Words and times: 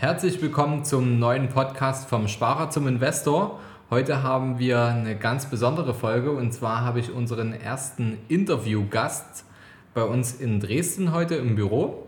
Herzlich 0.00 0.40
willkommen 0.40 0.82
zum 0.82 1.18
neuen 1.18 1.50
Podcast 1.50 2.08
vom 2.08 2.26
Sparer 2.26 2.70
zum 2.70 2.88
Investor. 2.88 3.60
Heute 3.90 4.22
haben 4.22 4.58
wir 4.58 4.82
eine 4.82 5.14
ganz 5.14 5.44
besondere 5.44 5.92
Folge 5.92 6.30
und 6.30 6.52
zwar 6.52 6.80
habe 6.80 7.00
ich 7.00 7.12
unseren 7.12 7.52
ersten 7.52 8.16
Interviewgast 8.28 9.44
bei 9.92 10.02
uns 10.02 10.32
in 10.32 10.58
Dresden 10.58 11.12
heute 11.12 11.34
im 11.34 11.54
Büro. 11.54 12.06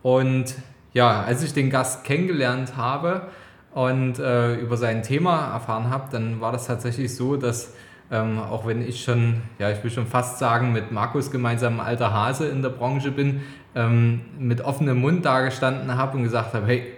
Und 0.00 0.54
ja, 0.94 1.22
als 1.22 1.42
ich 1.42 1.52
den 1.52 1.68
Gast 1.68 2.04
kennengelernt 2.04 2.78
habe 2.78 3.28
und 3.74 4.18
äh, 4.18 4.54
über 4.54 4.78
sein 4.78 5.02
Thema 5.02 5.52
erfahren 5.52 5.90
habe, 5.90 6.08
dann 6.10 6.40
war 6.40 6.50
das 6.50 6.66
tatsächlich 6.66 7.14
so, 7.14 7.36
dass 7.36 7.74
ähm, 8.10 8.38
auch 8.38 8.66
wenn 8.66 8.80
ich 8.80 9.04
schon, 9.04 9.42
ja, 9.58 9.70
ich 9.70 9.84
will 9.84 9.90
schon 9.90 10.06
fast 10.06 10.38
sagen, 10.38 10.72
mit 10.72 10.92
Markus 10.92 11.30
gemeinsam 11.30 11.80
alter 11.80 12.10
Hase 12.10 12.48
in 12.48 12.62
der 12.62 12.70
Branche 12.70 13.10
bin, 13.10 13.42
ähm, 13.74 14.22
mit 14.38 14.62
offenem 14.62 14.98
Mund 14.98 15.26
dagestanden 15.26 15.94
habe 15.94 16.16
und 16.16 16.22
gesagt 16.22 16.54
habe, 16.54 16.66
hey, 16.66 16.93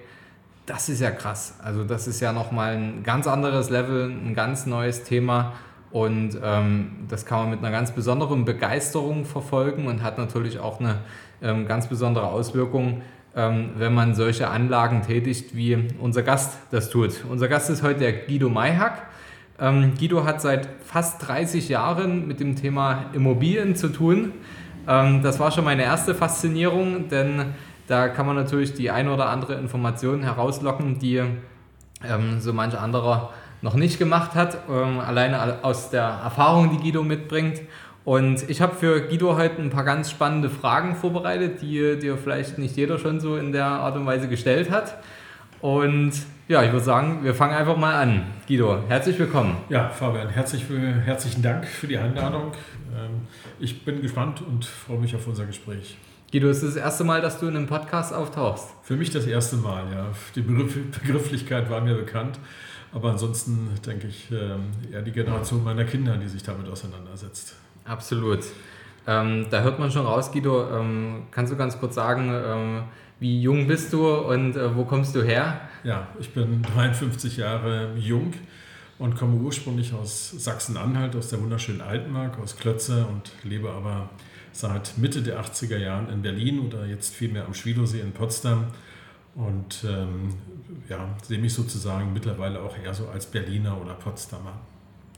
das 0.67 0.89
ist 0.89 1.01
ja 1.01 1.13
krass. 1.13 1.55
Also 1.63 1.85
das 1.85 2.09
ist 2.09 2.21
ja 2.21 2.33
nochmal 2.33 2.77
ein 2.77 3.03
ganz 3.05 3.27
anderes 3.27 3.71
Level, 3.71 4.11
ein 4.11 4.35
ganz 4.35 4.67
neues 4.67 5.05
Thema. 5.05 5.55
Und 5.93 6.39
ähm, 6.43 7.07
das 7.09 7.25
kann 7.25 7.39
man 7.39 7.51
mit 7.51 7.61
einer 7.61 7.71
ganz 7.71 7.93
besonderen 7.93 8.45
Begeisterung 8.45 9.25
verfolgen 9.25 9.87
und 9.87 10.03
hat 10.03 10.19
natürlich 10.19 10.59
auch 10.59 10.81
eine 10.81 10.99
ähm, 11.41 11.67
ganz 11.67 11.87
besondere 11.87 12.27
Auswirkung, 12.27 13.03
ähm, 13.37 13.71
wenn 13.77 13.95
man 13.95 14.15
solche 14.15 14.49
Anlagen 14.49 15.03
tätigt, 15.03 15.55
wie 15.55 15.89
unser 16.01 16.23
Gast 16.23 16.59
das 16.73 16.91
tut. 16.91 17.25
Unser 17.31 17.49
Gast 17.49 17.71
ist 17.71 17.83
heute 17.83 18.01
der 18.01 18.13
Guido 18.13 18.49
Mayhack. 18.49 19.07
Ähm, 19.59 19.93
Guido 19.99 20.25
hat 20.25 20.43
seit 20.43 20.69
fast 20.85 21.27
30 21.27 21.69
Jahren 21.69 22.27
mit 22.27 22.41
dem 22.41 22.57
Thema 22.57 23.07
Immobilien 23.13 23.77
zu 23.77 23.89
tun. 23.89 24.33
Ähm, 24.89 25.23
das 25.23 25.39
war 25.39 25.53
schon 25.53 25.65
meine 25.65 25.85
erste 25.85 26.15
Faszinierung, 26.15 27.09
denn 27.09 27.55
da 27.87 28.09
kann 28.09 28.27
man 28.27 28.37
natürlich 28.37 28.75
die 28.75 28.91
eine 28.91 29.13
oder 29.13 29.29
andere 29.29 29.55
Information 29.55 30.23
herauslocken, 30.23 30.99
die 30.99 31.23
ähm, 32.05 32.41
so 32.41 32.53
manch 32.53 32.79
anderer 32.79 33.31
noch 33.63 33.75
nicht 33.75 33.99
gemacht 33.99 34.35
hat, 34.35 34.59
ähm, 34.69 35.01
alleine 35.01 35.65
aus 35.65 35.91
der 35.91 36.03
Erfahrung, 36.03 36.71
die 36.71 36.79
Guido 36.79 37.03
mitbringt. 37.03 37.61
Und 38.05 38.49
ich 38.49 38.61
habe 38.61 38.75
für 38.77 39.09
Guido 39.09 39.37
heute 39.37 39.61
ein 39.61 39.71
paar 39.71 39.83
ganz 39.83 40.11
spannende 40.11 40.49
Fragen 40.49 40.95
vorbereitet, 40.95 41.61
die 41.63 41.99
dir 41.99 42.17
vielleicht 42.17 42.59
nicht 42.59 42.77
jeder 42.77 42.99
schon 42.99 43.19
so 43.19 43.37
in 43.37 43.51
der 43.53 43.67
Art 43.67 43.97
und 43.97 44.07
Weise 44.07 44.29
gestellt 44.29 44.71
hat. 44.71 44.99
Und 45.61 46.13
ja, 46.47 46.63
ich 46.63 46.71
würde 46.71 46.85
sagen, 46.85 47.25
wir 47.25 47.35
fangen 47.35 47.55
einfach 47.55 47.77
mal 47.77 47.95
an. 47.95 48.23
Guido, 48.47 48.79
herzlich 48.89 49.19
willkommen. 49.19 49.57
Ja, 49.69 49.89
Fabian, 49.89 50.29
herzlich, 50.29 50.65
herzlichen 51.05 51.43
Dank 51.43 51.67
für 51.67 51.89
die 51.89 51.99
Einladung. 51.99 52.53
Ähm, 52.97 53.23
ich 53.59 53.85
bin 53.85 54.01
gespannt 54.01 54.41
und 54.47 54.65
freue 54.65 54.99
mich 54.99 55.17
auf 55.17 55.27
unser 55.27 55.47
Gespräch. 55.47 55.97
Guido, 56.33 56.49
ist 56.49 56.63
das 56.63 56.75
das 56.75 56.83
erste 56.83 57.05
Mal, 57.05 57.21
dass 57.21 57.39
du 57.39 57.47
in 57.47 57.57
einem 57.57 57.69
Podcast 57.69 58.13
auftauchst? 58.13 58.67
Für 58.83 58.97
mich 58.97 59.11
das 59.11 59.27
erste 59.27 59.57
Mal, 59.57 59.85
ja. 59.93 60.07
Die 60.35 60.41
Begrifflichkeit 60.43 61.71
war 61.71 61.81
mir 61.81 61.95
bekannt. 61.95 62.41
Aber 62.93 63.11
ansonsten 63.11 63.69
denke 63.87 64.09
ich 64.09 64.31
ähm, 64.33 64.71
eher 64.93 65.03
die 65.03 65.13
Generation 65.13 65.63
meiner 65.63 65.85
Kinder, 65.85 66.17
die 66.17 66.29
sich 66.29 66.43
damit 66.43 66.69
auseinandersetzt. 66.69 67.55
Absolut. 67.85 68.41
Ähm, 69.07 69.47
da 69.51 69.61
hört 69.63 69.79
man 69.79 69.91
schon 69.91 70.05
raus, 70.05 70.33
Guido. 70.33 70.69
Ähm, 70.77 71.27
kannst 71.31 71.53
du 71.53 71.57
ganz 71.57 71.79
kurz 71.79 71.95
sagen, 71.95 72.33
ähm, 72.33 72.83
wie 73.21 73.41
jung 73.41 73.69
bist 73.69 73.93
du 73.93 74.09
und 74.09 74.57
äh, 74.57 74.75
wo 74.75 74.85
kommst 74.85 75.15
du 75.15 75.23
her? 75.23 75.61
Ja, 75.85 76.09
ich 76.19 76.35
bin 76.35 76.63
53 76.63 77.37
Jahre 77.37 77.95
jung 77.97 78.33
und 78.99 79.17
komme 79.17 79.37
ursprünglich 79.37 79.93
aus 79.95 80.31
Sachsen-Anhalt, 80.31 81.15
aus 81.15 81.29
der 81.29 81.41
wunderschönen 81.41 81.83
Altmark, 81.83 82.39
aus 82.41 82.57
Klötze 82.57 83.07
und 83.07 83.31
lebe 83.45 83.71
aber 83.71 84.11
seit 84.59 84.97
Mitte 84.99 85.23
der 85.23 85.41
80er 85.41 85.77
Jahren 85.77 86.09
in 86.09 86.23
Berlin 86.23 86.61
oder 86.61 86.87
jetzt 86.87 87.15
vielmehr 87.15 87.45
am 87.45 87.55
Schwiedosee 87.55 88.01
in 88.01 88.13
Potsdam 88.13 88.67
und 89.35 89.85
ähm, 89.87 90.35
ja, 90.89 91.09
sehe 91.23 91.39
mich 91.39 91.53
sozusagen 91.53 92.13
mittlerweile 92.13 92.61
auch 92.61 92.77
eher 92.79 92.95
so 92.95 93.09
als 93.09 93.27
Berliner 93.27 93.79
oder 93.81 93.95
Potsdamer. 93.95 94.55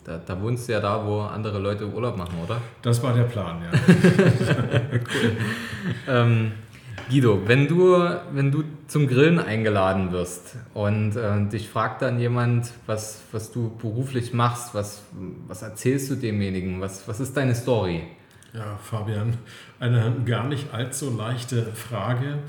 Da, 0.04 0.18
da, 0.18 0.40
wohnst 0.40 0.68
du 0.68 0.72
ja 0.72 0.80
da, 0.80 1.06
wo 1.06 1.20
andere 1.20 1.58
Leute 1.58 1.86
Urlaub 1.86 2.16
machen, 2.16 2.38
oder? 2.42 2.60
Das 2.82 3.02
war 3.02 3.12
der 3.12 3.24
Plan, 3.24 3.60
ja. 3.62 3.78
cool. 4.92 5.36
ähm, 6.08 6.52
Guido, 7.10 7.40
wenn 7.46 7.68
du, 7.68 7.96
wenn 8.32 8.50
du 8.50 8.64
zum 8.86 9.06
Grillen 9.06 9.38
eingeladen 9.38 10.12
wirst 10.12 10.56
und 10.74 11.16
äh, 11.16 11.46
dich 11.46 11.68
fragt 11.68 12.02
dann 12.02 12.18
jemand, 12.18 12.70
was, 12.86 13.22
was 13.32 13.52
du 13.52 13.70
beruflich 13.76 14.34
machst, 14.34 14.74
was, 14.74 15.02
was 15.46 15.62
erzählst 15.62 16.10
du 16.10 16.16
demjenigen, 16.16 16.80
was, 16.80 17.06
was 17.06 17.20
ist 17.20 17.36
deine 17.36 17.54
Story? 17.54 18.02
Ja, 18.58 18.76
Fabian, 18.82 19.38
eine 19.78 20.12
gar 20.24 20.48
nicht 20.48 20.74
allzu 20.74 21.16
leichte 21.16 21.62
Frage, 21.74 22.40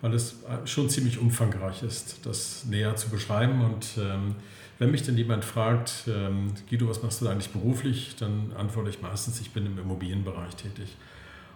weil 0.00 0.14
es 0.14 0.36
schon 0.64 0.88
ziemlich 0.88 1.18
umfangreich 1.18 1.82
ist, 1.82 2.24
das 2.24 2.64
näher 2.64 2.96
zu 2.96 3.10
beschreiben. 3.10 3.60
Und 3.60 3.98
ähm, 3.98 4.36
wenn 4.78 4.90
mich 4.90 5.02
denn 5.02 5.18
jemand 5.18 5.44
fragt, 5.44 6.04
ähm, 6.08 6.54
Guido, 6.70 6.88
was 6.88 7.02
machst 7.02 7.20
du 7.20 7.28
eigentlich 7.28 7.50
beruflich, 7.50 8.16
dann 8.18 8.52
antworte 8.56 8.88
ich 8.88 9.02
meistens, 9.02 9.38
ich 9.42 9.50
bin 9.50 9.66
im 9.66 9.78
Immobilienbereich 9.78 10.56
tätig. 10.56 10.96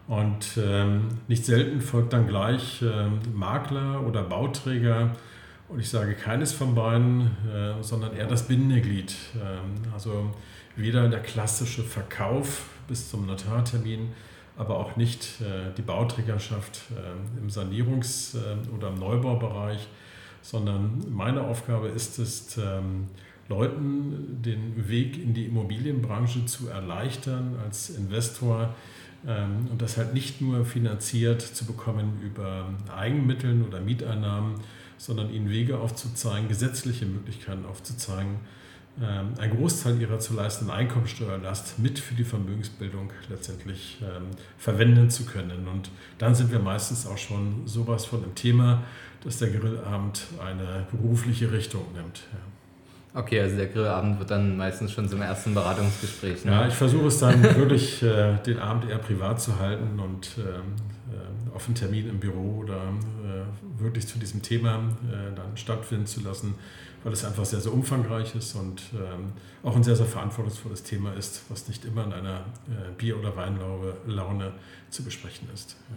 Und 0.06 0.58
ähm, 0.58 1.08
nicht 1.26 1.46
selten 1.46 1.80
folgt 1.80 2.12
dann 2.12 2.26
gleich 2.26 2.82
ähm, 2.82 3.20
Makler 3.32 4.06
oder 4.06 4.22
Bauträger. 4.22 5.12
Und 5.70 5.80
ich 5.80 5.88
sage 5.88 6.12
keines 6.12 6.52
von 6.52 6.74
beiden, 6.74 7.30
äh, 7.50 7.82
sondern 7.82 8.14
eher 8.14 8.26
das 8.26 8.48
Bindeglied. 8.48 9.14
Ähm, 9.36 9.90
also 9.94 10.34
weder 10.76 11.08
der 11.08 11.20
klassische 11.20 11.82
Verkauf 11.82 12.64
bis 12.86 13.10
zum 13.10 13.26
Notartermin, 13.26 14.12
aber 14.56 14.78
auch 14.78 14.96
nicht 14.96 15.40
äh, 15.40 15.72
die 15.76 15.82
Bauträgerschaft 15.82 16.82
äh, 16.96 17.40
im 17.40 17.48
Sanierungs- 17.48 18.36
äh, 18.36 18.74
oder 18.74 18.88
im 18.88 18.98
Neubaubereich, 18.98 19.88
sondern 20.42 21.04
meine 21.10 21.42
Aufgabe 21.42 21.88
ist 21.88 22.18
es, 22.18 22.56
ähm, 22.58 23.08
Leuten 23.48 24.42
den 24.42 24.88
Weg 24.88 25.22
in 25.22 25.34
die 25.34 25.46
Immobilienbranche 25.46 26.46
zu 26.46 26.68
erleichtern 26.68 27.56
als 27.62 27.90
Investor 27.90 28.74
ähm, 29.26 29.68
und 29.70 29.82
das 29.82 29.96
halt 29.96 30.14
nicht 30.14 30.40
nur 30.40 30.64
finanziert 30.64 31.42
zu 31.42 31.66
bekommen 31.66 32.20
über 32.22 32.68
Eigenmitteln 32.94 33.64
oder 33.66 33.80
Mieteinnahmen, 33.80 34.54
sondern 34.96 35.32
ihnen 35.32 35.50
Wege 35.50 35.78
aufzuzeigen, 35.78 36.48
gesetzliche 36.48 37.04
Möglichkeiten 37.04 37.66
aufzuzeigen, 37.66 38.36
ähm, 39.02 39.34
einen 39.38 39.56
Großteil 39.56 40.00
ihrer 40.00 40.20
zu 40.20 40.34
leistenden 40.34 40.74
Einkommensteuerlast 40.74 41.80
mit 41.80 41.98
für 41.98 42.14
die 42.14 42.22
Vermögensbildung 42.22 43.10
letztendlich 43.28 43.98
ähm, 44.02 44.26
verwenden 44.56 45.10
zu 45.10 45.24
können. 45.24 45.66
Und 45.66 45.90
dann 46.18 46.34
sind 46.34 46.52
wir 46.52 46.60
meistens 46.60 47.06
auch 47.06 47.18
schon 47.18 47.66
sowas 47.66 48.04
von 48.04 48.22
im 48.22 48.34
Thema, 48.36 48.84
dass 49.24 49.38
der 49.38 49.50
Grillabend 49.50 50.26
eine 50.40 50.86
berufliche 50.92 51.50
Richtung 51.50 51.82
nimmt. 51.94 52.22
Ja. 52.32 53.20
Okay, 53.20 53.40
also 53.40 53.56
der 53.56 53.66
Grillabend 53.66 54.18
wird 54.18 54.30
dann 54.30 54.56
meistens 54.56 54.92
schon 54.92 55.08
zum 55.08 55.22
ersten 55.22 55.54
Beratungsgespräch. 55.54 56.44
Ne? 56.44 56.52
Ja, 56.52 56.68
ich 56.68 56.74
versuche 56.74 57.06
es 57.06 57.18
dann 57.18 57.42
wirklich, 57.42 58.02
äh, 58.02 58.36
den 58.44 58.58
Abend 58.58 58.88
eher 58.88 58.98
privat 58.98 59.40
zu 59.40 59.58
halten 59.58 59.98
und 60.00 60.30
ähm, 60.38 60.44
äh, 61.12 61.56
auf 61.56 61.66
einen 61.66 61.76
Termin 61.76 62.08
im 62.08 62.18
Büro 62.18 62.58
oder 62.60 62.74
äh, 62.74 63.80
wirklich 63.82 64.06
zu 64.06 64.18
diesem 64.18 64.42
Thema 64.42 64.76
äh, 65.10 65.34
dann 65.34 65.56
stattfinden 65.56 66.06
zu 66.06 66.22
lassen 66.22 66.54
weil 67.04 67.12
es 67.12 67.24
einfach 67.24 67.44
sehr, 67.44 67.60
sehr 67.60 67.72
umfangreich 67.72 68.34
ist 68.34 68.54
und 68.54 68.82
ähm, 68.94 69.32
auch 69.62 69.76
ein 69.76 69.84
sehr, 69.84 69.94
sehr 69.94 70.06
verantwortungsvolles 70.06 70.82
Thema 70.82 71.12
ist, 71.12 71.42
was 71.50 71.68
nicht 71.68 71.84
immer 71.84 72.04
in 72.04 72.12
einer 72.12 72.38
äh, 72.66 72.92
Bier- 72.96 73.18
oder 73.18 73.36
Weinlaune 73.36 74.52
zu 74.90 75.04
besprechen 75.04 75.48
ist. 75.52 75.76
Ja. 75.90 75.96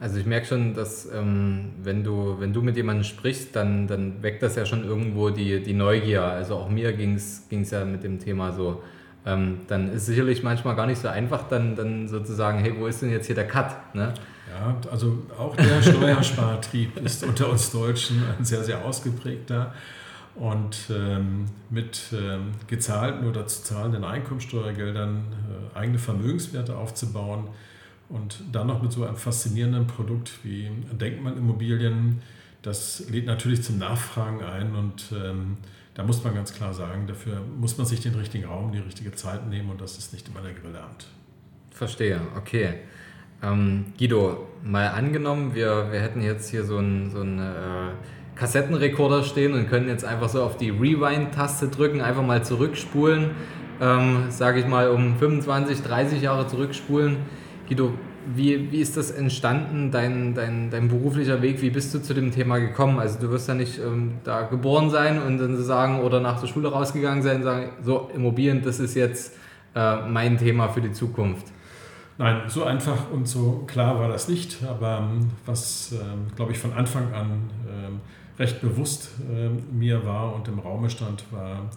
Also 0.00 0.18
ich 0.18 0.24
merke 0.24 0.46
schon, 0.46 0.74
dass 0.74 1.06
ähm, 1.12 1.72
wenn, 1.82 2.02
du, 2.02 2.36
wenn 2.40 2.54
du 2.54 2.62
mit 2.62 2.74
jemandem 2.76 3.04
sprichst, 3.04 3.54
dann, 3.54 3.86
dann 3.86 4.22
weckt 4.22 4.42
das 4.42 4.56
ja 4.56 4.64
schon 4.64 4.82
irgendwo 4.82 5.28
die, 5.28 5.62
die 5.62 5.74
Neugier. 5.74 6.24
Also 6.24 6.56
auch 6.56 6.70
mir 6.70 6.94
ging 6.94 7.14
es 7.14 7.70
ja 7.70 7.84
mit 7.84 8.02
dem 8.02 8.18
Thema 8.18 8.52
so. 8.52 8.82
Ähm, 9.26 9.58
dann 9.68 9.92
ist 9.92 10.06
sicherlich 10.06 10.42
manchmal 10.42 10.74
gar 10.74 10.86
nicht 10.86 11.00
so 11.00 11.08
einfach, 11.08 11.46
dann, 11.48 11.76
dann 11.76 12.08
sozusagen, 12.08 12.60
hey, 12.60 12.74
wo 12.78 12.86
ist 12.86 13.02
denn 13.02 13.10
jetzt 13.10 13.26
hier 13.26 13.34
der 13.34 13.46
Cut? 13.46 13.94
Ne? 13.94 14.14
Ja, 14.50 14.74
also 14.90 15.18
auch 15.38 15.54
der 15.54 15.82
Steuerspartrieb 15.82 16.96
ist 17.04 17.22
unter 17.22 17.50
uns 17.50 17.70
Deutschen 17.70 18.22
ein 18.38 18.44
sehr, 18.44 18.64
sehr 18.64 18.82
ausgeprägter. 18.82 19.74
Und 20.40 20.90
ähm, 20.90 21.44
mit 21.68 22.14
ähm, 22.14 22.52
gezahlten 22.66 23.28
oder 23.28 23.46
zu 23.46 23.62
zahlenden 23.62 24.04
Einkommensteuergeldern 24.04 25.24
äh, 25.74 25.78
eigene 25.78 25.98
Vermögenswerte 25.98 26.78
aufzubauen 26.78 27.48
und 28.08 28.42
dann 28.50 28.66
noch 28.66 28.80
mit 28.80 28.90
so 28.90 29.04
einem 29.04 29.16
faszinierenden 29.16 29.86
Produkt 29.86 30.42
wie 30.42 30.70
Denkmalimmobilien, 30.92 32.22
das 32.62 33.08
lädt 33.10 33.26
natürlich 33.26 33.62
zum 33.62 33.76
Nachfragen 33.76 34.42
ein 34.42 34.74
und 34.74 35.12
ähm, 35.12 35.58
da 35.92 36.04
muss 36.04 36.24
man 36.24 36.34
ganz 36.34 36.54
klar 36.54 36.72
sagen, 36.72 37.06
dafür 37.06 37.42
muss 37.58 37.76
man 37.76 37.86
sich 37.86 38.00
den 38.00 38.14
richtigen 38.14 38.46
Raum, 38.46 38.72
die 38.72 38.78
richtige 38.78 39.12
Zeit 39.12 39.46
nehmen 39.46 39.68
und 39.68 39.82
das 39.82 39.98
ist 39.98 40.14
nicht 40.14 40.26
immer 40.28 40.40
der 40.40 40.54
Grillabend. 40.54 41.06
Verstehe, 41.70 42.18
okay. 42.34 42.76
Ähm, 43.42 43.92
Guido, 43.98 44.48
mal 44.64 44.88
angenommen, 44.88 45.54
wir, 45.54 45.92
wir 45.92 46.00
hätten 46.00 46.22
jetzt 46.22 46.50
hier 46.50 46.64
so 46.64 46.78
ein, 46.78 47.10
so 47.10 47.20
ein 47.20 47.38
äh, 47.38 47.90
Kassettenrekorder 48.40 49.22
stehen 49.22 49.52
und 49.52 49.68
können 49.68 49.86
jetzt 49.86 50.04
einfach 50.04 50.30
so 50.30 50.42
auf 50.42 50.56
die 50.56 50.70
Rewind-Taste 50.70 51.68
drücken, 51.68 52.00
einfach 52.00 52.22
mal 52.22 52.42
zurückspulen, 52.42 53.32
ähm, 53.82 54.24
sage 54.30 54.60
ich 54.60 54.66
mal 54.66 54.88
um 54.88 55.16
25, 55.18 55.82
30 55.82 56.22
Jahre 56.22 56.46
zurückspulen. 56.46 57.18
Guido, 57.68 57.92
wie, 58.34 58.72
wie 58.72 58.80
ist 58.80 58.96
das 58.96 59.10
entstanden, 59.10 59.90
dein, 59.90 60.34
dein, 60.34 60.70
dein 60.70 60.88
beruflicher 60.88 61.42
Weg? 61.42 61.60
Wie 61.60 61.68
bist 61.68 61.92
du 61.92 62.00
zu 62.00 62.14
dem 62.14 62.32
Thema 62.32 62.56
gekommen? 62.58 62.98
Also 62.98 63.20
du 63.20 63.30
wirst 63.30 63.46
ja 63.46 63.54
nicht 63.54 63.78
ähm, 63.78 64.14
da 64.24 64.42
geboren 64.42 64.88
sein 64.88 65.20
und 65.20 65.36
dann 65.36 65.62
sagen 65.62 66.00
oder 66.00 66.20
nach 66.20 66.40
der 66.40 66.46
Schule 66.46 66.68
rausgegangen 66.68 67.22
sein 67.22 67.36
und 67.36 67.42
sagen, 67.42 67.72
so 67.82 68.08
Immobilien, 68.14 68.62
das 68.62 68.80
ist 68.80 68.94
jetzt 68.94 69.36
äh, 69.74 69.96
mein 70.08 70.38
Thema 70.38 70.68
für 70.68 70.80
die 70.80 70.92
Zukunft. 70.92 71.46
Nein, 72.16 72.42
so 72.48 72.64
einfach 72.64 73.10
und 73.12 73.28
so 73.28 73.64
klar 73.66 73.98
war 73.98 74.08
das 74.08 74.28
nicht, 74.28 74.62
aber 74.66 75.10
ähm, 75.10 75.28
was, 75.44 75.92
ähm, 75.92 76.26
glaube 76.36 76.52
ich, 76.52 76.58
von 76.58 76.72
Anfang 76.72 77.12
an 77.12 77.50
ähm, 77.68 78.00
recht 78.40 78.60
bewusst 78.60 79.10
ähm, 79.30 79.62
mir 79.78 80.04
war 80.04 80.34
und 80.34 80.48
im 80.48 80.58
Raume 80.58 80.90
stand, 80.90 81.24
war 81.30 81.70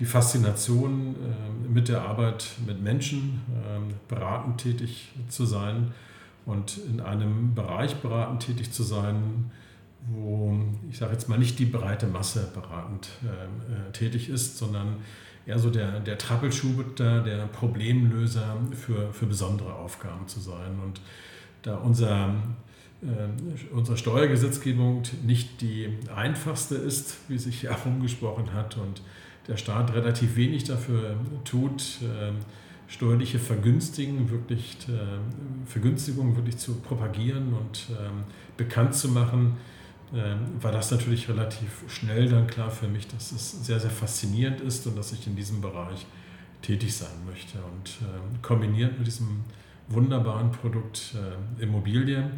die 0.00 0.06
Faszination 0.06 1.14
äh, 1.14 1.68
mit 1.68 1.88
der 1.88 2.02
Arbeit 2.02 2.48
mit 2.66 2.82
Menschen, 2.82 3.42
äh, 3.50 3.94
beratend 4.08 4.58
tätig 4.58 5.12
zu 5.28 5.44
sein 5.44 5.92
und 6.44 6.78
in 6.78 7.00
einem 7.00 7.54
Bereich 7.54 7.96
beratend 7.96 8.44
tätig 8.44 8.72
zu 8.72 8.82
sein, 8.82 9.50
wo 10.08 10.58
ich 10.90 10.98
sage 10.98 11.12
jetzt 11.12 11.28
mal 11.28 11.38
nicht 11.38 11.58
die 11.58 11.66
breite 11.66 12.06
Masse 12.06 12.50
beratend 12.54 13.08
äh, 13.22 13.92
tätig 13.92 14.28
ist, 14.28 14.58
sondern 14.58 14.96
eher 15.46 15.58
so 15.58 15.70
der, 15.70 16.00
der 16.00 16.18
Troubleshooter, 16.18 17.22
der 17.22 17.46
Problemlöser 17.46 18.56
für, 18.72 19.12
für 19.12 19.26
besondere 19.26 19.74
Aufgaben 19.74 20.26
zu 20.26 20.40
sein. 20.40 20.78
Und 20.82 21.00
da 21.62 21.76
unser, 21.76 22.34
unsere 23.72 23.96
Steuergesetzgebung 23.96 25.02
nicht 25.24 25.60
die 25.60 25.88
einfachste 26.14 26.74
ist, 26.74 27.16
wie 27.28 27.38
sich 27.38 27.62
ja 27.62 27.70
herumgesprochen 27.84 28.52
hat, 28.52 28.76
und 28.76 29.02
der 29.48 29.56
Staat 29.56 29.94
relativ 29.94 30.36
wenig 30.36 30.64
dafür 30.64 31.16
tut, 31.44 32.00
äh, 32.02 32.32
steuerliche 32.88 33.38
Vergünstigen 33.38 34.30
wirklich, 34.30 34.76
äh, 34.88 35.68
Vergünstigungen 35.68 36.36
wirklich 36.36 36.56
zu 36.56 36.74
propagieren 36.76 37.52
und 37.52 37.86
ähm, 37.90 38.24
bekannt 38.56 38.94
zu 38.94 39.08
machen, 39.08 39.56
ähm, 40.14 40.38
war 40.60 40.72
das 40.72 40.90
natürlich 40.90 41.28
relativ 41.28 41.84
schnell 41.88 42.28
dann 42.28 42.46
klar 42.46 42.70
für 42.70 42.86
mich, 42.86 43.08
dass 43.08 43.32
es 43.32 43.66
sehr, 43.66 43.80
sehr 43.80 43.90
faszinierend 43.90 44.60
ist 44.60 44.86
und 44.86 44.96
dass 44.96 45.12
ich 45.12 45.26
in 45.26 45.34
diesem 45.34 45.60
Bereich 45.60 46.06
tätig 46.62 46.94
sein 46.94 47.24
möchte. 47.26 47.58
Und 47.58 47.98
ähm, 48.02 48.40
kombiniert 48.42 48.98
mit 48.98 49.06
diesem 49.06 49.44
wunderbaren 49.88 50.50
Produkt 50.50 51.14
Immobilien 51.60 52.32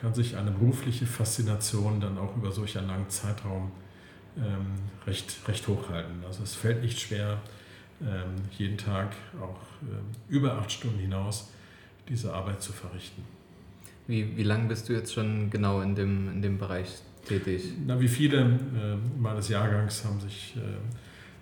kann 0.00 0.14
sich 0.14 0.36
eine 0.36 0.50
berufliche 0.50 1.06
Faszination 1.06 2.00
dann 2.00 2.18
auch 2.18 2.36
über 2.36 2.52
solch 2.52 2.78
einen 2.78 2.88
langen 2.88 3.08
Zeitraum 3.08 3.72
ähm, 4.36 4.66
recht, 5.06 5.36
recht 5.48 5.66
hochhalten. 5.66 6.22
Also 6.26 6.42
es 6.42 6.54
fällt 6.54 6.82
nicht 6.82 7.00
schwer, 7.00 7.40
ähm, 8.02 8.34
jeden 8.56 8.76
Tag 8.76 9.12
auch 9.40 9.58
ähm, 9.82 10.04
über 10.28 10.58
acht 10.58 10.70
Stunden 10.70 10.98
hinaus 10.98 11.50
diese 12.08 12.32
Arbeit 12.34 12.62
zu 12.62 12.72
verrichten. 12.72 13.24
Wie, 14.06 14.36
wie 14.36 14.42
lange 14.42 14.68
bist 14.68 14.88
du 14.88 14.92
jetzt 14.92 15.14
schon 15.14 15.50
genau 15.50 15.80
in 15.80 15.94
dem, 15.94 16.30
in 16.30 16.42
dem 16.42 16.58
Bereich 16.58 16.88
tätig? 17.26 17.72
Na, 17.86 17.98
wie 17.98 18.08
viele 18.08 18.40
äh, 18.40 19.18
meines 19.18 19.48
Jahrgangs 19.48 20.04
haben 20.04 20.20
sich 20.20 20.54
äh, 20.56 20.60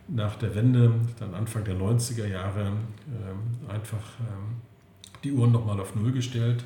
nach 0.09 0.37
der 0.37 0.55
Wende, 0.55 0.95
dann 1.19 1.35
Anfang 1.35 1.65
der 1.65 1.75
90er 1.75 2.27
Jahre, 2.27 2.73
äh, 3.09 3.73
einfach 3.73 4.05
ähm, 4.21 4.57
die 5.25 5.33
Uhren 5.33 5.53
nochmal 5.53 5.81
auf 5.81 5.95
Null 5.97 6.13
gestellt 6.13 6.65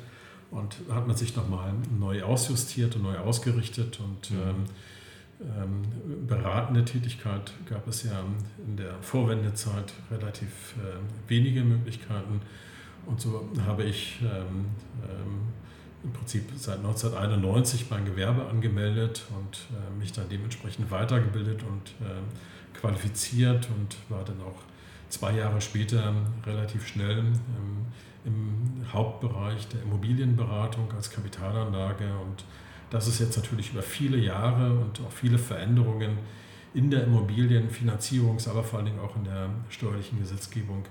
und 0.51 0.77
hat 0.89 1.07
man 1.07 1.15
sich 1.15 1.35
nochmal 1.35 1.73
neu 1.97 2.23
ausjustiert 2.23 2.95
und 2.95 3.03
neu 3.03 3.17
ausgerichtet 3.17 3.99
und 3.99 4.31
mhm. 4.31 4.37
ähm, 4.41 4.65
ähm, 5.41 5.83
beratende 6.27 6.83
Tätigkeit 6.83 7.53
gab 7.65 7.87
es 7.87 8.03
ja 8.03 8.23
in 8.67 8.75
der 8.75 8.95
Vorwendezeit 9.01 9.93
relativ 10.11 10.75
äh, 10.77 11.29
wenige 11.29 11.63
Möglichkeiten. 11.63 12.41
Und 13.05 13.21
so 13.21 13.49
habe 13.65 13.83
ich 13.83 14.19
ähm, 14.21 14.65
ähm, 15.03 15.39
im 16.03 16.11
Prinzip 16.11 16.43
seit 16.55 16.79
1991 16.79 17.89
mein 17.89 18.03
Gewerbe 18.05 18.47
angemeldet 18.47 19.25
und 19.37 19.67
äh, 19.71 19.97
mich 19.97 20.11
dann 20.11 20.27
dementsprechend 20.29 20.91
weitergebildet 20.91 21.63
und 21.63 21.89
äh, 22.05 22.77
qualifiziert 22.77 23.69
und 23.77 23.95
war 24.09 24.25
dann 24.25 24.41
auch 24.41 24.61
zwei 25.09 25.33
Jahre 25.33 25.59
später 25.61 26.13
relativ 26.45 26.87
schnell 26.87 27.23
im 28.25 28.85
Hauptbereich 28.91 29.67
der 29.67 29.81
Immobilienberatung 29.83 30.91
als 30.93 31.09
Kapitalanlage 31.09 32.05
und 32.25 32.43
das 32.89 33.07
ist 33.07 33.19
jetzt 33.19 33.37
natürlich 33.37 33.71
über 33.71 33.81
viele 33.81 34.17
Jahre 34.17 34.73
und 34.73 34.99
auch 35.01 35.11
viele 35.11 35.37
Veränderungen 35.37 36.17
in 36.73 36.89
der 36.89 37.05
Immobilienfinanzierungs-, 37.05 38.49
aber 38.49 38.63
vor 38.63 38.79
allen 38.79 38.87
Dingen 38.87 38.99
auch 38.99 39.15
in 39.15 39.23
der 39.23 39.49
steuerlichen 39.69 40.19
Gesetzgebung 40.19 40.83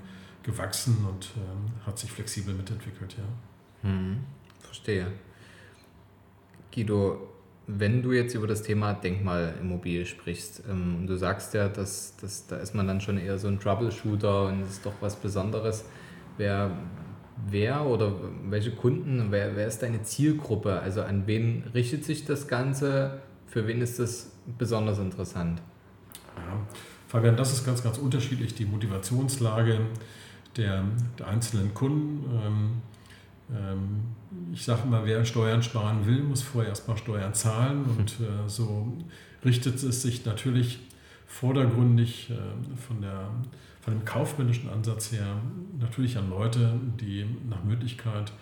gewachsen 0.43 1.05
und 1.09 1.31
ähm, 1.37 1.73
hat 1.85 1.99
sich 1.99 2.11
flexibel 2.11 2.55
mitentwickelt. 2.55 3.17
Ja. 3.19 3.89
Hm, 3.89 4.19
verstehe. 4.61 5.07
Guido, 6.73 7.29
wenn 7.71 8.03
du 8.03 8.13
jetzt 8.13 8.35
über 8.35 8.47
das 8.47 8.63
Thema 8.63 8.95
Denkmalimmobilie 8.95 10.07
sprichst, 10.07 10.63
ähm, 10.69 11.07
du 11.07 11.17
sagst 11.17 11.53
ja, 11.53 11.69
dass, 11.69 12.17
dass 12.17 12.47
da 12.47 12.57
ist 12.57 12.75
man 12.75 12.89
dann 12.89 13.03
schon 13.03 13.19
eher 13.19 13.39
so 13.39 13.47
ein 13.47 13.61
Troubleshooter 13.61 14.47
und 14.47 14.63
es 14.63 14.71
ist 14.71 14.87
doch 14.87 14.95
was 15.01 15.17
Besonderes. 15.17 15.85
Wer, 16.39 16.71
wer 17.51 17.85
oder 17.85 18.15
welche 18.49 18.71
Kunden, 18.71 19.27
wer, 19.31 19.55
wer 19.55 19.67
ist 19.67 19.83
deine 19.83 20.03
Zielgruppe? 20.03 20.81
Also 20.81 21.03
an 21.03 21.27
wen 21.27 21.65
richtet 21.75 22.05
sich 22.05 22.25
das 22.25 22.49
Ganze? 22.49 23.21
Für 23.47 23.67
wen 23.67 23.83
ist 23.83 23.99
das 23.99 24.33
besonders 24.57 24.99
interessant? 24.99 25.61
Ja, 26.37 26.67
Fabian, 27.07 27.37
das 27.37 27.53
ist 27.53 27.67
ganz, 27.67 27.83
ganz 27.83 27.99
unterschiedlich, 27.99 28.55
die 28.55 28.65
Motivationslage 28.65 29.81
der, 30.57 30.85
der 31.19 31.27
einzelnen 31.27 31.75
Kunden. 31.75 32.25
Ähm, 32.33 32.83
ähm, 33.55 34.01
ich 34.53 34.65
sage 34.65 34.83
immer, 34.85 35.05
wer 35.05 35.25
Steuern 35.25 35.63
sparen 35.63 36.07
will, 36.07 36.23
muss 36.23 36.43
vorher 36.43 36.71
erstmal 36.71 36.97
Steuern 36.97 37.35
zahlen 37.35 37.85
und 37.85 38.21
äh, 38.21 38.49
so 38.49 38.93
richtet 39.45 39.83
es 39.83 40.03
sich 40.03 40.25
natürlich 40.25 40.81
vordergründig 41.27 42.31
äh, 42.31 42.77
von 42.77 43.01
der 43.01 43.31
von 43.89 43.99
dem 43.99 44.05
kaufmännischen 44.05 44.69
Ansatz 44.69 45.13
her 45.13 45.37
natürlich 45.79 46.19
an 46.19 46.29
Leute, 46.29 46.75
die 47.01 47.25
nach 47.49 47.65
Möglichkeit 47.65 48.33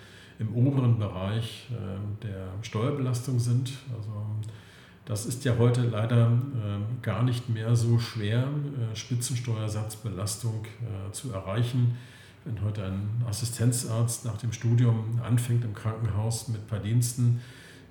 im 0.41 0.53
oberen 0.55 0.99
Bereich 0.99 1.69
äh, 1.71 2.25
der 2.27 2.49
Steuerbelastung 2.63 3.39
sind. 3.39 3.73
Also 3.97 4.11
das 5.05 5.25
ist 5.25 5.45
ja 5.45 5.57
heute 5.57 5.83
leider 5.83 6.27
äh, 6.27 7.03
gar 7.03 7.23
nicht 7.23 7.49
mehr 7.49 7.77
so 7.77 8.01
schwer, 8.01 8.43
äh, 8.43 8.97
Spitzensteuersatzbelastung 8.97 10.67
zu 11.13 11.33
erreichen. 11.33 11.97
Wenn 12.47 12.63
heute 12.63 12.85
ein 12.85 13.25
Assistenzarzt 13.29 14.25
nach 14.25 14.37
dem 14.37 14.53
Studium 14.53 15.21
anfängt 15.21 15.65
im 15.65 15.75
Krankenhaus 15.75 16.47
mit 16.47 16.61
Verdiensten, 16.69 17.41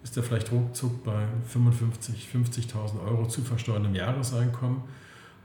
ist 0.01 0.15
er 0.15 0.23
vielleicht 0.23 0.49
ruckzuck 0.49 1.03
bei 1.03 1.25
55.000, 1.53 2.71
50.000 2.71 3.05
Euro 3.05 3.27
zu 3.27 3.41
versteuerndem 3.41 3.93
Jahreseinkommen. 3.95 4.81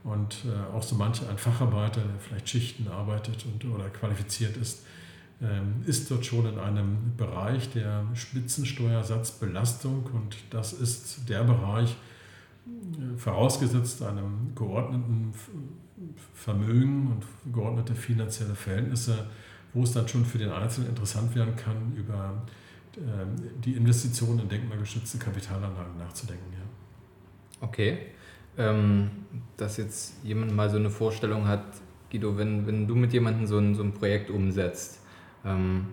Und 0.05 0.45
äh, 0.45 0.77
auch 0.77 0.85
so 0.85 0.95
manche 0.95 1.29
ein 1.29 1.39
Facharbeiter, 1.39 2.03
der 2.03 2.21
vielleicht 2.21 2.49
Schichten 2.49 2.87
arbeitet 2.87 3.45
und, 3.47 3.65
oder 3.65 3.89
qualifiziert 3.91 4.57
ist, 4.57 4.85
ähm, 5.43 5.83
ist 5.87 6.09
dort 6.09 6.25
schon 6.25 6.47
in 6.47 6.59
einem 6.61 7.17
Bereich 7.17 7.69
der 7.71 8.05
Spitzensteuersatzbelastung 8.15 10.05
und 10.13 10.37
das 10.51 10.73
ist 10.73 11.29
der 11.29 11.43
Bereich, 11.43 11.97
äh, 12.67 13.19
vorausgesetzt 13.19 14.03
einem 14.03 14.55
geordneten 14.55 15.35
Vermögen 16.35 17.09
und 17.13 17.53
geordnete 17.53 17.95
finanzielle 17.95 18.55
Verhältnisse, 18.55 19.27
wo 19.73 19.83
es 19.83 19.93
dann 19.93 20.09
schon 20.09 20.25
für 20.25 20.39
den 20.39 20.51
Einzelnen 20.51 20.91
interessant 20.91 21.35
werden 21.35 21.55
kann, 21.57 21.93
über 21.97 22.43
ähm, 22.97 23.61
die 23.65 23.75
Investitionen 23.75 24.41
in 24.41 24.49
denkmalgeschützte 24.49 25.19
Kapitalanlagen 25.19 25.99
nachzudenken. 25.99 26.53
Ja. 26.53 27.67
Okay 27.67 27.99
ähm, 28.59 29.11
dass 29.57 29.77
jetzt 29.77 30.15
jemand 30.25 30.55
mal 30.55 30.71
so 30.71 30.77
eine 30.77 30.91
Vorstellung 30.91 31.47
hat, 31.47 31.65
Guido, 32.11 32.37
wenn, 32.37 32.67
wenn 32.67 32.87
du 32.87 32.95
mit 32.95 33.13
jemandem 33.13 33.47
so 33.47 33.59
ein, 33.59 33.75
so 33.75 33.83
ein 33.83 33.93
Projekt 33.93 34.31
umsetzt, 34.31 35.01
ähm, 35.45 35.89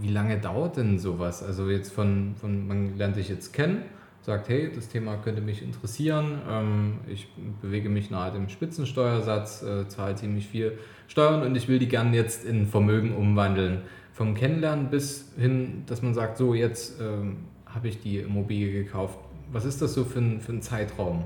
wie 0.00 0.08
lange 0.08 0.38
dauert 0.40 0.76
denn 0.76 0.98
sowas? 0.98 1.42
Also 1.42 1.70
jetzt 1.70 1.92
von, 1.92 2.34
von, 2.40 2.66
man 2.66 2.96
lernt 2.96 3.16
dich 3.16 3.28
jetzt 3.28 3.52
kennen, 3.52 3.82
sagt, 4.26 4.48
hey, 4.48 4.72
das 4.74 4.88
Thema 4.88 5.16
könnte 5.18 5.40
mich 5.40 5.62
interessieren, 5.62 6.40
ähm, 6.50 6.94
ich 7.06 7.28
bewege 7.62 7.88
mich 7.88 8.10
nahe 8.10 8.32
dem 8.32 8.48
Spitzensteuersatz, 8.48 9.62
äh, 9.62 9.86
zahle 9.86 10.16
ziemlich 10.16 10.48
viel 10.48 10.78
Steuern 11.06 11.42
und 11.42 11.54
ich 11.54 11.68
will 11.68 11.78
die 11.78 11.86
gerne 11.86 12.14
jetzt 12.16 12.44
in 12.44 12.66
Vermögen 12.66 13.14
umwandeln. 13.14 13.82
Vom 14.12 14.34
Kennenlernen 14.34 14.90
bis 14.90 15.32
hin, 15.38 15.84
dass 15.86 16.02
man 16.02 16.12
sagt, 16.12 16.38
so 16.38 16.54
jetzt 16.54 17.00
ähm, 17.00 17.36
habe 17.66 17.86
ich 17.86 18.00
die 18.00 18.18
Immobilie 18.18 18.72
gekauft. 18.72 19.16
Was 19.52 19.64
ist 19.64 19.80
das 19.80 19.94
so 19.94 20.04
für 20.04 20.18
ein, 20.18 20.40
für 20.40 20.54
ein 20.54 20.60
Zeitraum? 20.62 21.24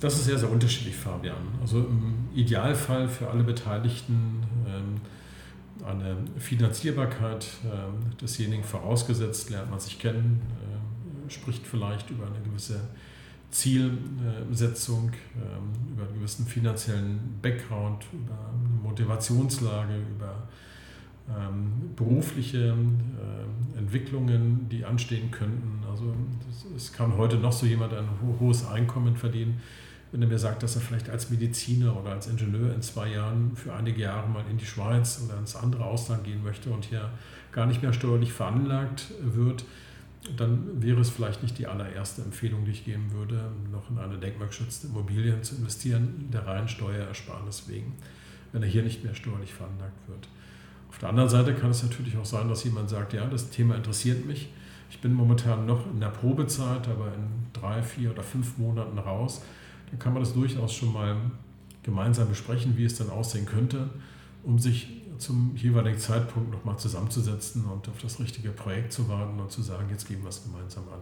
Das 0.00 0.14
ist 0.14 0.24
sehr, 0.24 0.38
sehr 0.38 0.50
unterschiedlich, 0.50 0.96
Fabian. 0.96 1.36
Also 1.60 1.78
im 1.78 2.28
Idealfall 2.34 3.08
für 3.08 3.30
alle 3.30 3.44
Beteiligten 3.44 4.42
ähm, 4.66 5.00
eine 5.86 6.16
Finanzierbarkeit 6.38 7.46
ähm, 7.64 8.10
desjenigen 8.20 8.64
vorausgesetzt, 8.64 9.50
lernt 9.50 9.70
man 9.70 9.78
sich 9.78 10.00
kennen, 10.00 10.42
äh, 10.60 10.81
spricht 11.32 11.66
vielleicht 11.66 12.10
über 12.10 12.26
eine 12.26 12.40
gewisse 12.40 12.80
Zielsetzung, 13.50 15.12
ähm, 15.36 15.92
über 15.92 16.04
einen 16.04 16.14
gewissen 16.14 16.46
finanziellen 16.46 17.38
Background, 17.42 18.04
über 18.12 18.34
eine 18.34 18.82
Motivationslage, 18.82 19.94
über 20.16 20.48
ähm, 21.28 21.94
berufliche 21.94 22.74
äh, 22.74 23.78
Entwicklungen, 23.78 24.68
die 24.70 24.84
anstehen 24.84 25.30
könnten. 25.30 25.80
Also 25.88 26.14
es 26.74 26.92
kann 26.92 27.16
heute 27.16 27.36
noch 27.36 27.52
so 27.52 27.66
jemand 27.66 27.92
ein 27.94 28.08
hohes 28.40 28.66
Einkommen 28.66 29.16
verdienen, 29.16 29.60
wenn 30.10 30.22
er 30.22 30.28
mir 30.28 30.38
sagt, 30.38 30.62
dass 30.62 30.74
er 30.74 30.82
vielleicht 30.82 31.08
als 31.10 31.30
Mediziner 31.30 31.96
oder 31.98 32.10
als 32.12 32.26
Ingenieur 32.26 32.74
in 32.74 32.82
zwei 32.82 33.08
Jahren 33.12 33.52
für 33.54 33.72
einige 33.72 34.02
Jahre 34.02 34.28
mal 34.28 34.44
in 34.50 34.58
die 34.58 34.66
Schweiz 34.66 35.22
oder 35.24 35.38
ins 35.38 35.56
andere 35.56 35.84
Ausland 35.84 36.24
gehen 36.24 36.42
möchte 36.42 36.70
und 36.70 36.86
hier 36.86 37.10
gar 37.52 37.66
nicht 37.66 37.82
mehr 37.82 37.92
steuerlich 37.92 38.32
veranlagt 38.32 39.12
wird, 39.22 39.64
dann 40.36 40.82
wäre 40.82 41.00
es 41.00 41.10
vielleicht 41.10 41.42
nicht 41.42 41.58
die 41.58 41.66
allererste 41.66 42.22
Empfehlung, 42.22 42.64
die 42.64 42.70
ich 42.70 42.84
geben 42.84 43.10
würde, 43.12 43.50
noch 43.70 43.90
in 43.90 43.98
eine 43.98 44.18
denkmalgeschützte 44.18 44.86
Immobilie 44.86 45.40
zu 45.42 45.56
investieren, 45.56 46.28
der 46.32 46.46
reinen 46.46 46.68
Steuerersparnis 46.68 47.68
wegen, 47.68 47.94
wenn 48.52 48.62
er 48.62 48.68
hier 48.68 48.82
nicht 48.82 49.02
mehr 49.02 49.14
steuerlich 49.14 49.52
veranlagt 49.52 50.08
wird. 50.08 50.28
Auf 50.88 50.98
der 50.98 51.08
anderen 51.08 51.28
Seite 51.28 51.54
kann 51.54 51.70
es 51.70 51.82
natürlich 51.82 52.16
auch 52.16 52.24
sein, 52.24 52.48
dass 52.48 52.64
jemand 52.64 52.90
sagt, 52.90 53.14
ja, 53.14 53.26
das 53.26 53.50
Thema 53.50 53.74
interessiert 53.74 54.26
mich. 54.26 54.50
Ich 54.90 55.00
bin 55.00 55.14
momentan 55.14 55.66
noch 55.66 55.90
in 55.90 56.00
der 56.00 56.08
Probezeit, 56.08 56.86
aber 56.86 57.06
in 57.14 57.46
drei, 57.52 57.82
vier 57.82 58.10
oder 58.10 58.22
fünf 58.22 58.58
Monaten 58.58 58.98
raus. 58.98 59.42
Dann 59.90 59.98
kann 59.98 60.12
man 60.12 60.22
das 60.22 60.34
durchaus 60.34 60.74
schon 60.74 60.92
mal 60.92 61.16
gemeinsam 61.82 62.28
besprechen, 62.28 62.76
wie 62.76 62.84
es 62.84 62.96
dann 62.96 63.10
aussehen 63.10 63.46
könnte, 63.46 63.88
um 64.44 64.58
sich 64.58 65.01
zum 65.22 65.54
jeweiligen 65.56 65.98
Zeitpunkt 65.98 66.50
nochmal 66.50 66.78
zusammenzusetzen 66.78 67.64
und 67.64 67.88
auf 67.88 67.98
das 68.02 68.18
richtige 68.18 68.50
Projekt 68.50 68.92
zu 68.92 69.08
warten 69.08 69.38
und 69.38 69.50
zu 69.50 69.62
sagen, 69.62 69.88
jetzt 69.90 70.06
gehen 70.06 70.22
wir 70.22 70.28
es 70.28 70.42
gemeinsam 70.42 70.84
an. 70.88 71.00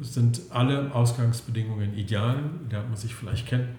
Es 0.00 0.14
sind 0.14 0.42
alle 0.50 0.94
Ausgangsbedingungen 0.94 1.96
ideal, 1.96 2.50
lernt 2.70 2.88
man 2.88 2.96
sich 2.96 3.14
vielleicht 3.14 3.46
kennen, 3.46 3.74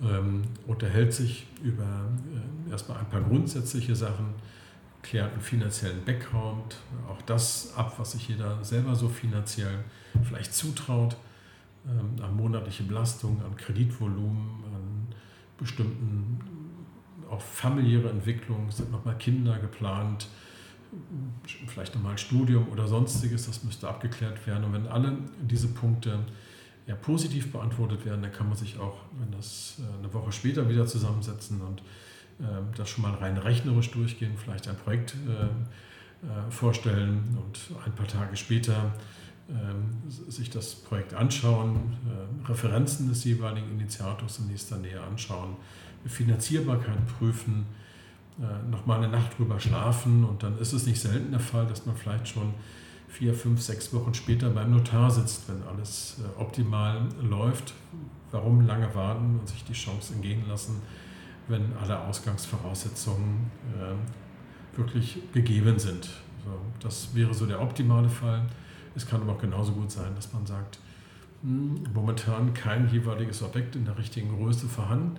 ähm, 0.00 0.42
unterhält 0.66 1.12
sich 1.12 1.46
über 1.62 1.82
äh, 1.82 2.70
erstmal 2.70 2.98
ein 2.98 3.10
paar 3.10 3.22
grundsätzliche 3.22 3.96
Sachen, 3.96 4.34
klärt 5.02 5.32
einen 5.32 5.42
finanziellen 5.42 6.04
Background, 6.04 6.76
auch 7.08 7.20
das 7.22 7.74
ab, 7.76 7.94
was 7.98 8.12
sich 8.12 8.28
jeder 8.28 8.64
selber 8.64 8.94
so 8.94 9.08
finanziell 9.08 9.84
vielleicht 10.22 10.54
zutraut, 10.54 11.16
ähm, 11.86 12.22
an 12.22 12.36
monatliche 12.36 12.84
Belastung, 12.84 13.40
an 13.44 13.56
Kreditvolumen, 13.56 14.64
an 14.64 15.14
bestimmten 15.58 16.55
auch 17.30 17.40
familiäre 17.40 18.08
Entwicklung, 18.10 18.70
sind 18.70 18.90
nochmal 18.92 19.16
Kinder 19.18 19.58
geplant, 19.58 20.28
vielleicht 21.66 21.94
nochmal 21.94 22.12
ein 22.12 22.18
Studium 22.18 22.68
oder 22.68 22.86
sonstiges, 22.86 23.46
das 23.46 23.64
müsste 23.64 23.88
abgeklärt 23.88 24.46
werden. 24.46 24.64
Und 24.64 24.72
wenn 24.72 24.86
alle 24.86 25.16
diese 25.40 25.68
Punkte 25.68 26.20
ja, 26.86 26.94
positiv 26.94 27.52
beantwortet 27.52 28.04
werden, 28.04 28.22
dann 28.22 28.32
kann 28.32 28.48
man 28.48 28.56
sich 28.56 28.78
auch, 28.78 28.98
wenn 29.18 29.30
das 29.32 29.78
äh, 29.80 29.98
eine 29.98 30.12
Woche 30.14 30.32
später 30.32 30.68
wieder 30.68 30.86
zusammensetzen 30.86 31.60
und 31.60 31.80
äh, 32.40 32.44
das 32.76 32.88
schon 32.88 33.02
mal 33.02 33.14
rein 33.14 33.36
rechnerisch 33.36 33.90
durchgehen, 33.90 34.32
vielleicht 34.36 34.68
ein 34.68 34.76
Projekt 34.76 35.14
äh, 35.28 35.44
äh 35.44 36.50
vorstellen 36.50 37.36
und 37.44 37.76
ein 37.84 37.92
paar 37.92 38.06
Tage 38.06 38.36
später 38.36 38.94
äh, 39.48 40.30
sich 40.30 40.48
das 40.48 40.76
Projekt 40.76 41.14
anschauen, 41.14 41.96
Referenzen 42.48 43.08
des 43.08 43.24
jeweiligen 43.24 43.70
Initiators 43.72 44.38
in 44.38 44.46
nächster 44.48 44.78
Nähe 44.78 45.00
anschauen, 45.00 45.56
Finanzierbarkeit 46.04 47.06
prüfen, 47.18 47.66
nochmal 48.70 48.98
eine 48.98 49.08
Nacht 49.08 49.38
drüber 49.38 49.58
schlafen 49.58 50.22
und 50.22 50.42
dann 50.42 50.58
ist 50.58 50.74
es 50.74 50.86
nicht 50.86 51.00
selten 51.00 51.30
der 51.30 51.40
Fall, 51.40 51.66
dass 51.66 51.86
man 51.86 51.96
vielleicht 51.96 52.28
schon 52.28 52.52
vier, 53.16 53.32
fünf, 53.32 53.62
sechs 53.62 53.94
Wochen 53.94 54.12
später 54.12 54.50
beim 54.50 54.70
Notar 54.70 55.10
sitzt, 55.10 55.48
wenn 55.48 55.62
alles 55.62 56.18
äh, 56.20 56.40
optimal 56.40 57.00
läuft. 57.22 57.72
Warum 58.30 58.66
lange 58.66 58.94
warten 58.94 59.38
und 59.40 59.48
sich 59.48 59.64
die 59.64 59.72
Chance 59.72 60.14
entgehen 60.14 60.46
lassen, 60.48 60.82
wenn 61.48 61.72
alle 61.80 61.98
Ausgangsvoraussetzungen 62.00 63.50
äh, 63.74 64.76
wirklich 64.76 65.18
gegeben 65.32 65.78
sind? 65.78 66.10
das 66.80 67.12
wäre 67.12 67.34
so 67.34 67.44
der 67.44 67.60
optimale 67.60 68.08
Fall. 68.08 68.42
Es 68.94 69.04
kann 69.04 69.20
aber 69.20 69.32
auch 69.32 69.40
genauso 69.40 69.72
gut 69.72 69.90
sein, 69.90 70.14
dass 70.14 70.32
man 70.32 70.46
sagt, 70.46 70.78
hm, 71.42 71.82
momentan 71.92 72.54
kein 72.54 72.88
jeweiliges 72.88 73.42
Objekt 73.42 73.74
in 73.74 73.84
der 73.84 73.98
richtigen 73.98 74.36
Größe 74.36 74.68
vorhanden. 74.68 75.18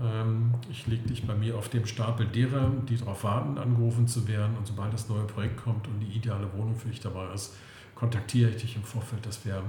Ähm, 0.00 0.54
ich 0.70 0.86
lege 0.86 1.08
dich 1.08 1.26
bei 1.26 1.34
mir 1.34 1.56
auf 1.56 1.68
dem 1.68 1.86
Stapel 1.86 2.26
derer, 2.26 2.70
die 2.88 2.96
darauf 2.96 3.24
warten, 3.24 3.58
angerufen 3.58 4.06
zu 4.06 4.28
werden. 4.28 4.56
Und 4.56 4.66
sobald 4.66 4.92
das 4.92 5.08
neue 5.08 5.24
Projekt 5.24 5.56
kommt 5.56 5.88
und 5.88 6.00
die 6.00 6.16
ideale 6.16 6.52
Wohnung 6.54 6.74
für 6.74 6.88
dich 6.88 7.00
dabei 7.00 7.32
ist, 7.32 7.54
kontaktiere 7.94 8.50
ich 8.50 8.56
dich 8.56 8.76
im 8.76 8.82
Vorfeld, 8.82 9.24
dass 9.26 9.44
wir 9.44 9.62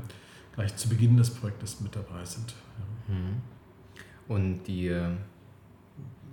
gleich 0.56 0.76
zu 0.76 0.90
Beginn 0.90 1.18
des 1.18 1.30
Projektes 1.30 1.80
mit 1.82 1.96
dabei 1.96 2.26
sind. 2.26 2.54
Mhm. 3.08 3.42
Und 4.28 4.64
die, 4.64 4.94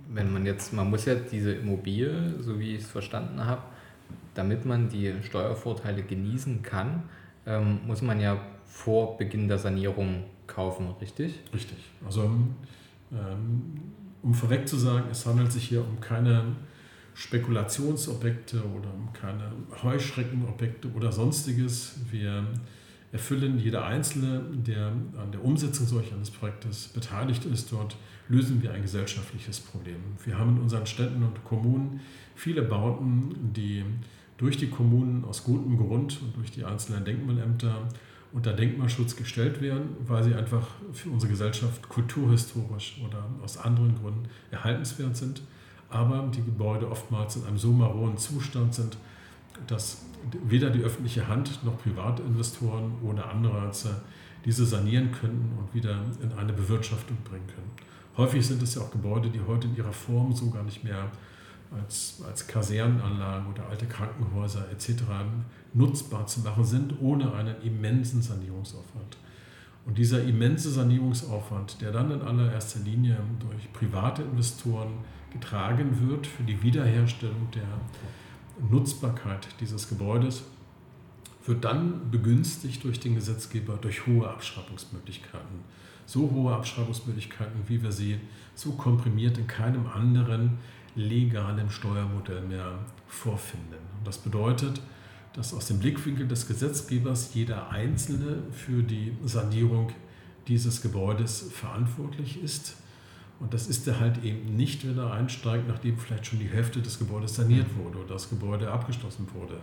wenn 0.09 0.33
man 0.33 0.45
jetzt, 0.45 0.73
man 0.73 0.89
muss 0.89 1.05
ja 1.05 1.15
diese 1.15 1.53
Immobilie, 1.53 2.41
so 2.41 2.59
wie 2.59 2.75
ich 2.75 2.81
es 2.81 2.87
verstanden 2.91 3.45
habe, 3.45 3.61
damit 4.33 4.65
man 4.65 4.89
die 4.89 5.13
Steuervorteile 5.23 6.03
genießen 6.03 6.61
kann, 6.61 7.03
ähm, 7.45 7.79
muss 7.85 8.01
man 8.01 8.19
ja 8.19 8.37
vor 8.65 9.17
Beginn 9.17 9.47
der 9.47 9.57
Sanierung 9.57 10.25
kaufen, 10.47 10.93
richtig? 10.99 11.39
Richtig. 11.53 11.77
Also 12.05 12.29
um 14.21 14.33
vorweg 14.33 14.67
zu 14.67 14.77
sagen, 14.77 15.05
es 15.11 15.25
handelt 15.25 15.51
sich 15.51 15.67
hier 15.67 15.81
um 15.81 15.99
keine 15.99 16.55
Spekulationsobjekte 17.13 18.63
oder 18.63 18.93
um 18.93 19.13
keine 19.13 19.51
Heuschreckenobjekte 19.81 20.91
oder 20.93 21.11
sonstiges. 21.11 21.99
Wir 22.11 22.45
erfüllen 23.11 23.57
jeder 23.57 23.85
Einzelne, 23.85 24.41
der 24.51 24.87
an 24.87 25.31
der 25.31 25.43
Umsetzung 25.43 25.87
solch 25.87 26.11
eines 26.13 26.29
Projektes 26.29 26.89
beteiligt 26.89 27.45
ist. 27.45 27.71
Dort 27.71 27.95
lösen 28.27 28.61
wir 28.61 28.73
ein 28.73 28.81
gesellschaftliches 28.81 29.61
Problem. 29.61 30.01
Wir 30.25 30.37
haben 30.37 30.57
in 30.57 30.63
unseren 30.63 30.85
Städten 30.85 31.23
und 31.23 31.43
Kommunen 31.45 32.01
viele 32.35 32.61
Bauten, 32.61 33.53
die 33.55 33.85
durch 34.37 34.57
die 34.57 34.67
Kommunen 34.67 35.23
aus 35.23 35.43
gutem 35.45 35.77
Grund 35.77 36.21
und 36.21 36.35
durch 36.35 36.51
die 36.51 36.65
einzelnen 36.65 37.05
Denkmalämter 37.05 37.87
unter 38.35 38.51
Denkmalschutz 38.51 39.15
gestellt 39.15 39.61
werden, 39.61 39.95
weil 40.05 40.21
sie 40.21 40.35
einfach 40.35 40.67
für 40.91 41.09
unsere 41.09 41.31
Gesellschaft 41.31 41.87
kulturhistorisch 41.87 42.99
oder 43.03 43.25
aus 43.41 43.57
anderen 43.57 43.95
Gründen 43.95 44.27
erhaltenswert 44.51 45.15
sind, 45.15 45.41
aber 45.89 46.29
die 46.35 46.43
Gebäude 46.43 46.91
oftmals 46.91 47.37
in 47.37 47.45
einem 47.45 47.57
so 47.57 47.71
maroden 47.71 48.17
Zustand 48.17 48.75
sind, 48.75 48.97
dass 49.67 50.01
weder 50.43 50.69
die 50.69 50.81
öffentliche 50.81 51.29
Hand 51.29 51.63
noch 51.63 51.81
Privatinvestoren 51.81 52.91
ohne 53.01 53.23
Anreize 53.23 54.01
diese 54.43 54.65
sanieren 54.65 55.13
könnten 55.13 55.57
und 55.57 55.73
wieder 55.73 55.97
in 56.21 56.33
eine 56.33 56.51
Bewirtschaftung 56.51 57.15
bringen 57.23 57.47
können. 57.47 57.71
Häufig 58.17 58.45
sind 58.45 58.61
es 58.61 58.75
ja 58.75 58.81
auch 58.81 58.91
Gebäude, 58.91 59.29
die 59.29 59.39
heute 59.47 59.67
in 59.67 59.77
ihrer 59.77 59.93
Form 59.93 60.33
so 60.33 60.49
gar 60.49 60.63
nicht 60.63 60.83
mehr 60.83 61.09
als, 61.71 62.21
als 62.27 62.47
Kasernenanlagen 62.47 63.51
oder 63.51 63.67
alte 63.69 63.85
Krankenhäuser 63.85 64.69
etc. 64.71 65.03
nutzbar 65.73 66.27
zu 66.27 66.41
machen 66.41 66.63
sind, 66.63 67.01
ohne 67.01 67.33
einen 67.33 67.61
immensen 67.61 68.21
Sanierungsaufwand. 68.21 69.17
Und 69.85 69.97
dieser 69.97 70.23
immense 70.23 70.71
Sanierungsaufwand, 70.71 71.81
der 71.81 71.91
dann 71.91 72.09
in 72.11 72.21
allererster 72.21 72.79
Linie 72.79 73.17
durch 73.39 73.71
private 73.71 74.23
Investoren 74.23 74.93
getragen 75.31 76.09
wird 76.09 76.25
für 76.25 76.43
die 76.43 76.61
Wiederherstellung 76.63 77.49
der 77.53 77.67
Nutzbarkeit 78.69 79.47
dieses 79.59 79.87
Gebäudes, 79.87 80.43
wird 81.45 81.63
dann 81.63 82.09
begünstigt 82.09 82.83
durch 82.83 82.99
den 82.99 83.15
Gesetzgeber 83.15 83.77
durch 83.79 84.07
hohe 84.07 84.27
Abschreibungsmöglichkeiten. 84.27 85.59
So 86.07 86.31
hohe 86.31 86.55
Abschreibungsmöglichkeiten, 86.55 87.61
wie 87.67 87.83
wir 87.83 87.91
sie 87.91 88.19
so 88.55 88.71
komprimiert 88.71 89.37
in 89.37 89.45
keinem 89.45 89.87
anderen 89.87 90.57
legalen 90.95 91.69
Steuermodell 91.69 92.41
mehr 92.41 92.79
vorfinden. 93.07 93.79
Und 93.97 94.07
das 94.07 94.17
bedeutet, 94.17 94.81
dass 95.33 95.53
aus 95.53 95.67
dem 95.67 95.79
Blickwinkel 95.79 96.27
des 96.27 96.47
Gesetzgebers 96.47 97.33
jeder 97.33 97.69
Einzelne 97.69 98.43
für 98.51 98.81
die 98.81 99.17
Sanierung 99.25 99.91
dieses 100.47 100.81
Gebäudes 100.81 101.49
verantwortlich 101.51 102.41
ist. 102.41 102.77
Und 103.39 103.53
das 103.53 103.67
ist 103.67 103.85
er 103.87 103.99
halt 103.99 104.23
eben 104.23 104.55
nicht, 104.55 104.87
wenn 104.87 104.97
er 104.97 105.11
einsteigt, 105.11 105.67
nachdem 105.67 105.97
vielleicht 105.97 106.27
schon 106.27 106.39
die 106.39 106.47
Hälfte 106.47 106.81
des 106.81 106.99
Gebäudes 106.99 107.35
saniert 107.35 107.67
wurde 107.75 107.99
oder 107.99 108.13
das 108.13 108.29
Gebäude 108.29 108.71
abgeschlossen 108.71 109.27
wurde. 109.33 109.57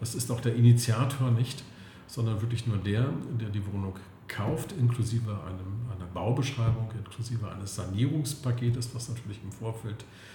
Das 0.00 0.14
ist 0.14 0.30
auch 0.30 0.40
der 0.40 0.54
Initiator 0.54 1.30
nicht, 1.30 1.62
sondern 2.06 2.42
wirklich 2.42 2.66
nur 2.66 2.76
der, 2.76 3.08
der 3.40 3.48
die 3.48 3.64
Wohnung 3.72 3.94
kauft, 4.28 4.72
inklusive 4.72 5.30
einem, 5.30 5.90
einer 5.94 6.06
Baubeschreibung, 6.12 6.90
inklusive 6.98 7.50
eines 7.50 7.76
Sanierungspaketes, 7.76 8.94
was 8.94 9.08
natürlich 9.08 9.40
im 9.42 9.52
Vorfeld 9.52 10.04
ähm, 10.04 10.33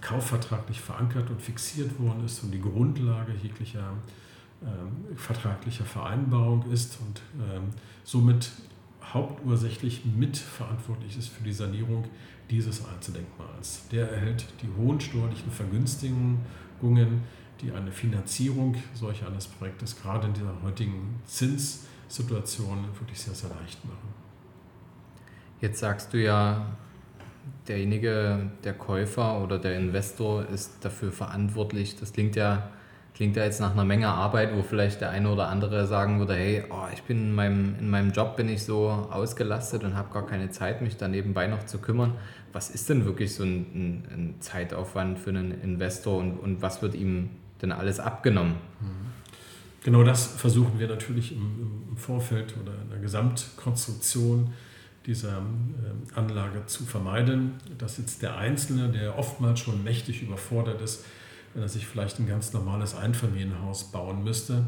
kaufvertraglich 0.00 0.80
verankert 0.80 1.30
und 1.30 1.40
fixiert 1.40 1.98
worden 1.98 2.24
ist 2.24 2.42
und 2.42 2.50
die 2.50 2.60
Grundlage 2.60 3.32
jeglicher 3.42 3.92
ähm, 4.62 5.16
vertraglicher 5.16 5.84
Vereinbarung 5.84 6.70
ist 6.70 6.98
und 7.00 7.20
ähm, 7.38 7.64
somit 8.02 8.50
hauptursächlich 9.02 10.04
mitverantwortlich 10.04 11.18
ist 11.18 11.28
für 11.28 11.44
die 11.44 11.52
Sanierung 11.52 12.04
dieses 12.50 12.84
Einzeldenkmals. 12.86 13.88
Der 13.90 14.10
erhält 14.10 14.46
die 14.62 14.68
hohen 14.76 15.00
steuerlichen 15.00 15.50
Vergünstigungen, 15.50 16.38
die 17.60 17.72
eine 17.72 17.92
Finanzierung 17.92 18.74
solch 18.94 19.24
eines 19.24 19.46
Projektes 19.46 20.00
gerade 20.00 20.26
in 20.28 20.34
dieser 20.34 20.54
heutigen 20.62 21.20
Zinssituation 21.26 22.84
wirklich 22.98 23.20
sehr, 23.20 23.34
sehr 23.34 23.50
leicht 23.50 23.84
machen. 23.84 24.08
Jetzt 25.60 25.80
sagst 25.80 26.12
du 26.12 26.22
ja, 26.22 26.76
derjenige, 27.68 28.50
der 28.62 28.74
Käufer 28.74 29.42
oder 29.42 29.58
der 29.58 29.76
Investor 29.76 30.46
ist 30.48 30.84
dafür 30.84 31.12
verantwortlich. 31.12 31.96
Das 31.98 32.12
klingt 32.12 32.36
ja, 32.36 32.70
klingt 33.14 33.36
ja 33.36 33.44
jetzt 33.44 33.60
nach 33.60 33.72
einer 33.72 33.84
Menge 33.84 34.08
Arbeit, 34.08 34.54
wo 34.54 34.62
vielleicht 34.62 35.00
der 35.00 35.10
eine 35.10 35.30
oder 35.30 35.48
andere 35.48 35.86
sagen 35.86 36.18
würde, 36.18 36.34
hey, 36.34 36.64
oh, 36.70 36.86
ich 36.92 37.02
bin 37.02 37.18
in 37.18 37.34
meinem, 37.34 37.76
in 37.78 37.90
meinem 37.90 38.12
Job 38.12 38.36
bin 38.36 38.48
ich 38.48 38.64
so 38.64 38.88
ausgelastet 38.88 39.84
und 39.84 39.94
habe 39.94 40.12
gar 40.12 40.26
keine 40.26 40.50
Zeit, 40.50 40.82
mich 40.82 40.96
da 40.96 41.08
nebenbei 41.08 41.46
noch 41.46 41.64
zu 41.64 41.78
kümmern. 41.78 42.14
Was 42.52 42.70
ist 42.70 42.88
denn 42.88 43.04
wirklich 43.04 43.34
so 43.34 43.42
ein, 43.42 43.66
ein, 43.74 44.04
ein 44.12 44.34
Zeitaufwand 44.40 45.18
für 45.18 45.30
einen 45.30 45.60
Investor 45.62 46.18
und, 46.18 46.38
und 46.38 46.62
was 46.62 46.82
wird 46.82 46.94
ihm 46.94 47.30
denn 47.62 47.72
alles 47.72 48.00
abgenommen? 48.00 48.56
Genau 49.82 50.02
das 50.02 50.26
versuchen 50.26 50.78
wir 50.78 50.88
natürlich 50.88 51.32
im, 51.32 51.84
im 51.90 51.96
Vorfeld 51.96 52.54
oder 52.62 52.72
in 52.82 52.90
der 52.90 53.00
Gesamtkonstruktion 53.00 54.52
dieser 55.06 55.38
äh, 55.38 56.18
Anlage 56.18 56.66
zu 56.66 56.84
vermeiden, 56.84 57.54
dass 57.78 57.98
jetzt 57.98 58.22
der 58.22 58.36
Einzelne, 58.36 58.88
der 58.88 59.18
oftmals 59.18 59.60
schon 59.60 59.84
mächtig 59.84 60.22
überfordert 60.22 60.80
ist, 60.80 61.04
wenn 61.52 61.62
er 61.62 61.68
sich 61.68 61.86
vielleicht 61.86 62.18
ein 62.18 62.26
ganz 62.26 62.52
normales 62.52 62.94
Einfamilienhaus 62.94 63.92
bauen 63.92 64.24
müsste, 64.24 64.64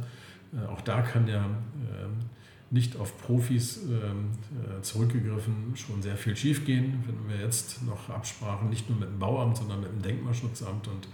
äh, 0.53 0.67
auch 0.67 0.81
da 0.83 1.03
kann 1.03 1.27
ja 1.27 1.45
ähm, 1.45 2.31
nicht 2.71 2.97
auf 2.97 3.17
Profis 3.19 3.85
ähm, 3.85 4.31
äh, 4.61 4.83
zurückgegriffen 4.83 5.75
schon 5.77 6.03
sehr 6.03 6.17
viel 6.17 6.37
schiefgehen. 6.37 7.05
Wenn 7.07 7.29
wir 7.29 7.45
jetzt 7.45 7.85
noch 7.85 8.11
Absprachen 8.11 8.69
nicht 8.69 8.91
nur 8.91 8.99
mit 8.99 9.09
dem 9.09 9.19
Bauamt, 9.19 9.57
sondern 9.57 9.81
mit 9.81 9.91
dem 9.91 10.03
Denkmalschutzamt 10.03 10.89
und 10.89 11.09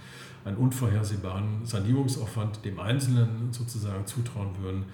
einen 0.45 0.57
unvorhersehbaren 0.57 1.64
Sanierungsaufwand 1.64 2.64
dem 2.64 2.81
Einzelnen 2.81 3.52
sozusagen 3.52 4.07
zutrauen 4.07 4.50
würden, 4.61 4.85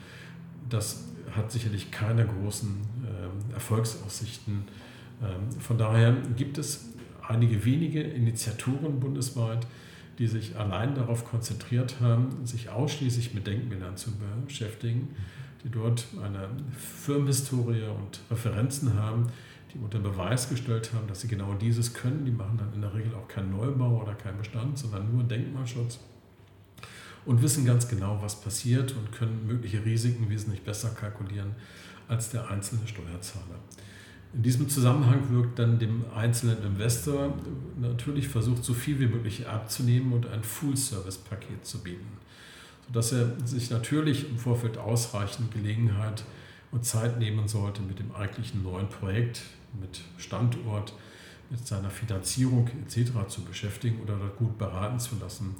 das 0.68 1.04
hat 1.34 1.50
sicherlich 1.52 1.90
keine 1.90 2.26
großen 2.26 2.80
äh, 3.04 3.54
Erfolgsaussichten. 3.54 4.64
Ähm, 5.22 5.60
von 5.60 5.78
daher 5.78 6.16
gibt 6.36 6.58
es 6.58 6.90
einige 7.26 7.64
wenige 7.64 8.00
Initiatoren 8.00 9.00
bundesweit, 9.00 9.66
die 10.18 10.26
sich 10.26 10.56
allein 10.56 10.94
darauf 10.94 11.24
konzentriert 11.24 12.00
haben, 12.00 12.44
sich 12.44 12.70
ausschließlich 12.70 13.34
mit 13.34 13.46
Denkmälern 13.46 13.96
zu 13.96 14.10
beschäftigen, 14.44 15.14
die 15.62 15.70
dort 15.70 16.06
eine 16.22 16.48
Firmenhistorie 16.76 17.84
und 17.84 18.20
Referenzen 18.30 18.94
haben, 18.94 19.26
die 19.72 19.78
unter 19.78 19.98
Beweis 19.98 20.48
gestellt 20.48 20.92
haben, 20.94 21.06
dass 21.06 21.20
sie 21.20 21.28
genau 21.28 21.54
dieses 21.54 21.94
können. 21.94 22.24
Die 22.24 22.32
machen 22.32 22.56
dann 22.58 22.72
in 22.74 22.80
der 22.80 22.94
Regel 22.94 23.14
auch 23.14 23.28
keinen 23.28 23.50
Neubau 23.50 24.02
oder 24.02 24.14
keinen 24.14 24.38
Bestand, 24.38 24.78
sondern 24.78 25.12
nur 25.12 25.22
Denkmalschutz 25.24 26.00
und 27.24 27.42
wissen 27.42 27.64
ganz 27.64 27.88
genau, 27.88 28.18
was 28.22 28.40
passiert 28.40 28.92
und 28.92 29.12
können 29.12 29.46
mögliche 29.46 29.84
Risiken 29.84 30.30
wesentlich 30.30 30.62
besser 30.62 30.90
kalkulieren 30.90 31.54
als 32.08 32.30
der 32.30 32.50
einzelne 32.50 32.86
Steuerzahler. 32.86 33.58
In 34.34 34.42
diesem 34.42 34.68
Zusammenhang 34.68 35.30
wirkt 35.30 35.58
dann 35.58 35.78
dem 35.78 36.04
einzelnen 36.14 36.62
Investor 36.62 37.34
natürlich 37.80 38.28
versucht, 38.28 38.62
so 38.62 38.74
viel 38.74 39.00
wie 39.00 39.06
möglich 39.06 39.48
abzunehmen 39.48 40.12
und 40.12 40.26
ein 40.26 40.42
Full-Service-Paket 40.42 41.64
zu 41.64 41.78
bieten, 41.78 42.06
sodass 42.86 43.12
er 43.12 43.32
sich 43.44 43.70
natürlich 43.70 44.28
im 44.28 44.38
Vorfeld 44.38 44.76
ausreichend 44.76 45.52
Gelegenheit 45.52 46.24
und 46.70 46.84
Zeit 46.84 47.18
nehmen 47.18 47.48
sollte, 47.48 47.80
mit 47.80 47.98
dem 47.98 48.14
eigentlichen 48.14 48.62
neuen 48.62 48.88
Projekt, 48.88 49.42
mit 49.80 50.02
Standort, 50.18 50.92
mit 51.48 51.66
seiner 51.66 51.88
Finanzierung 51.88 52.68
etc. 52.84 53.12
zu 53.28 53.42
beschäftigen 53.42 54.00
oder 54.02 54.16
gut 54.38 54.58
beraten 54.58 55.00
zu 55.00 55.16
lassen 55.18 55.56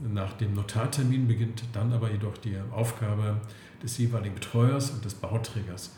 nach 0.00 0.32
dem 0.34 0.54
Notartermin 0.54 1.26
beginnt 1.28 1.62
dann 1.72 1.92
aber 1.92 2.10
jedoch 2.10 2.36
die 2.38 2.56
Aufgabe 2.72 3.40
des 3.82 3.98
jeweiligen 3.98 4.34
Betreuers 4.34 4.90
und 4.90 5.04
des 5.04 5.14
Bauträgers, 5.14 5.92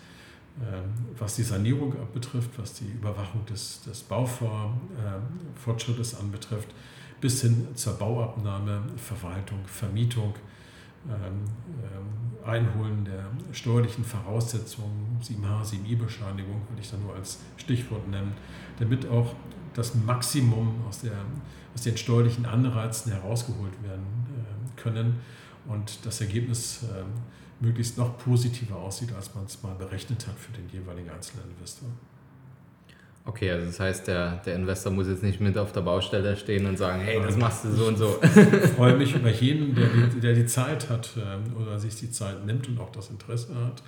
ähm, 0.61 0.93
was 1.19 1.37
die 1.37 1.43
Sanierung 1.43 1.95
betrifft, 2.13 2.59
was 2.59 2.75
die 2.75 2.87
Überwachung 2.87 3.47
des, 3.47 3.81
des 3.83 4.03
Baufortschrittes 4.03 6.19
anbetrifft, 6.19 6.69
bis 7.21 7.43
hin 7.43 7.69
zur 7.75 7.95
Bauabnahme, 7.95 8.83
Verwaltung, 8.97 9.61
Vermietung, 9.67 10.35
ähm, 11.09 11.15
ähm, 11.15 11.47
Einholen 12.45 13.05
der 13.05 13.27
steuerlichen 13.53 14.05
Voraussetzungen, 14.05 15.21
7H, 15.23 15.65
7I-Bescheinigung, 15.65 16.63
würde 16.69 16.81
ich 16.81 16.91
da 16.91 16.97
nur 16.97 17.15
als 17.15 17.39
Stichwort 17.57 18.09
nennen, 18.09 18.33
damit 18.79 19.09
auch 19.09 19.35
das 19.77 19.95
Maximum 19.95 20.85
aus, 20.89 21.01
der, 21.01 21.13
aus 21.75 21.83
den 21.83 21.97
steuerlichen 21.97 22.47
Anreizen 22.47 23.13
herausgeholt 23.13 23.83
werden 23.83 24.05
äh, 24.29 24.81
können 24.81 25.21
und 25.67 26.05
das 26.05 26.21
Ergebnis 26.21 26.85
äh, 26.85 27.05
möglichst 27.61 27.99
noch 27.99 28.19
positiver 28.19 28.77
aussieht, 28.77 29.13
als 29.15 29.35
man 29.35 29.45
es 29.45 29.63
mal 29.63 29.75
berechnet 29.75 30.27
hat 30.27 30.39
für 30.39 30.53
den 30.53 30.69
jeweiligen 30.69 31.11
einzelnen 31.11 31.51
Investor. 31.51 31.89
Okay, 33.25 33.51
also 33.51 33.67
das 33.67 33.81
heißt, 33.81 34.07
der, 34.07 34.37
der 34.47 34.55
Investor 34.55 34.93
muss 34.93 35.09
jetzt 35.09 35.25
nicht 35.25 35.41
mit 35.41 35.59
auf 35.59 35.73
der 35.73 35.81
Baustelle 35.81 36.37
stehen 36.37 36.65
und 36.65 36.79
sagen, 36.79 37.01
hey, 37.01 37.21
das 37.21 37.37
machst 37.37 37.65
du 37.65 37.73
so 37.73 37.87
und 37.87 37.99
so. 37.99 38.21
Ich 38.23 38.71
freue 38.71 38.97
mich 38.97 39.17
über 39.17 39.31
jeden, 39.31 39.75
der 39.75 39.89
die, 39.89 40.21
der 40.21 40.33
die 40.33 40.47
Zeit 40.47 40.89
hat 40.89 41.11
ähm, 41.17 41.57
oder 41.61 41.77
sich 41.81 41.97
die 41.97 42.11
Zeit 42.11 42.47
nimmt 42.47 42.69
und 42.69 42.79
auch 42.79 42.91
das 42.91 43.11
Interesse 43.11 43.53
hat, 43.57 43.83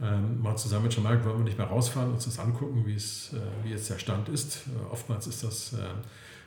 ähm, 0.00 0.42
mal 0.42 0.56
zusammen 0.56 0.84
mit 0.84 0.92
Jean-Marc 0.92 1.24
wollen 1.24 1.38
wir 1.38 1.44
nicht 1.44 1.58
mehr 1.58 1.68
rausfahren, 1.68 2.08
und 2.08 2.14
uns 2.14 2.24
das 2.24 2.38
angucken, 2.38 2.84
wie, 2.86 2.94
äh, 2.94 3.40
wie 3.62 3.70
jetzt 3.70 3.88
der 3.90 3.98
Stand 3.98 4.28
ist. 4.28 4.66
Äh, 4.66 4.92
oftmals 4.92 5.26
ist 5.26 5.44
das 5.44 5.72
äh, 5.74 5.76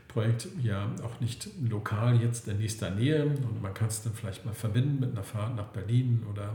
Projekt 0.07 0.47
ja 0.61 0.89
auch 1.03 1.19
nicht 1.19 1.49
lokal 1.61 2.21
jetzt 2.21 2.47
in 2.47 2.57
nächster 2.57 2.89
Nähe 2.89 3.25
und 3.25 3.61
man 3.61 3.73
kann 3.73 3.87
es 3.87 4.01
dann 4.01 4.13
vielleicht 4.13 4.45
mal 4.45 4.53
verbinden 4.53 4.99
mit 4.99 5.11
einer 5.11 5.23
Fahrt 5.23 5.55
nach 5.55 5.67
Berlin 5.67 6.23
oder 6.31 6.53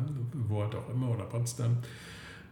wo 0.48 0.62
halt 0.62 0.74
auch 0.74 0.88
immer 0.90 1.10
oder 1.10 1.24
Potsdam. 1.24 1.78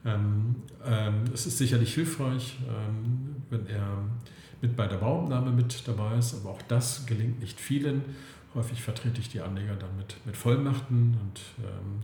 Ähm, 0.04 0.56
ähm, 0.84 1.24
es 1.34 1.46
ist 1.46 1.58
sicherlich 1.58 1.94
hilfreich, 1.94 2.58
ähm, 2.68 3.36
wenn 3.50 3.66
er 3.66 4.04
mit 4.62 4.76
bei 4.76 4.86
der 4.86 4.96
Bauabnahme 4.96 5.50
mit 5.50 5.86
dabei 5.88 6.16
ist, 6.16 6.34
aber 6.34 6.50
auch 6.50 6.62
das 6.62 7.06
gelingt 7.06 7.40
nicht 7.40 7.60
vielen. 7.60 8.04
Häufig 8.54 8.82
vertrete 8.82 9.20
ich 9.20 9.28
die 9.28 9.40
Anleger 9.40 9.76
dann 9.76 9.96
mit, 9.96 10.14
mit 10.26 10.36
Vollmachten 10.36 11.16
und 11.20 11.40
ähm, 11.58 12.00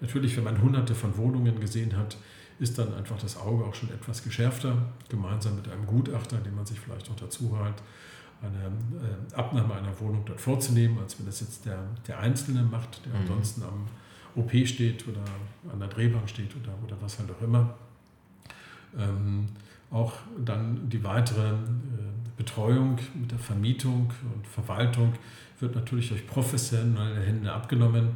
Natürlich, 0.00 0.36
wenn 0.36 0.44
man 0.44 0.60
hunderte 0.60 0.94
von 0.94 1.16
Wohnungen 1.16 1.60
gesehen 1.60 1.96
hat, 1.96 2.16
ist 2.58 2.78
dann 2.78 2.94
einfach 2.94 3.18
das 3.18 3.36
Auge 3.36 3.64
auch 3.64 3.74
schon 3.74 3.90
etwas 3.90 4.22
geschärfter, 4.22 4.76
gemeinsam 5.08 5.56
mit 5.56 5.68
einem 5.68 5.86
Gutachter, 5.86 6.38
den 6.38 6.54
man 6.54 6.66
sich 6.66 6.78
vielleicht 6.78 7.08
noch 7.08 7.16
dazu 7.16 7.56
hat, 7.58 7.82
eine 8.42 8.66
äh, 8.66 9.34
Abnahme 9.34 9.74
einer 9.74 9.98
Wohnung 10.00 10.22
dort 10.24 10.40
vorzunehmen, 10.40 10.98
als 10.98 11.18
wenn 11.18 11.26
das 11.26 11.40
jetzt 11.40 11.66
der, 11.66 11.82
der 12.06 12.20
Einzelne 12.20 12.62
macht, 12.62 13.04
der 13.04 13.14
mhm. 13.14 13.20
ansonsten 13.20 13.62
am 13.62 13.86
OP 14.36 14.52
steht 14.66 15.06
oder 15.08 15.24
an 15.72 15.80
der 15.80 15.88
Drehbank 15.88 16.28
steht 16.28 16.54
oder, 16.56 16.72
oder 16.84 16.96
was 17.00 17.18
halt 17.18 17.30
auch 17.30 17.42
immer. 17.42 17.74
Ähm, 18.96 19.46
auch 19.90 20.12
dann 20.44 20.88
die 20.88 21.02
weitere 21.02 21.50
äh, 21.50 21.54
Betreuung 22.36 22.98
mit 23.14 23.32
der 23.32 23.38
Vermietung 23.38 24.12
und 24.34 24.46
Verwaltung 24.46 25.14
wird 25.60 25.74
natürlich 25.74 26.08
durch 26.08 26.26
professionelle 26.26 27.20
Hände 27.20 27.52
abgenommen. 27.52 28.10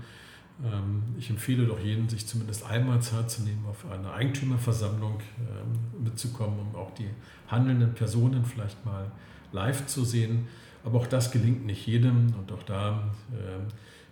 Ähm, 0.65 1.03
ich 1.19 1.31
empfehle 1.31 1.67
doch 1.67 1.81
jedem, 1.81 2.09
sich 2.09 2.27
zumindest 2.27 2.65
einmal 2.65 3.01
Zeit 3.01 3.31
zu 3.31 3.43
nehmen, 3.43 3.65
auf 3.69 3.85
eine 3.91 4.13
Eigentümerversammlung 4.13 5.21
ähm, 5.39 6.05
mitzukommen, 6.05 6.59
um 6.59 6.75
auch 6.77 6.95
die 6.95 7.09
handelnden 7.49 7.95
Personen 7.95 8.45
vielleicht 8.45 8.85
mal 8.85 9.11
live 9.53 9.87
zu 9.87 10.05
sehen. 10.05 10.47
Aber 10.85 10.99
auch 10.99 11.07
das 11.07 11.31
gelingt 11.31 11.65
nicht 11.65 11.87
jedem 11.87 12.35
und 12.39 12.51
auch 12.53 12.63
da 12.65 13.11
ähm, 13.33 13.69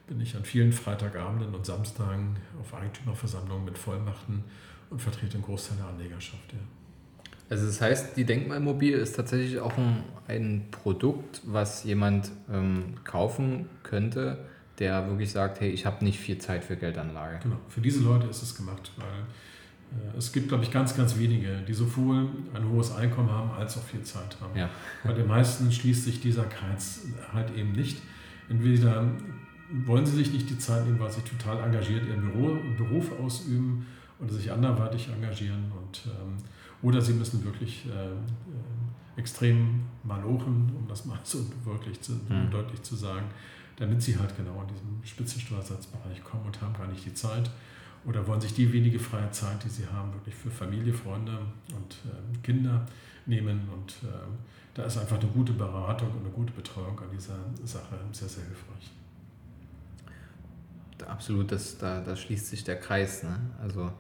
bin 0.07 0.21
ich 0.21 0.37
an 0.37 0.45
vielen 0.45 0.73
Freitagabenden 0.73 1.55
und 1.55 1.67
Samstagen 1.67 2.37
auf 2.61 2.75
Eigentümerversammlungen 2.75 3.65
mit 3.65 3.79
Vollmachten 3.79 4.45
und 4.91 5.01
vertrete 5.01 5.35
einen 5.35 5.45
Großteil 5.45 5.79
der 5.79 5.87
Anlegerschaft. 5.87 6.53
Ja. 6.53 6.59
Also 7.49 7.67
das 7.67 7.81
heißt, 7.81 8.17
die 8.17 8.25
Denkmalmobil 8.25 8.95
ist 8.95 9.17
tatsächlich 9.17 9.59
auch 9.59 9.77
ein, 9.77 10.05
ein 10.29 10.69
Produkt, 10.71 11.43
was 11.45 11.83
jemand 11.83 12.31
ähm, 12.49 12.95
kaufen 13.03 13.69
könnte, 13.83 14.39
der 14.81 15.07
wirklich 15.07 15.31
sagt, 15.31 15.61
hey, 15.61 15.71
ich 15.71 15.87
habe 15.87 16.05
nicht 16.05 16.19
viel 16.19 16.39
Zeit 16.39 16.65
für 16.65 16.77
Geldanlage. 16.77 17.39
Genau, 17.43 17.57
für 17.69 17.81
diese 17.81 18.01
Leute 18.01 18.27
ist 18.27 18.43
es 18.43 18.57
gemacht, 18.57 18.91
weil 18.97 19.07
äh, 19.99 20.17
es 20.17 20.33
gibt, 20.33 20.49
glaube 20.49 20.65
ich, 20.65 20.71
ganz, 20.71 20.97
ganz 20.97 21.19
wenige, 21.19 21.59
die 21.69 21.75
sowohl 21.75 22.29
ein 22.55 22.69
hohes 22.69 22.93
Einkommen 22.93 23.31
haben, 23.31 23.51
als 23.51 23.77
auch 23.77 23.85
viel 23.85 24.03
Zeit 24.03 24.37
haben. 24.41 24.59
Ja. 24.59 24.71
Bei 25.05 25.13
den 25.13 25.29
meisten 25.29 25.71
schließt 25.71 26.05
sich 26.05 26.21
dieser 26.21 26.45
Kreis 26.45 27.07
halt 27.33 27.55
eben 27.57 27.73
nicht. 27.73 28.01
Entweder 28.49 29.07
wollen 29.87 30.07
sie 30.07 30.17
sich 30.17 30.33
nicht 30.33 30.51
die 30.51 30.59
Zeit 30.59 30.85
nehmen, 30.85 30.99
weil 30.99 31.11
sie 31.11 31.21
total 31.21 31.63
engagiert 31.63 32.07
ihren 32.07 32.33
Büro, 32.33 32.57
Beruf 32.77 33.13
ausüben 33.21 33.87
oder 34.19 34.33
sich 34.33 34.51
anderweitig 34.51 35.09
engagieren 35.09 35.71
und 35.79 36.03
ähm, 36.07 36.37
oder 36.83 37.01
sie 37.01 37.13
müssen 37.13 37.45
wirklich 37.45 37.87
äh, 37.87 38.07
äh, 38.09 38.15
extrem 39.17 39.83
malochen, 40.03 40.73
um 40.77 40.89
das 40.89 41.05
mal 41.05 41.19
so 41.23 41.45
wirklich 41.65 42.01
zu, 42.01 42.13
hm. 42.29 42.51
deutlich 42.51 42.83
zu 42.83 42.97
sagen, 42.97 43.27
damit 43.81 44.03
sie 44.03 44.17
halt 44.17 44.37
genau 44.37 44.61
in 44.63 44.69
diesem 44.69 45.01
Spitzensteuersatzbereich 45.03 46.23
kommen 46.23 46.45
und 46.47 46.61
haben 46.61 46.75
gar 46.75 46.87
nicht 46.87 47.05
die 47.05 47.15
Zeit 47.15 47.51
oder 48.05 48.27
wollen 48.27 48.41
sich 48.41 48.55
die 48.55 48.71
wenige 48.73 48.99
freie 48.99 49.31
Zeit, 49.31 49.65
die 49.65 49.69
sie 49.69 49.87
haben, 49.87 50.13
wirklich 50.13 50.35
für 50.35 50.51
Familie, 50.51 50.93
Freunde 50.93 51.39
und 51.75 51.97
äh, 52.05 52.39
Kinder 52.43 52.87
nehmen. 53.27 53.69
Und 53.73 54.09
äh, 54.09 54.13
da 54.75 54.85
ist 54.85 54.99
einfach 54.99 55.19
eine 55.19 55.29
gute 55.29 55.53
Beratung 55.53 56.11
und 56.11 56.21
eine 56.21 56.31
gute 56.31 56.53
Betreuung 56.53 56.99
an 57.01 57.09
dieser 57.13 57.37
Sache 57.65 57.97
sehr, 58.13 58.29
sehr 58.29 58.45
hilfreich. 58.45 58.91
Absolut, 61.07 61.51
das, 61.51 61.79
da, 61.79 62.01
da 62.01 62.15
schließt 62.15 62.49
sich 62.49 62.63
der 62.63 62.79
Kreis. 62.79 63.23
Ne? 63.23 63.39
Also 63.63 63.91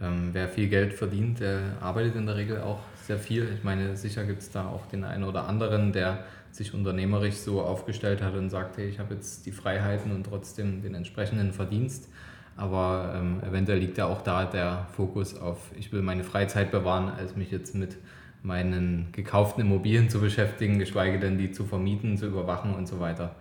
ähm, 0.00 0.30
wer 0.32 0.48
viel 0.48 0.68
Geld 0.68 0.92
verdient, 0.92 1.40
der 1.40 1.76
arbeitet 1.80 2.16
in 2.16 2.26
der 2.26 2.36
Regel 2.36 2.60
auch 2.60 2.80
sehr 3.06 3.18
viel. 3.18 3.50
Ich 3.56 3.64
meine, 3.64 3.96
sicher 3.96 4.24
gibt 4.24 4.42
es 4.42 4.50
da 4.50 4.66
auch 4.66 4.86
den 4.86 5.04
einen 5.04 5.24
oder 5.24 5.48
anderen, 5.48 5.92
der 5.92 6.24
sich 6.52 6.74
unternehmerisch 6.74 7.36
so 7.36 7.62
aufgestellt 7.62 8.22
hat 8.22 8.34
und 8.34 8.50
sagt, 8.50 8.76
hey, 8.76 8.88
ich 8.88 8.98
habe 8.98 9.14
jetzt 9.14 9.46
die 9.46 9.52
Freiheiten 9.52 10.12
und 10.12 10.24
trotzdem 10.24 10.82
den 10.82 10.94
entsprechenden 10.94 11.52
Verdienst. 11.52 12.08
Aber 12.56 13.14
ähm, 13.16 13.40
eventuell 13.42 13.78
liegt 13.78 13.96
ja 13.96 14.06
auch 14.06 14.20
da 14.20 14.44
der 14.44 14.86
Fokus 14.94 15.36
auf, 15.36 15.70
ich 15.78 15.92
will 15.92 16.02
meine 16.02 16.22
Freizeit 16.22 16.70
bewahren, 16.70 17.08
als 17.08 17.34
mich 17.34 17.50
jetzt 17.50 17.74
mit 17.74 17.96
meinen 18.42 19.08
gekauften 19.12 19.62
Immobilien 19.62 20.10
zu 20.10 20.20
beschäftigen, 20.20 20.78
geschweige 20.78 21.18
denn 21.18 21.38
die 21.38 21.52
zu 21.52 21.64
vermieten, 21.64 22.18
zu 22.18 22.26
überwachen 22.26 22.74
und 22.74 22.86
so 22.86 23.00
weiter. 23.00 23.34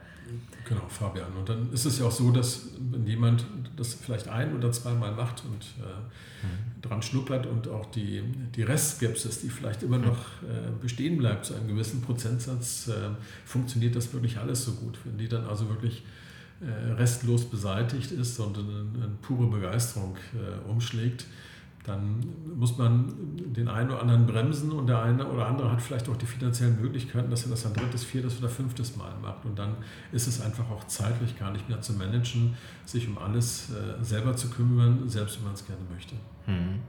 Genau, 0.72 0.88
Fabian. 0.88 1.34
Und 1.38 1.50
dann 1.50 1.70
ist 1.74 1.84
es 1.84 2.00
ja 2.00 2.06
auch 2.06 2.12
so, 2.12 2.32
dass 2.32 2.62
wenn 2.92 3.06
jemand 3.06 3.46
das 3.76 3.94
vielleicht 3.94 4.30
ein 4.30 4.56
oder 4.56 4.72
zweimal 4.72 5.12
macht 5.14 5.44
und 5.44 5.66
äh, 5.84 6.46
mhm. 6.46 6.82
dran 6.82 7.02
schnuppert 7.02 7.46
und 7.46 7.68
auch 7.68 7.88
die, 7.88 8.24
die 8.56 8.64
Restskepsis, 8.64 9.42
die 9.42 9.50
vielleicht 9.50 9.84
immer 9.84 9.98
noch 9.98 10.18
äh, 10.44 10.72
bestehen 10.82 11.18
bleibt 11.18 11.46
zu 11.46 11.56
einem 11.56 11.68
gewissen 11.68 12.02
Prozentsatz, 12.02 12.88
äh, 12.88 13.10
funktioniert 13.44 13.98
das 13.98 14.14
wirklich 14.14 14.38
alles 14.38 14.64
so 14.64 14.72
gut. 14.72 14.98
Wenn 15.04 15.18
die 15.18 15.28
dann 15.28 15.46
also 15.46 15.68
wirklich 15.68 16.04
äh, 16.62 16.94
restlos 16.94 17.44
beseitigt 17.44 18.12
ist 18.14 18.40
und 18.40 18.58
eine, 18.58 18.86
eine 18.96 19.12
pure 19.22 19.48
Begeisterung 19.48 20.16
äh, 20.34 20.70
umschlägt, 20.70 21.26
dann 21.84 22.24
muss 22.56 22.78
man 22.78 23.12
den 23.36 23.68
einen 23.68 23.90
oder 23.90 24.02
anderen 24.02 24.28
bremsen 24.28 24.72
und 24.72 24.88
der 24.88 25.02
eine 25.02 25.26
oder 25.26 25.48
andere 25.48 25.72
hat 25.72 25.82
vielleicht 25.82 26.08
auch 26.10 26.16
die 26.16 26.28
finanziellen 26.28 26.80
Möglichkeiten, 26.80 27.30
dass 27.32 27.46
er 27.46 27.50
das 27.50 27.66
ein 27.66 27.74
drittes, 27.74 28.04
viertes 28.04 28.38
oder 28.38 28.50
fünftes 28.50 28.96
Mal 28.98 29.12
macht. 29.22 29.46
Und 29.46 29.58
dann 29.58 29.76
ist 30.12 30.28
es 30.28 30.42
einfach 30.42 30.70
auch 30.70 30.84
zeitlich 30.86 31.40
gar 31.40 31.52
nicht 31.52 31.68
mehr 31.68 31.82
zu 31.82 31.94
managen, 31.94 32.56
sich 32.86 33.08
um 33.08 33.18
alles 33.18 33.72
äh, 33.72 34.04
selber 34.04 34.36
zu 34.36 34.50
kümmern, 34.50 35.10
selbst 35.10 35.38
wenn 35.38 35.46
man 35.46 35.54
es 35.56 35.66
gerne 35.66 35.82
möchte. 35.92 36.16
Hm. 36.46 36.80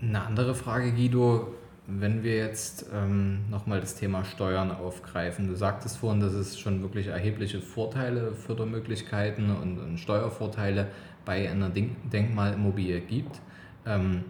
Eine 0.00 0.22
andere 0.22 0.54
Frage, 0.54 0.92
Guido, 0.92 1.54
wenn 1.88 2.22
wir 2.22 2.36
jetzt 2.36 2.86
ähm, 2.94 3.48
nochmal 3.50 3.80
das 3.80 3.96
Thema 3.96 4.22
Steuern 4.22 4.70
aufgreifen. 4.70 5.48
Du 5.48 5.56
sagtest 5.56 5.96
vorhin, 5.96 6.20
dass 6.20 6.34
es 6.34 6.58
schon 6.58 6.82
wirklich 6.82 7.06
erhebliche 7.06 7.60
Vorteile, 7.60 8.32
Fördermöglichkeiten 8.32 9.50
und, 9.56 9.78
und 9.78 9.98
Steuervorteile 9.98 10.88
bei 11.28 11.50
einer 11.50 11.68
Denkmalimmobilie 11.68 13.00
gibt. 13.02 13.38
Ähm, 13.84 14.24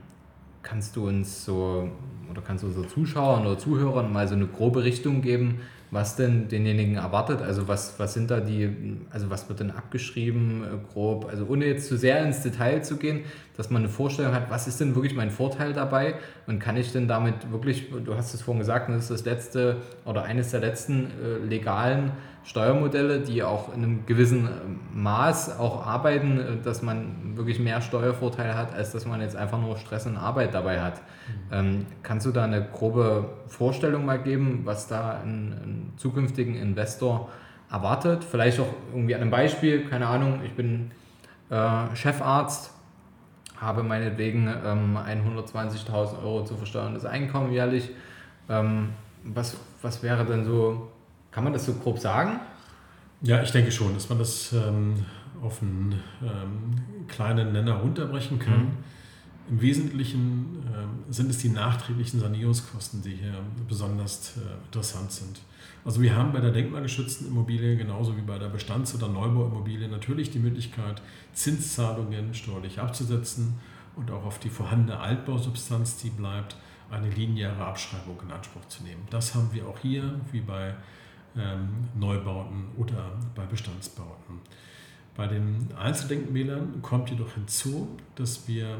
kannst 0.64 0.96
du 0.96 1.06
uns 1.06 1.44
so 1.44 1.88
oder 2.28 2.42
kannst 2.42 2.64
du 2.64 2.66
unseren 2.66 2.88
Zuschauern 2.88 3.46
oder 3.46 3.56
Zuhörern 3.56 4.12
mal 4.12 4.26
so 4.26 4.34
eine 4.34 4.48
grobe 4.48 4.82
Richtung 4.82 5.22
geben, 5.22 5.60
was 5.92 6.16
denn 6.16 6.48
denjenigen 6.48 6.96
erwartet? 6.96 7.40
Also 7.40 7.68
was, 7.68 8.00
was 8.00 8.14
sind 8.14 8.32
da 8.32 8.40
die, 8.40 8.96
also 9.10 9.30
was 9.30 9.48
wird 9.48 9.60
denn 9.60 9.70
abgeschrieben, 9.70 10.64
äh, 10.64 10.92
grob? 10.92 11.28
Also 11.30 11.46
ohne 11.46 11.66
jetzt 11.66 11.86
zu 11.86 11.96
sehr 11.96 12.20
ins 12.24 12.42
Detail 12.42 12.82
zu 12.82 12.96
gehen, 12.96 13.20
dass 13.56 13.70
man 13.70 13.82
eine 13.82 13.88
Vorstellung 13.88 14.34
hat, 14.34 14.50
was 14.50 14.66
ist 14.66 14.80
denn 14.80 14.96
wirklich 14.96 15.14
mein 15.14 15.30
Vorteil 15.30 15.74
dabei 15.74 16.16
und 16.48 16.58
kann 16.58 16.76
ich 16.76 16.90
denn 16.90 17.06
damit 17.06 17.52
wirklich, 17.52 17.90
du 18.04 18.16
hast 18.16 18.34
es 18.34 18.42
vorhin 18.42 18.58
gesagt, 18.58 18.88
das 18.88 19.04
ist 19.04 19.10
das 19.12 19.24
letzte 19.24 19.76
oder 20.04 20.24
eines 20.24 20.50
der 20.50 20.60
letzten 20.60 21.12
äh, 21.22 21.46
legalen 21.48 22.10
Steuermodelle, 22.48 23.20
die 23.20 23.42
auch 23.42 23.74
in 23.74 23.82
einem 23.82 24.06
gewissen 24.06 24.46
äh, 24.46 24.50
Maß 24.94 25.58
auch 25.58 25.86
arbeiten, 25.86 26.40
äh, 26.40 26.56
dass 26.64 26.80
man 26.80 27.36
wirklich 27.36 27.60
mehr 27.60 27.82
Steuervorteile 27.82 28.56
hat, 28.56 28.74
als 28.74 28.90
dass 28.92 29.04
man 29.04 29.20
jetzt 29.20 29.36
einfach 29.36 29.60
nur 29.60 29.76
Stress 29.76 30.06
und 30.06 30.16
Arbeit 30.16 30.54
dabei 30.54 30.80
hat. 30.80 30.94
Mhm. 30.94 31.52
Ähm, 31.52 31.86
kannst 32.02 32.24
du 32.24 32.30
da 32.30 32.44
eine 32.44 32.64
grobe 32.64 33.28
Vorstellung 33.48 34.06
mal 34.06 34.18
geben, 34.18 34.62
was 34.64 34.88
da 34.88 35.20
ein, 35.22 35.52
ein 35.52 35.92
zukünftigen 35.98 36.54
Investor 36.54 37.28
erwartet? 37.70 38.24
Vielleicht 38.24 38.58
auch 38.60 38.72
irgendwie 38.94 39.14
an 39.14 39.20
einem 39.20 39.30
Beispiel, 39.30 39.84
keine 39.84 40.06
Ahnung, 40.06 40.40
ich 40.42 40.52
bin 40.54 40.90
äh, 41.50 41.94
Chefarzt, 41.94 42.72
habe 43.60 43.82
meinetwegen 43.82 44.48
ähm, 44.64 44.96
120.000 44.96 46.22
Euro 46.22 46.44
zu 46.44 46.56
versteuerndes 46.56 47.04
Einkommen 47.04 47.52
jährlich. 47.52 47.90
Ähm, 48.48 48.88
was, 49.22 49.58
was 49.82 50.02
wäre 50.02 50.24
denn 50.24 50.44
so 50.46 50.88
kann 51.30 51.44
man 51.44 51.52
das 51.52 51.66
so 51.66 51.74
grob 51.74 51.98
sagen? 51.98 52.40
Ja, 53.22 53.42
ich 53.42 53.50
denke 53.50 53.72
schon, 53.72 53.94
dass 53.94 54.08
man 54.08 54.18
das 54.18 54.52
ähm, 54.52 55.04
auf 55.42 55.62
einen 55.62 56.00
ähm, 56.22 57.06
kleinen 57.08 57.52
Nenner 57.52 57.74
runterbrechen 57.74 58.38
kann. 58.38 58.60
Mhm. 58.60 58.76
Im 59.50 59.60
Wesentlichen 59.62 60.62
ähm, 60.74 61.12
sind 61.12 61.30
es 61.30 61.38
die 61.38 61.48
nachträglichen 61.48 62.20
Sanierungskosten, 62.20 63.02
die 63.02 63.14
hier 63.14 63.34
besonders 63.66 64.36
äh, 64.36 64.40
interessant 64.66 65.10
sind. 65.10 65.40
Also 65.84 66.02
wir 66.02 66.14
haben 66.14 66.32
bei 66.32 66.40
der 66.40 66.50
denkmalgeschützten 66.50 67.28
Immobilie 67.28 67.76
genauso 67.76 68.16
wie 68.16 68.20
bei 68.20 68.38
der 68.38 68.48
Bestands- 68.48 68.94
oder 68.94 69.08
Neubauimmobilie 69.08 69.88
natürlich 69.88 70.30
die 70.30 70.38
Möglichkeit, 70.38 71.00
Zinszahlungen 71.32 72.34
steuerlich 72.34 72.78
abzusetzen 72.78 73.54
und 73.96 74.10
auch 74.10 74.24
auf 74.24 74.38
die 74.38 74.50
vorhandene 74.50 75.00
Altbausubstanz, 75.00 75.96
die 75.96 76.10
bleibt, 76.10 76.56
eine 76.90 77.08
lineare 77.10 77.64
Abschreibung 77.64 78.20
in 78.22 78.30
Anspruch 78.30 78.66
zu 78.68 78.82
nehmen. 78.82 79.02
Das 79.10 79.34
haben 79.34 79.48
wir 79.52 79.66
auch 79.66 79.78
hier, 79.78 80.20
wie 80.30 80.40
bei 80.40 80.74
Neubauten 81.98 82.64
oder 82.76 83.12
bei 83.34 83.44
Bestandsbauten. 83.44 84.40
Bei 85.16 85.26
den 85.26 85.68
Einzeldenkmälern 85.76 86.80
kommt 86.82 87.10
jedoch 87.10 87.34
hinzu, 87.34 87.88
dass 88.14 88.48
wir 88.48 88.78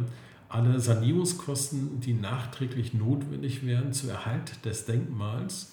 alle 0.48 0.80
Sanierungskosten, 0.80 2.00
die 2.00 2.14
nachträglich 2.14 2.94
notwendig 2.94 3.66
wären 3.66 3.92
zur 3.92 4.12
Erhalt 4.12 4.64
des 4.64 4.86
Denkmals, 4.86 5.72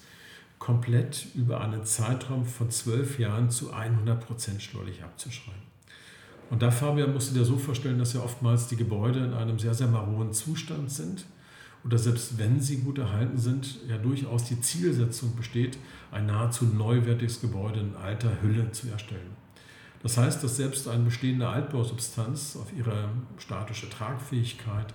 komplett 0.58 1.26
über 1.34 1.60
einen 1.60 1.84
Zeitraum 1.84 2.44
von 2.44 2.70
zwölf 2.70 3.18
Jahren 3.18 3.50
zu 3.50 3.72
100 3.72 4.26
Prozent 4.26 4.62
steuerlich 4.62 5.02
abzuschreiben. 5.02 5.62
Und 6.50 6.62
da, 6.62 6.70
Fabian, 6.70 7.12
musst 7.12 7.30
du 7.30 7.34
dir 7.34 7.44
so 7.44 7.56
vorstellen, 7.56 7.98
dass 7.98 8.12
ja 8.12 8.20
oftmals 8.20 8.68
die 8.68 8.76
Gebäude 8.76 9.20
in 9.20 9.34
einem 9.34 9.58
sehr, 9.58 9.74
sehr 9.74 9.88
maroden 9.88 10.32
Zustand 10.32 10.90
sind 10.90 11.26
oder 11.86 11.98
selbst 11.98 12.36
wenn 12.36 12.60
sie 12.60 12.78
gut 12.78 12.98
erhalten 12.98 13.38
sind, 13.38 13.78
ja 13.88 13.96
durchaus 13.96 14.44
die 14.44 14.60
Zielsetzung 14.60 15.36
besteht, 15.36 15.78
ein 16.10 16.26
nahezu 16.26 16.64
neuwertiges 16.64 17.40
Gebäude 17.40 17.80
in 17.80 17.94
alter 17.94 18.42
Hülle 18.42 18.72
zu 18.72 18.88
erstellen. 18.88 19.36
Das 20.02 20.18
heißt, 20.18 20.42
dass 20.42 20.56
selbst 20.56 20.88
eine 20.88 21.04
bestehende 21.04 21.48
Altbausubstanz 21.48 22.56
auf 22.56 22.72
ihre 22.76 23.08
statische 23.38 23.88
Tragfähigkeit 23.88 24.92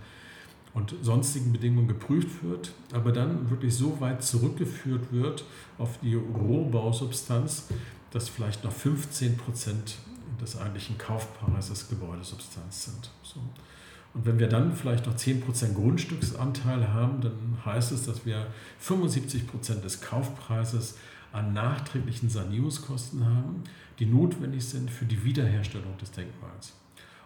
und 0.73 0.93
sonstigen 1.01 1.51
Bedingungen 1.51 1.87
geprüft 1.87 2.43
wird, 2.43 2.71
aber 2.93 3.11
dann 3.11 3.49
wirklich 3.49 3.75
so 3.75 3.99
weit 3.99 4.23
zurückgeführt 4.23 5.11
wird 5.11 5.45
auf 5.77 5.97
die 6.01 6.15
Rohbausubstanz, 6.15 7.67
dass 8.11 8.29
vielleicht 8.29 8.63
noch 8.63 8.71
15 8.71 9.37
Prozent 9.37 9.95
des 10.41 10.57
eigentlichen 10.57 10.97
Kaufpreises 10.97 11.89
Gebäudesubstanz 11.89 12.85
sind. 12.85 13.09
So. 13.23 13.39
Und 14.13 14.25
wenn 14.25 14.39
wir 14.39 14.47
dann 14.47 14.75
vielleicht 14.75 15.05
noch 15.05 15.15
10% 15.15 15.73
Grundstücksanteil 15.73 16.93
haben, 16.93 17.21
dann 17.21 17.57
heißt 17.65 17.91
es, 17.93 18.05
dass 18.05 18.25
wir 18.25 18.47
75% 18.83 19.81
des 19.81 20.01
Kaufpreises 20.01 20.97
an 21.31 21.53
nachträglichen 21.53 22.29
Sanierungskosten 22.29 23.25
haben, 23.25 23.63
die 23.99 24.05
notwendig 24.05 24.65
sind 24.65 24.91
für 24.91 25.05
die 25.05 25.23
Wiederherstellung 25.23 25.97
des 25.97 26.11
Denkmals. 26.11 26.73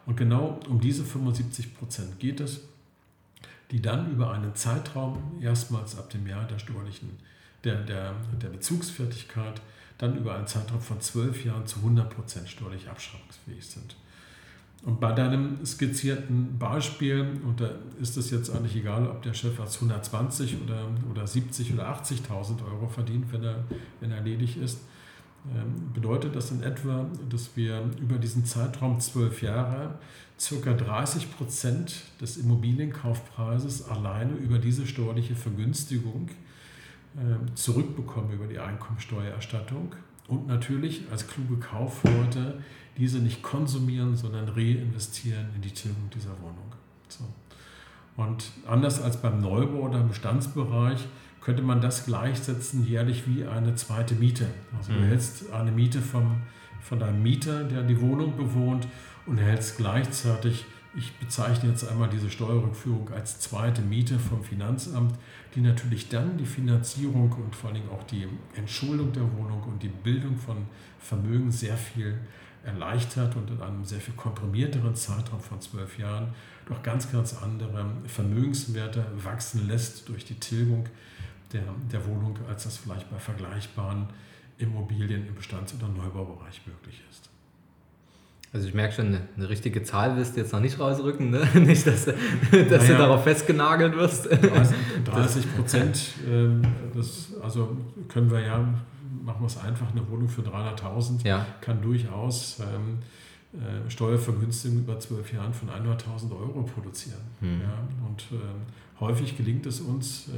Und 0.05 0.17
genau 0.17 0.59
um 0.69 0.79
diese 0.79 1.03
75% 1.03 2.17
geht 2.19 2.39
es, 2.39 2.61
die 3.71 3.81
dann 3.81 4.11
über 4.11 4.31
einen 4.31 4.53
Zeitraum, 4.53 5.39
erstmals 5.41 5.97
ab 5.97 6.11
dem 6.11 6.27
Jahr 6.27 6.45
der 6.45 6.59
steuerlichen, 6.59 7.09
der, 7.63 7.81
der, 7.81 8.13
der 8.39 8.49
Bezugsfertigkeit, 8.49 9.59
dann 9.97 10.17
über 10.17 10.35
einen 10.35 10.45
Zeitraum 10.45 10.81
von 10.81 11.01
12 11.01 11.45
Jahren 11.45 11.65
zu 11.65 11.79
100% 11.79 12.45
steuerlich 12.47 12.89
abschreibungsfähig 12.89 13.65
sind. 13.65 13.95
Und 14.85 14.99
bei 14.99 15.11
deinem 15.13 15.65
skizzierten 15.65 16.59
Beispiel, 16.59 17.39
und 17.43 17.59
da 17.59 17.71
ist 17.99 18.17
es 18.17 18.29
jetzt 18.29 18.55
eigentlich 18.55 18.75
egal, 18.75 19.07
ob 19.07 19.23
der 19.23 19.33
Chef 19.33 19.59
als 19.59 19.75
120 19.75 20.57
oder, 20.63 20.87
oder 21.09 21.25
70 21.25 21.73
oder 21.73 21.91
80.000 21.91 22.63
Euro 22.71 22.87
verdient, 22.87 23.33
wenn 23.33 23.43
er, 23.43 23.63
wenn 23.99 24.11
er 24.11 24.21
ledig 24.21 24.57
ist, 24.57 24.79
ähm, 25.53 25.91
bedeutet 25.91 26.35
das 26.35 26.51
in 26.51 26.61
etwa, 26.61 27.07
dass 27.29 27.55
wir 27.55 27.89
über 27.99 28.17
diesen 28.17 28.45
Zeitraum 28.45 28.99
zwölf 28.99 29.41
Jahre 29.41 29.97
ca. 30.37 30.73
30 30.73 31.35
Prozent 31.35 32.03
des 32.21 32.37
Immobilienkaufpreises 32.37 33.89
alleine 33.89 34.33
über 34.33 34.59
diese 34.59 34.85
steuerliche 34.85 35.35
Vergünstigung 35.35 36.29
ähm, 37.17 37.55
zurückbekommen 37.55 38.31
über 38.33 38.45
die 38.45 38.59
Einkommensteuererstattung 38.59 39.95
und 40.27 40.47
natürlich 40.47 41.03
als 41.11 41.27
kluge 41.27 41.57
Kaufleute 41.57 42.59
diese 42.97 43.19
nicht 43.19 43.41
konsumieren, 43.41 44.15
sondern 44.15 44.49
reinvestieren 44.49 45.47
in 45.55 45.61
die 45.61 45.71
Tilgung 45.71 46.09
dieser 46.13 46.31
Wohnung. 46.41 46.73
So. 47.07 47.25
Und 48.17 48.51
anders 48.65 49.01
als 49.01 49.17
beim 49.17 49.41
Neubau 49.41 49.89
oder 49.89 49.99
im 49.99 50.07
Bestandsbereich 50.07 51.05
könnte 51.41 51.61
man 51.61 51.81
das 51.81 52.05
gleichsetzen 52.05 52.87
jährlich 52.87 53.27
wie 53.27 53.45
eine 53.45 53.75
zweite 53.75 54.15
Miete. 54.15 54.47
Also 54.77 54.93
du 54.93 54.99
mhm. 54.99 55.05
hältst 55.05 55.51
eine 55.51 55.71
Miete 55.71 56.01
vom, 56.01 56.41
von 56.81 56.99
deinem 56.99 57.21
Mieter, 57.21 57.65
der 57.65 57.83
die 57.83 57.99
Wohnung 58.01 58.37
bewohnt 58.37 58.87
und 59.25 59.37
erhältst 59.37 59.77
gleichzeitig, 59.77 60.65
ich 60.97 61.13
bezeichne 61.17 61.69
jetzt 61.69 61.87
einmal 61.87 62.09
diese 62.09 62.29
Steuerrückführung 62.29 63.09
als 63.13 63.39
zweite 63.39 63.81
Miete 63.81 64.17
vom 64.17 64.43
Finanzamt, 64.43 65.13
die 65.53 65.61
natürlich 65.61 66.07
dann 66.07 66.37
die 66.37 66.45
Finanzierung 66.45 67.31
und 67.33 67.53
vor 67.53 67.69
allem 67.69 67.89
auch 67.89 68.03
die 68.03 68.27
Entschuldung 68.55 69.11
der 69.11 69.23
Wohnung 69.37 69.61
und 69.63 69.83
die 69.83 69.89
Bildung 69.89 70.37
von 70.37 70.57
Vermögen 70.99 71.51
sehr 71.51 71.75
viel 71.75 72.17
erleichtert 72.65 73.35
und 73.35 73.49
in 73.49 73.61
einem 73.61 73.85
sehr 73.85 73.99
viel 73.99 74.15
komprimierteren 74.15 74.95
Zeitraum 74.95 75.39
von 75.39 75.61
zwölf 75.61 75.97
Jahren 75.99 76.33
doch 76.67 76.81
ganz, 76.81 77.11
ganz 77.11 77.35
andere 77.41 77.85
Vermögenswerte 78.07 79.05
wachsen 79.23 79.67
lässt 79.67 80.09
durch 80.09 80.25
die 80.25 80.35
Tilgung 80.35 80.87
der, 81.53 81.63
der 81.91 82.05
Wohnung, 82.05 82.37
als 82.49 82.63
das 82.63 82.77
vielleicht 82.77 83.09
bei 83.09 83.17
vergleichbaren 83.17 84.07
Immobilien 84.57 85.27
im 85.27 85.35
Bestands- 85.35 85.73
oder 85.75 85.87
Neubaubereich 85.87 86.61
möglich 86.65 87.01
ist. 87.09 87.29
Also 88.55 88.69
ich 88.69 88.73
merke 88.73 88.93
schon, 88.93 89.07
eine, 89.07 89.21
eine 89.35 89.49
richtige 89.49 89.83
Zahl 89.83 90.15
wirst 90.15 90.35
du 90.35 90.39
jetzt 90.39 90.53
noch 90.53 90.61
nicht 90.61 90.79
rausrücken, 90.79 91.29
ne? 91.29 91.45
nicht, 91.55 91.85
dass, 91.85 92.05
dass 92.05 92.15
naja, 92.51 92.79
du 92.79 92.97
darauf 92.97 93.23
festgenagelt 93.23 93.97
wirst. 93.97 94.29
30 95.03 95.55
Prozent, 95.57 95.99
ähm, 96.25 96.61
das, 96.95 97.33
also 97.43 97.75
können 98.07 98.31
wir 98.31 98.39
ja, 98.39 98.65
machen 99.25 99.41
wir 99.41 99.47
es 99.47 99.57
einfach, 99.57 99.91
eine 99.91 100.07
Wohnung 100.09 100.29
für 100.29 100.41
300.000 100.41 101.25
ja. 101.25 101.45
kann 101.59 101.81
durchaus 101.81 102.59
ähm, 102.59 102.99
äh, 103.53 103.89
Steuervergünstigung 103.89 104.79
über 104.79 104.99
zwölf 104.99 105.33
Jahren 105.33 105.53
von 105.53 105.69
100.000 105.69 106.31
Euro 106.31 106.63
produzieren. 106.63 107.21
Hm. 107.39 107.61
Ja? 107.61 107.73
Und 108.07 108.21
äh, 108.31 108.99
häufig 108.99 109.35
gelingt 109.35 109.65
es 109.65 109.81
uns, 109.81 110.29
ähm, 110.29 110.37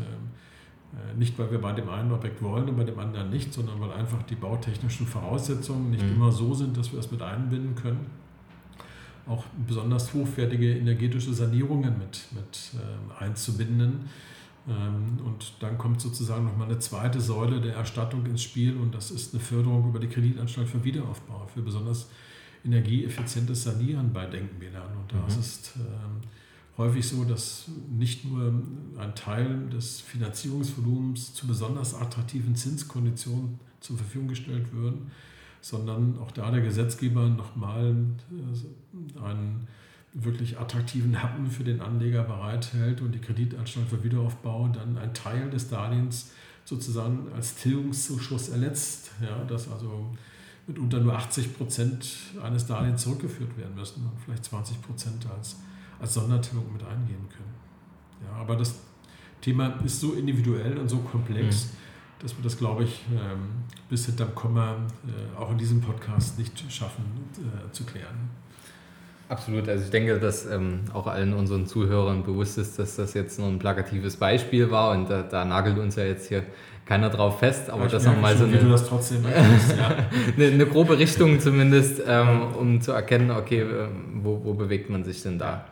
äh, 0.93 1.17
nicht 1.17 1.37
weil 1.37 1.51
wir 1.51 1.59
bei 1.59 1.73
dem 1.73 1.89
einen 1.89 2.11
Objekt 2.11 2.41
wollen 2.41 2.69
und 2.69 2.77
bei 2.77 2.85
dem 2.85 2.97
anderen 2.97 3.29
nicht, 3.29 3.53
sondern 3.53 3.79
weil 3.81 3.91
einfach 3.91 4.23
die 4.23 4.35
bautechnischen 4.35 5.05
Voraussetzungen 5.05 5.91
nicht 5.91 6.03
mhm. 6.03 6.15
immer 6.15 6.31
so 6.31 6.53
sind, 6.53 6.77
dass 6.77 6.93
wir 6.93 6.99
es 6.99 7.11
mit 7.11 7.21
einbinden 7.21 7.75
können. 7.75 8.05
Auch 9.27 9.43
besonders 9.67 10.13
hochwertige 10.13 10.77
energetische 10.77 11.33
Sanierungen 11.33 11.97
mit, 11.97 12.25
mit 12.33 12.71
äh, 12.75 13.23
einzubinden. 13.23 14.07
Ähm, 14.67 15.19
und 15.25 15.53
dann 15.59 15.77
kommt 15.77 16.01
sozusagen 16.01 16.45
nochmal 16.45 16.67
eine 16.67 16.79
zweite 16.79 17.21
Säule 17.21 17.61
der 17.61 17.75
Erstattung 17.75 18.25
ins 18.25 18.43
Spiel 18.43 18.75
und 18.75 18.93
das 18.93 19.11
ist 19.11 19.33
eine 19.33 19.41
Förderung 19.41 19.87
über 19.87 19.99
die 19.99 20.07
Kreditanstalt 20.07 20.67
für 20.67 20.83
Wiederaufbau, 20.83 21.47
für 21.53 21.61
besonders 21.61 22.09
energieeffizientes 22.65 23.63
Sanieren 23.63 24.11
bei 24.11 24.25
Denkmälern. 24.25 24.97
Und 24.97 25.13
da 25.13 25.17
mhm. 25.17 25.39
ist 25.39 25.73
ähm, 25.77 26.21
häufig 26.77 27.07
so, 27.07 27.23
dass 27.23 27.69
nicht 27.89 28.25
nur 28.25 28.53
ein 28.97 29.15
Teil 29.15 29.69
des 29.69 30.01
Finanzierungsvolumens 30.01 31.33
zu 31.33 31.47
besonders 31.47 31.93
attraktiven 31.93 32.55
Zinskonditionen 32.55 33.59
zur 33.79 33.97
Verfügung 33.97 34.27
gestellt 34.27 34.67
wird, 34.73 34.95
sondern 35.61 36.17
auch 36.19 36.31
da 36.31 36.51
der 36.51 36.61
Gesetzgeber 36.61 37.29
nochmal 37.29 37.95
äh, 38.31 39.19
einen 39.19 39.67
wirklich 40.19 40.59
attraktiven 40.59 41.21
Happen 41.21 41.49
für 41.49 41.63
den 41.63 41.81
Anleger 41.81 42.23
bereithält 42.23 43.01
und 43.01 43.11
die 43.11 43.19
Kreditanstalt 43.19 43.87
für 43.87 44.03
Wiederaufbau 44.03 44.67
dann 44.69 44.97
einen 44.97 45.13
Teil 45.13 45.49
des 45.49 45.69
Darlehens 45.69 46.31
sozusagen 46.65 47.27
als 47.35 47.55
Tilgungszuschuss 47.55 48.49
erletzt, 48.49 49.11
ja, 49.21 49.43
dass 49.45 49.71
also 49.71 50.15
mitunter 50.65 50.99
nur 50.99 51.15
80 51.15 51.55
Prozent 51.55 52.17
eines 52.43 52.65
Darlehens 52.65 53.03
zurückgeführt 53.03 53.57
werden 53.57 53.75
müssen 53.75 54.03
und 54.03 54.19
vielleicht 54.19 54.45
20 54.45 54.81
Prozent 54.81 55.25
als 55.29 55.57
als 55.99 56.13
Sondertilgung 56.13 56.71
mit 56.73 56.83
eingehen 56.83 57.27
können. 57.29 57.53
Ja, 58.25 58.41
aber 58.41 58.55
das 58.55 58.75
Thema 59.41 59.67
ist 59.83 59.99
so 59.99 60.13
individuell 60.13 60.77
und 60.77 60.89
so 60.89 60.97
komplex, 60.97 61.65
mhm. 61.65 61.69
dass 62.19 62.35
wir 62.35 62.43
das, 62.43 62.57
glaube 62.57 62.83
ich, 62.83 63.05
ähm, 63.11 63.49
bis 63.89 64.05
hinterm 64.05 64.33
Komma 64.35 64.75
äh, 65.05 65.37
auch 65.37 65.51
in 65.51 65.57
diesem 65.57 65.81
Podcast 65.81 66.37
nicht 66.39 66.71
schaffen 66.71 67.03
äh, 67.37 67.71
zu 67.71 67.83
klären. 67.83 68.29
Absolut. 69.29 69.67
Also 69.67 69.83
ich 69.83 69.89
denke, 69.89 70.19
dass 70.19 70.45
ähm, 70.45 70.81
auch 70.93 71.07
allen 71.07 71.33
unseren 71.33 71.65
Zuhörern 71.65 72.23
bewusst 72.23 72.57
ist, 72.57 72.79
dass 72.79 72.95
das 72.95 73.13
jetzt 73.13 73.39
nur 73.39 73.49
ein 73.49 73.59
plakatives 73.59 74.15
Beispiel 74.15 74.71
war 74.71 74.91
und 74.91 75.09
da, 75.09 75.21
da 75.21 75.43
nagelt 75.43 75.77
uns 75.77 75.97
ja 75.97 76.05
jetzt 76.05 76.29
hier 76.29 76.43
keiner 76.85 77.09
drauf 77.09 77.39
fest, 77.39 77.69
aber 77.69 77.87
das 77.87 78.05
nochmal 78.05 78.37
so 78.37 78.45
eine, 78.45 78.55
erkennst, 78.55 79.77
ja. 79.77 79.89
eine, 80.37 80.45
eine, 80.53 80.65
grobe 80.65 80.97
Richtung 80.97 81.41
zumindest, 81.41 82.01
ähm, 82.07 82.53
um 82.57 82.79
zu 82.79 82.93
erkennen, 82.93 83.31
okay, 83.31 83.65
wo, 84.13 84.45
wo 84.45 84.53
bewegt 84.53 84.89
man 84.89 85.03
sich 85.03 85.21
denn 85.21 85.37
da? 85.37 85.65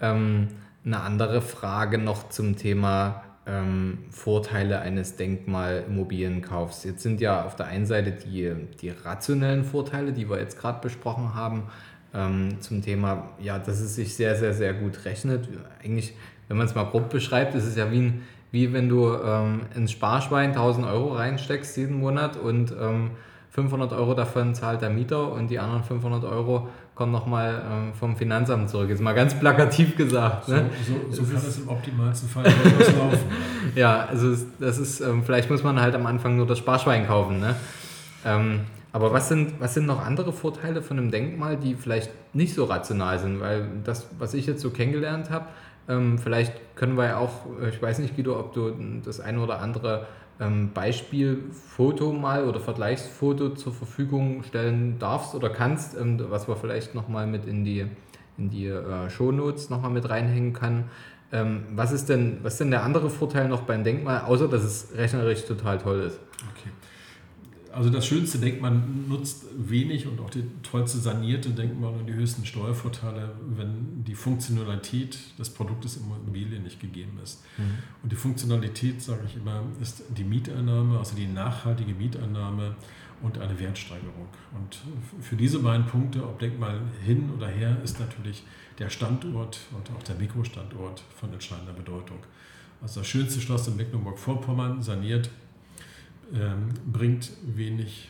Ähm, 0.00 0.48
eine 0.86 1.00
andere 1.00 1.42
Frage 1.42 1.98
noch 1.98 2.30
zum 2.30 2.56
Thema 2.56 3.22
ähm, 3.46 3.98
Vorteile 4.10 4.80
eines 4.80 5.16
Denkmalimmobilienkaufs. 5.16 6.84
Jetzt 6.84 7.02
sind 7.02 7.20
ja 7.20 7.44
auf 7.44 7.56
der 7.56 7.66
einen 7.66 7.84
Seite 7.84 8.12
die, 8.12 8.50
die 8.80 8.88
rationellen 8.88 9.64
Vorteile, 9.64 10.12
die 10.12 10.30
wir 10.30 10.38
jetzt 10.38 10.58
gerade 10.58 10.80
besprochen 10.80 11.34
haben, 11.34 11.64
ähm, 12.18 12.60
zum 12.60 12.82
Thema, 12.82 13.28
ja, 13.40 13.58
dass 13.58 13.80
es 13.80 13.94
sich 13.94 14.14
sehr, 14.16 14.36
sehr, 14.36 14.52
sehr 14.52 14.74
gut 14.74 15.04
rechnet. 15.04 15.48
Eigentlich, 15.82 16.14
wenn 16.48 16.56
man 16.56 16.66
es 16.66 16.74
mal 16.74 16.84
grob 16.84 17.10
beschreibt, 17.10 17.54
ist 17.54 17.64
es 17.64 17.76
ja 17.76 17.90
wie, 17.92 18.00
ein, 18.00 18.22
wie 18.50 18.72
wenn 18.72 18.88
du 18.88 19.14
ähm, 19.14 19.60
ins 19.74 19.92
Sparschwein 19.92 20.50
1000 20.50 20.86
Euro 20.86 21.14
reinsteckst 21.14 21.76
jeden 21.76 21.98
Monat 21.98 22.36
und 22.36 22.74
500 23.50 23.92
ähm, 23.92 23.98
Euro 23.98 24.14
davon 24.14 24.54
zahlt 24.54 24.82
der 24.82 24.90
Mieter 24.90 25.32
und 25.32 25.48
die 25.48 25.58
anderen 25.58 25.84
500 25.84 26.24
Euro 26.24 26.68
kommen 26.98 27.12
nochmal 27.12 27.62
ähm, 27.70 27.94
vom 27.94 28.16
Finanzamt 28.16 28.68
zurück. 28.70 28.90
Ist 28.90 29.00
mal 29.00 29.14
ganz 29.14 29.38
plakativ 29.38 29.96
gesagt. 29.96 30.48
Ne? 30.48 30.68
So, 30.84 30.94
so, 31.14 31.24
so 31.24 31.32
kann 31.32 31.46
es 31.46 31.58
im 31.58 31.68
optimalsten 31.68 32.28
Fall 32.28 32.44
laufen. 32.44 33.18
ja, 33.76 34.06
also 34.06 34.34
das 34.58 34.78
ist, 34.78 35.00
ähm, 35.00 35.22
vielleicht 35.24 35.48
muss 35.48 35.62
man 35.62 35.80
halt 35.80 35.94
am 35.94 36.06
Anfang 36.06 36.36
nur 36.36 36.46
das 36.46 36.58
Sparschwein 36.58 37.06
kaufen. 37.06 37.38
Ne? 37.38 37.54
Ähm, 38.24 38.62
aber 38.92 39.12
was 39.12 39.28
sind, 39.28 39.60
was 39.60 39.74
sind 39.74 39.86
noch 39.86 40.04
andere 40.04 40.32
Vorteile 40.32 40.82
von 40.82 40.98
einem 40.98 41.10
Denkmal, 41.10 41.56
die 41.56 41.74
vielleicht 41.74 42.10
nicht 42.34 42.54
so 42.54 42.64
rational 42.64 43.18
sind? 43.18 43.40
Weil 43.40 43.68
das, 43.84 44.08
was 44.18 44.34
ich 44.34 44.46
jetzt 44.46 44.62
so 44.62 44.70
kennengelernt 44.70 45.30
habe, 45.30 45.46
ähm, 45.88 46.18
vielleicht 46.18 46.54
können 46.76 46.96
wir 46.96 47.06
ja 47.06 47.18
auch, 47.18 47.46
ich 47.68 47.80
weiß 47.80 47.98
nicht, 47.98 48.16
Guido, 48.16 48.38
ob 48.38 48.54
du 48.54 48.72
das 49.04 49.20
eine 49.20 49.40
oder 49.40 49.60
andere 49.60 50.06
ähm, 50.40 50.70
Beispielfoto 50.72 52.12
mal 52.12 52.46
oder 52.46 52.60
Vergleichsfoto 52.60 53.50
zur 53.50 53.72
Verfügung 53.72 54.42
stellen 54.42 54.98
darfst 54.98 55.34
oder 55.34 55.50
kannst, 55.50 55.96
ähm, 55.98 56.20
was 56.28 56.48
wir 56.48 56.56
vielleicht 56.56 56.94
nochmal 56.94 57.26
mit 57.26 57.46
in 57.46 57.64
die, 57.64 57.86
in 58.38 58.50
die 58.50 58.66
äh, 58.66 59.10
Shownotes 59.10 59.70
nochmal 59.70 59.90
mit 59.90 60.08
reinhängen 60.08 60.52
kann. 60.52 60.84
Was, 61.30 61.92
ist 61.92 62.08
denn, 62.08 62.38
was 62.40 62.54
ist 62.54 62.60
denn 62.60 62.70
der 62.70 62.84
andere 62.84 63.10
Vorteil 63.10 63.48
noch 63.48 63.60
beim 63.64 63.84
Denkmal, 63.84 64.22
außer 64.22 64.48
dass 64.48 64.64
es 64.64 64.96
rechnerisch 64.96 65.44
total 65.44 65.76
toll 65.76 66.00
ist? 66.00 66.18
Okay. 66.56 66.70
Also 67.72 67.90
das 67.90 68.06
schönste 68.06 68.38
Denkmal 68.38 68.80
nutzt 69.08 69.44
wenig 69.56 70.06
und 70.06 70.20
auch 70.20 70.30
die 70.30 70.44
tollste 70.62 70.98
sanierte 70.98 71.50
Denkmal 71.50 71.92
und 71.92 72.06
die 72.06 72.14
höchsten 72.14 72.46
Steuervorteile, 72.46 73.32
wenn 73.56 74.04
die 74.04 74.14
Funktionalität 74.14 75.18
des 75.38 75.50
Produktes 75.50 75.98
Immobilie 75.98 76.60
nicht 76.60 76.80
gegeben 76.80 77.18
ist. 77.22 77.42
Mhm. 77.58 77.78
Und 78.02 78.12
die 78.12 78.16
Funktionalität, 78.16 79.02
sage 79.02 79.22
ich 79.26 79.36
immer, 79.36 79.62
ist 79.80 80.02
die 80.16 80.24
Mieteinnahme, 80.24 80.98
also 80.98 81.14
die 81.14 81.26
nachhaltige 81.26 81.92
Mieteinnahme 81.92 82.74
und 83.22 83.38
eine 83.38 83.58
Wertsteigerung. 83.58 84.28
Und 84.54 84.78
für 85.22 85.36
diese 85.36 85.58
beiden 85.58 85.86
Punkte, 85.86 86.22
ob 86.22 86.38
Denkmal 86.38 86.80
hin 87.04 87.30
oder 87.36 87.48
her, 87.48 87.76
ist 87.82 87.98
natürlich 88.00 88.44
der 88.78 88.90
Standort 88.90 89.58
und 89.72 89.90
auch 89.96 90.02
der 90.04 90.14
Mikrostandort 90.16 91.02
von 91.16 91.32
entscheidender 91.32 91.72
Bedeutung. 91.72 92.18
Also 92.80 93.00
das 93.00 93.08
schönste 93.08 93.40
Schloss 93.40 93.66
in 93.66 93.76
Mecklenburg-Vorpommern 93.76 94.82
saniert 94.82 95.30
ähm, 96.34 96.68
bringt 96.90 97.30
wenig 97.42 98.08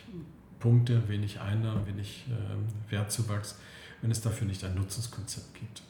Punkte, 0.59 1.07
wenig 1.07 1.39
Einnahmen, 1.39 1.85
wenig 1.87 2.25
ähm, 2.29 2.65
Wertzuwachs, 2.89 3.57
wenn 4.01 4.11
es 4.11 4.21
dafür 4.21 4.47
nicht 4.47 4.63
ein 4.63 4.75
Nutzungskonzept 4.75 5.53
gibt. 5.53 5.81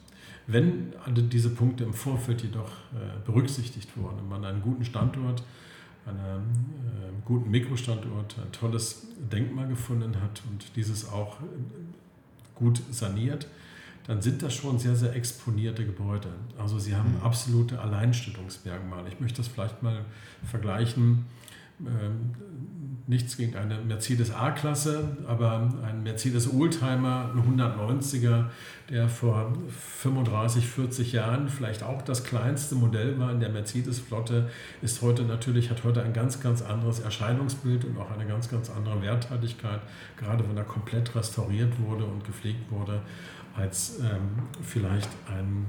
Wenn 0.46 0.92
alle 1.04 1.22
diese 1.22 1.50
Punkte 1.50 1.84
im 1.84 1.94
Vorfeld 1.94 2.42
jedoch 2.42 2.70
äh, 2.92 3.24
berücksichtigt 3.24 3.96
wurden 3.96 4.18
und 4.20 4.28
man 4.28 4.44
einen 4.44 4.62
guten 4.62 4.84
Standort, 4.84 5.44
einen 6.06 6.18
äh, 6.18 7.12
guten 7.24 7.50
Mikrostandort, 7.50 8.36
ein 8.38 8.52
tolles 8.52 9.06
Denkmal 9.30 9.68
gefunden 9.68 10.20
hat 10.20 10.42
und 10.50 10.64
dieses 10.76 11.08
auch 11.08 11.40
äh, 11.40 11.44
gut 12.54 12.80
saniert, 12.90 13.46
dann 14.06 14.22
sind 14.22 14.42
das 14.42 14.54
schon 14.54 14.78
sehr, 14.78 14.96
sehr 14.96 15.14
exponierte 15.14 15.84
Gebäude. 15.84 16.28
Also 16.58 16.78
sie 16.78 16.96
haben 16.96 17.16
mhm. 17.16 17.22
absolute 17.22 17.80
Alleinstellungsmerkmale. 17.80 19.08
Ich 19.08 19.20
möchte 19.20 19.38
das 19.38 19.48
vielleicht 19.48 19.82
mal 19.82 20.04
vergleichen 20.44 21.26
nichts 23.10 23.36
gegen 23.36 23.56
eine 23.56 23.78
Mercedes 23.78 24.32
A-Klasse, 24.32 25.16
aber 25.26 25.68
ein 25.82 26.02
Mercedes 26.04 26.52
Oldtimer, 26.52 27.32
ein 27.34 27.60
190er, 27.60 28.44
der 28.88 29.08
vor 29.08 29.52
35, 29.98 30.66
40 30.66 31.12
Jahren 31.12 31.48
vielleicht 31.48 31.82
auch 31.82 32.02
das 32.02 32.22
kleinste 32.22 32.76
Modell 32.76 33.18
war 33.18 33.32
in 33.32 33.40
der 33.40 33.48
Mercedes-Flotte, 33.48 34.48
ist 34.80 35.02
heute 35.02 35.24
natürlich, 35.24 35.70
hat 35.70 35.82
heute 35.82 36.02
ein 36.02 36.12
ganz, 36.12 36.40
ganz 36.40 36.62
anderes 36.62 37.00
Erscheinungsbild 37.00 37.84
und 37.84 37.98
auch 37.98 38.12
eine 38.12 38.26
ganz, 38.26 38.48
ganz 38.48 38.70
andere 38.70 39.02
Werthaltigkeit, 39.02 39.80
gerade 40.16 40.48
wenn 40.48 40.56
er 40.56 40.64
komplett 40.64 41.14
restauriert 41.16 41.80
wurde 41.80 42.04
und 42.04 42.24
gepflegt 42.24 42.70
wurde, 42.70 43.02
als 43.56 43.98
ähm, 43.98 44.44
vielleicht 44.62 45.10
ein 45.26 45.66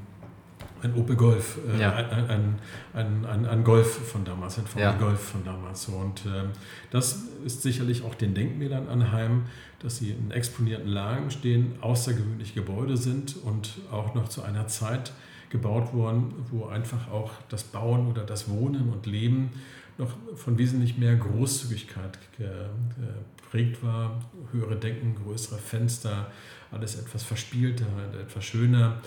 ein 0.83 0.95
Opel 0.95 1.15
Golf, 1.15 1.59
äh, 1.67 1.79
ja. 1.79 1.93
ein, 1.93 2.59
ein, 2.93 3.25
ein, 3.25 3.45
ein, 3.45 3.63
Golf 3.63 4.09
von 4.11 4.25
damals, 4.25 4.57
ein 4.57 4.65
VW 4.65 4.81
ja. 4.81 4.91
Golf 4.93 5.19
von 5.19 5.43
damals. 5.43 5.87
Und 5.87 6.25
äh, 6.25 6.45
das 6.89 7.23
ist 7.45 7.61
sicherlich 7.61 8.03
auch 8.03 8.15
den 8.15 8.33
Denkmälern 8.33 8.87
anheim, 8.87 9.43
dass 9.79 9.97
sie 9.97 10.11
in 10.11 10.31
exponierten 10.31 10.87
Lagen 10.87 11.31
stehen, 11.31 11.75
außergewöhnliche 11.81 12.53
Gebäude 12.53 12.97
sind 12.97 13.35
und 13.43 13.79
auch 13.91 14.13
noch 14.15 14.29
zu 14.29 14.43
einer 14.43 14.67
Zeit 14.67 15.11
gebaut 15.49 15.93
wurden, 15.93 16.33
wo 16.49 16.65
einfach 16.65 17.11
auch 17.11 17.31
das 17.49 17.63
Bauen 17.63 18.07
oder 18.07 18.23
das 18.23 18.49
Wohnen 18.49 18.89
und 18.89 19.05
Leben 19.05 19.51
noch 19.97 20.15
von 20.35 20.57
wesentlich 20.57 20.97
mehr 20.97 21.15
Großzügigkeit 21.15 22.17
geprägt 22.37 23.83
war. 23.83 24.21
Höhere 24.51 24.77
Decken, 24.77 25.15
größere 25.15 25.59
Fenster, 25.59 26.31
alles 26.71 26.95
etwas 26.95 27.23
verspielter, 27.23 27.85
etwas 28.19 28.45
schöner, 28.45 29.01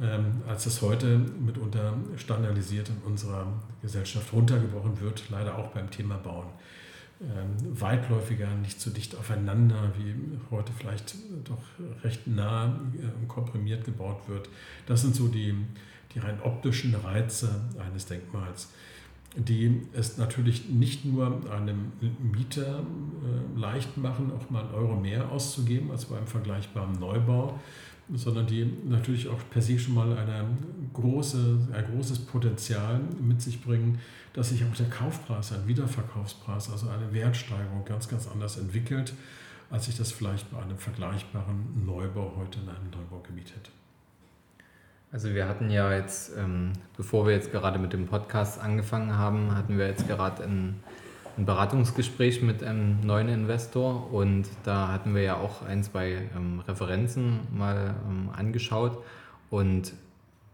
ähm, 0.00 0.42
als 0.48 0.66
es 0.66 0.82
heute 0.82 1.18
mitunter 1.18 1.94
standardisiert 2.16 2.88
in 2.88 2.98
unserer 3.10 3.46
Gesellschaft 3.82 4.32
runtergebrochen 4.32 5.00
wird, 5.00 5.24
leider 5.30 5.58
auch 5.58 5.68
beim 5.68 5.90
Thema 5.90 6.16
Bauen. 6.16 6.46
Ähm, 7.20 7.78
weitläufiger, 7.78 8.48
nicht 8.62 8.80
so 8.80 8.90
dicht 8.90 9.14
aufeinander, 9.14 9.92
wie 9.98 10.14
heute 10.50 10.72
vielleicht 10.72 11.16
doch 11.44 11.62
recht 12.02 12.26
nah 12.26 12.80
äh, 12.94 13.26
komprimiert 13.26 13.84
gebaut 13.84 14.22
wird. 14.26 14.48
Das 14.86 15.02
sind 15.02 15.14
so 15.14 15.28
die, 15.28 15.54
die 16.14 16.18
rein 16.18 16.40
optischen 16.42 16.94
Reize 16.94 17.60
eines 17.78 18.06
Denkmals 18.06 18.68
die 19.36 19.82
es 19.92 20.18
natürlich 20.18 20.68
nicht 20.68 21.04
nur 21.04 21.40
einem 21.52 21.92
Mieter 22.20 22.80
äh, 22.80 23.58
leicht 23.58 23.96
machen, 23.96 24.32
auch 24.32 24.50
mal 24.50 24.64
einen 24.64 24.74
Euro 24.74 24.96
mehr 24.96 25.30
auszugeben 25.30 25.90
als 25.90 26.06
beim 26.06 26.26
vergleichbaren 26.26 26.98
Neubau, 26.98 27.58
sondern 28.14 28.46
die 28.46 28.70
natürlich 28.88 29.28
auch 29.28 29.38
per 29.50 29.62
se 29.62 29.78
schon 29.78 29.94
mal 29.94 30.16
eine 30.16 30.44
große, 30.92 31.58
ein 31.72 31.84
großes 31.92 32.20
Potenzial 32.20 33.00
mit 33.20 33.40
sich 33.40 33.62
bringen, 33.62 33.98
dass 34.32 34.50
sich 34.50 34.64
auch 34.64 34.76
der 34.76 34.88
Kaufpreis, 34.88 35.52
ein 35.52 35.66
Wiederverkaufspreis, 35.66 36.70
also 36.70 36.88
eine 36.88 37.12
Wertsteigerung 37.12 37.84
ganz, 37.84 38.08
ganz 38.08 38.28
anders 38.28 38.56
entwickelt, 38.56 39.12
als 39.70 39.86
sich 39.86 39.96
das 39.96 40.12
vielleicht 40.12 40.50
bei 40.50 40.60
einem 40.60 40.78
vergleichbaren 40.78 41.84
Neubau 41.84 42.34
heute 42.36 42.60
in 42.60 42.68
einem 42.68 42.90
Neubaugebiet 42.90 43.50
hätte. 43.50 43.70
Also 45.12 45.34
wir 45.34 45.48
hatten 45.48 45.70
ja 45.70 45.92
jetzt, 45.92 46.36
ähm, 46.36 46.72
bevor 46.96 47.26
wir 47.26 47.34
jetzt 47.34 47.50
gerade 47.50 47.80
mit 47.80 47.92
dem 47.92 48.06
Podcast 48.06 48.60
angefangen 48.60 49.16
haben, 49.16 49.56
hatten 49.56 49.76
wir 49.76 49.88
jetzt 49.88 50.06
gerade 50.06 50.44
ein, 50.44 50.82
ein 51.40 51.46
Beratungsgespräch 51.46 52.42
mit 52.42 52.62
einem 52.62 53.00
neuen 53.00 53.28
Investor 53.28 54.12
und 54.12 54.44
da 54.64 54.88
hatten 54.88 55.14
wir 55.14 55.22
ja 55.22 55.36
auch 55.36 55.62
ein, 55.62 55.82
zwei 55.82 56.28
ähm, 56.36 56.60
Referenzen 56.68 57.40
mal 57.50 57.94
ähm, 58.06 58.28
angeschaut 58.36 59.02
und 59.48 59.94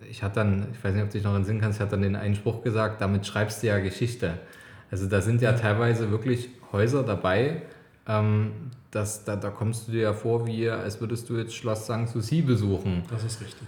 ich 0.09 0.23
hatte 0.23 0.37
dann, 0.37 0.69
ich 0.73 0.85
weiß 0.85 0.95
nicht, 0.95 1.03
ob 1.03 1.11
du 1.11 1.19
dich 1.19 1.25
noch 1.25 1.35
entsinnen 1.35 1.61
kannst, 1.61 1.79
ich 1.79 1.81
hatte 1.81 1.93
dann 1.93 2.03
den 2.03 2.15
Einspruch 2.15 2.63
gesagt, 2.63 3.01
damit 3.01 3.27
schreibst 3.27 3.63
du 3.63 3.67
ja 3.67 3.79
Geschichte. 3.81 4.39
Also 4.91 5.09
da 5.09 5.21
sind 5.21 5.43
ja 5.43 5.55
teilweise 5.55 6.13
wirklich 6.13 6.51
Häuser 6.71 7.03
dabei, 7.03 7.63
ähm, 8.07 8.53
das, 8.93 9.25
da, 9.25 9.35
da 9.35 9.51
kommst 9.51 9.89
du 9.89 9.93
dir 9.93 10.03
ja 10.03 10.13
vor, 10.13 10.47
wie 10.47 10.71
als 10.71 11.01
würdest 11.01 11.29
du 11.29 11.37
jetzt 11.37 11.55
Schloss 11.55 11.87
Sanssouci 11.87 12.43
besuchen. 12.43 13.03
Das 13.11 13.25
ist 13.25 13.41
richtig. 13.41 13.67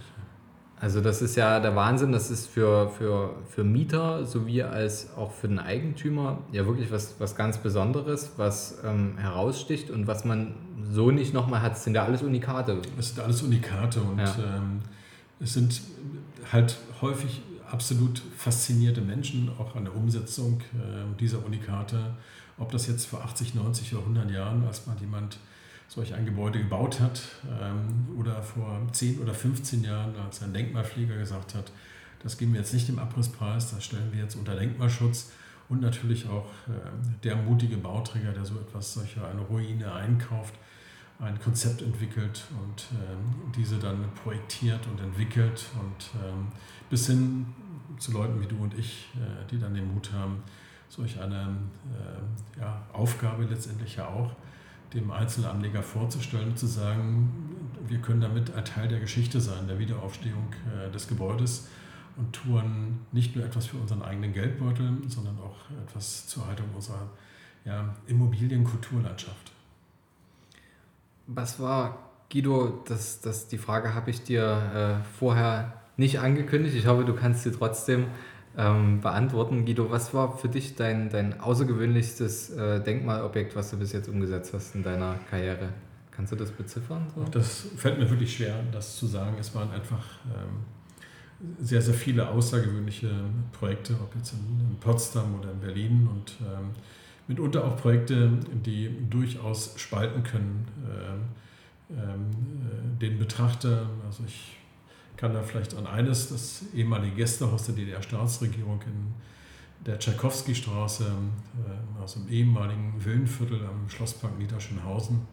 Also 0.81 1.01
das 1.01 1.23
ist 1.23 1.35
ja 1.37 1.59
der 1.59 1.75
Wahnsinn, 1.75 2.13
das 2.13 2.31
ist 2.31 2.47
für, 2.47 2.89
für, 2.91 3.35
für 3.49 3.65
Mieter 3.65 4.25
sowie 4.25 4.63
als 4.63 5.09
auch 5.17 5.33
für 5.33 5.49
den 5.49 5.59
Eigentümer 5.59 6.39
ja 6.53 6.67
wirklich 6.67 6.93
was, 6.93 7.17
was 7.19 7.35
ganz 7.35 7.59
Besonderes, 7.59 8.33
was 8.37 8.79
ähm, 8.85 9.19
heraussticht 9.19 9.91
und 9.91 10.07
was 10.07 10.25
man 10.25 10.55
so 10.91 11.11
nicht 11.11 11.35
nochmal 11.35 11.63
hat. 11.63 11.73
Das 11.73 11.85
sind 11.85 11.95
ja 11.95 12.05
alles 12.05 12.23
Unikate. 12.23 12.81
Das 12.97 13.09
sind 13.09 13.21
alles 13.21 13.43
Unikate 13.43 14.01
und 14.01 14.19
ja. 14.19 14.35
ähm, 14.57 14.81
es 15.41 15.55
sind 15.55 15.81
halt 16.53 16.77
häufig 17.01 17.43
absolut 17.71 18.23
faszinierte 18.37 19.01
Menschen, 19.01 19.51
auch 19.59 19.75
an 19.75 19.85
der 19.85 19.95
Umsetzung 19.95 20.61
äh, 20.75 21.19
dieser 21.19 21.45
Unikate. 21.45 22.15
Ob 22.57 22.73
das 22.73 22.87
jetzt 22.87 23.07
vor 23.07 23.23
80, 23.23 23.55
90 23.55 23.95
oder 23.95 24.03
100 24.03 24.31
Jahren, 24.31 24.65
als 24.67 24.87
mal 24.87 24.97
jemand 25.01 25.39
solch 25.89 26.15
ein 26.15 26.27
Gebäude 26.27 26.59
gebaut 26.59 27.01
hat 27.01 27.23
ähm, 27.61 28.09
oder 28.17 28.43
vor 28.43 28.81
10 28.93 29.21
oder 29.21 29.35
15 29.35 29.83
Jahren, 29.83 30.15
als 30.17 30.43
ein 30.43 30.53
Denkmalflieger 30.53 31.17
gesagt 31.17 31.55
hat, 31.55 31.73
das 32.23 32.37
geben 32.37 32.53
wir 32.53 32.61
jetzt 32.61 32.75
nicht 32.75 32.89
im 32.89 32.99
Abrisspreis, 32.99 33.71
das 33.71 33.85
stellen 33.85 34.13
wir 34.13 34.23
jetzt 34.23 34.37
unter 34.37 34.55
Denkmalschutz. 34.55 35.33
Und 35.71 35.83
natürlich 35.83 36.27
auch 36.29 36.47
ähm, 36.67 37.15
der 37.23 37.37
mutige 37.37 37.77
Bauträger, 37.77 38.33
der 38.33 38.45
so 38.45 38.55
etwas, 38.57 38.95
solche 38.95 39.27
eine 39.27 39.41
Ruine 39.41 39.93
einkauft, 39.93 40.55
ein 41.19 41.39
Konzept 41.41 41.83
entwickelt 41.83 42.45
und 42.63 42.87
ähm, 42.93 43.53
diese 43.55 43.79
dann 43.79 44.05
projektiert 44.23 44.87
und 44.87 45.01
entwickelt 45.01 45.67
und 45.81 46.11
bis 46.89 47.07
hin 47.09 47.47
zu 47.99 48.13
Leuten 48.13 48.41
wie 48.41 48.47
du 48.47 48.57
und 48.57 48.73
ich, 48.79 49.09
äh, 49.17 49.47
die 49.51 49.59
dann 49.59 49.75
den 49.75 49.93
Mut 49.93 50.13
haben, 50.13 50.43
solch 50.89 51.21
eine 51.21 51.55
ja, 52.59 52.81
Aufgabe 52.93 53.45
letztendlich 53.45 53.97
ja 53.97 54.07
auch 54.07 54.31
dem 54.95 55.11
Einzelanleger 55.11 55.83
vorzustellen 55.83 56.51
und 56.51 56.59
zu 56.59 56.67
sagen, 56.67 57.31
wir 57.87 57.99
können 57.99 58.21
damit 58.21 58.55
ein 58.55 58.65
Teil 58.65 58.89
der 58.89 59.01
Geschichte 59.01 59.41
sein, 59.41 59.67
der 59.67 59.79
Wiederaufstehung 59.79 60.49
äh, 60.67 60.91
des 60.91 61.09
Gebäudes 61.09 61.69
und 62.17 62.33
tun 62.33 62.99
nicht 63.13 63.37
nur 63.37 63.45
etwas 63.45 63.67
für 63.67 63.77
unseren 63.77 64.03
eigenen 64.03 64.33
Geldbeutel, 64.33 64.99
sondern 65.07 65.39
auch 65.39 65.57
etwas 65.87 66.27
zur 66.27 66.47
Haltung 66.47 66.67
unserer 66.75 67.09
ja, 67.65 67.95
Immobilienkulturlandschaft. 68.07 69.53
Was 71.27 71.61
war, 71.61 72.11
Guido, 72.33 72.83
das, 72.87 73.21
das, 73.21 73.49
die 73.49 73.59
Frage 73.59 73.95
habe 73.95 74.11
ich 74.11 74.23
dir 74.23 75.01
äh, 75.03 75.19
vorher 75.19 75.75
nicht 75.97 76.21
angekündigt. 76.21 76.75
Ich 76.77 76.87
hoffe, 76.87 77.05
du 77.05 77.15
kannst 77.15 77.43
sie 77.43 77.53
trotzdem 77.53 78.07
ähm, 78.59 79.01
beantworten. 79.01 79.65
Guido, 79.65 79.91
was 79.91 80.13
war 80.13 80.37
für 80.37 80.49
dich 80.49 80.75
dein, 80.75 81.09
dein 81.09 81.41
außergewöhnlichstes 81.41 82.51
äh, 82.51 82.81
Denkmalobjekt, 82.83 83.55
was 83.55 83.71
du 83.71 83.79
bis 83.79 83.93
jetzt 83.93 84.09
umgesetzt 84.09 84.53
hast 84.53 84.75
in 84.75 84.83
deiner 84.83 85.15
Karriere? 85.31 85.69
Kannst 86.11 86.33
du 86.33 86.37
das 86.37 86.51
beziffern? 86.51 87.07
So? 87.15 87.25
Das 87.31 87.69
fällt 87.77 88.01
mir 88.01 88.11
wirklich 88.11 88.37
schwer, 88.37 88.57
das 88.73 88.97
zu 88.97 89.07
sagen. 89.07 89.37
Es 89.39 89.55
waren 89.55 89.71
einfach 89.71 90.05
ähm, 90.27 90.65
sehr, 91.61 91.81
sehr 91.81 91.95
viele 91.95 92.29
außergewöhnliche 92.29 93.11
Projekte, 93.53 93.95
ob 93.95 94.13
jetzt 94.17 94.33
in, 94.33 94.77
Potsdam 94.81 95.39
oder 95.39 95.53
in 95.53 95.61
Berlin 95.61 96.09
und 96.11 96.35
ähm, 96.41 96.71
mitunter 97.29 97.65
auch 97.65 97.77
Projekte, 97.77 98.33
die 98.67 98.91
durchaus 99.09 99.75
spalten 99.77 100.25
können. 100.25 100.67
Ähm, 100.85 101.97
ähm 101.97 102.27
äh, 102.67 103.01
den 103.01 103.21
Betrachter, 103.21 103.89
also 104.05 104.25
ich 104.27 104.58
kann 105.19 105.35
da 105.35 105.43
vielleicht 105.43 105.77
an 105.77 105.87
eines, 105.87 106.31
das 106.31 106.63
ehemalige 106.75 107.17
Gästehaus 107.17 107.67
der 107.67 107.75
DDR-Staatsregierung 107.75 108.81
in 108.83 109.15
der 109.85 109.99
Tschaikowski-Straße, 109.99 111.05
äh, 111.05 112.01
also 112.01 112.21
im 112.21 112.29
ehemaligen 112.29 112.95
Villenviertel 113.05 113.61
am 113.67 113.91
Schlosspark 113.91 114.39
Niederschönhausen. 114.39 115.27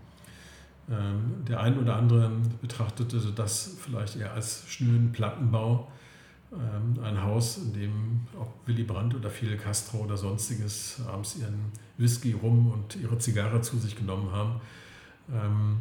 Ähm, 0.90 1.46
der 1.48 1.62
ein 1.62 1.80
oder 1.80 1.96
andere 1.96 2.32
betrachtete 2.62 3.20
das 3.36 3.78
vielleicht 3.80 4.18
eher 4.18 4.34
als 4.34 4.64
schnöden 4.68 5.12
Plattenbau. 5.12 5.88
Ähm, 6.52 7.04
ein 7.04 7.22
Haus, 7.22 7.58
in 7.58 7.74
dem 7.74 8.22
ob 8.40 8.54
Willy 8.66 8.84
Brandt 8.84 9.16
oder 9.16 9.30
Fidel 9.30 9.58
Castro 9.58 10.00
oder 10.00 10.18
sonstiges 10.18 11.00
abends 11.08 11.38
ihren 11.38 11.72
Whisky 11.98 12.34
rum 12.34 12.72
und 12.72 12.96
ihre 12.96 13.18
Zigarre 13.20 13.62
zu 13.62 13.78
sich 13.78 13.96
genommen 13.96 14.32
haben. 14.32 14.62
Ähm, 15.32 15.78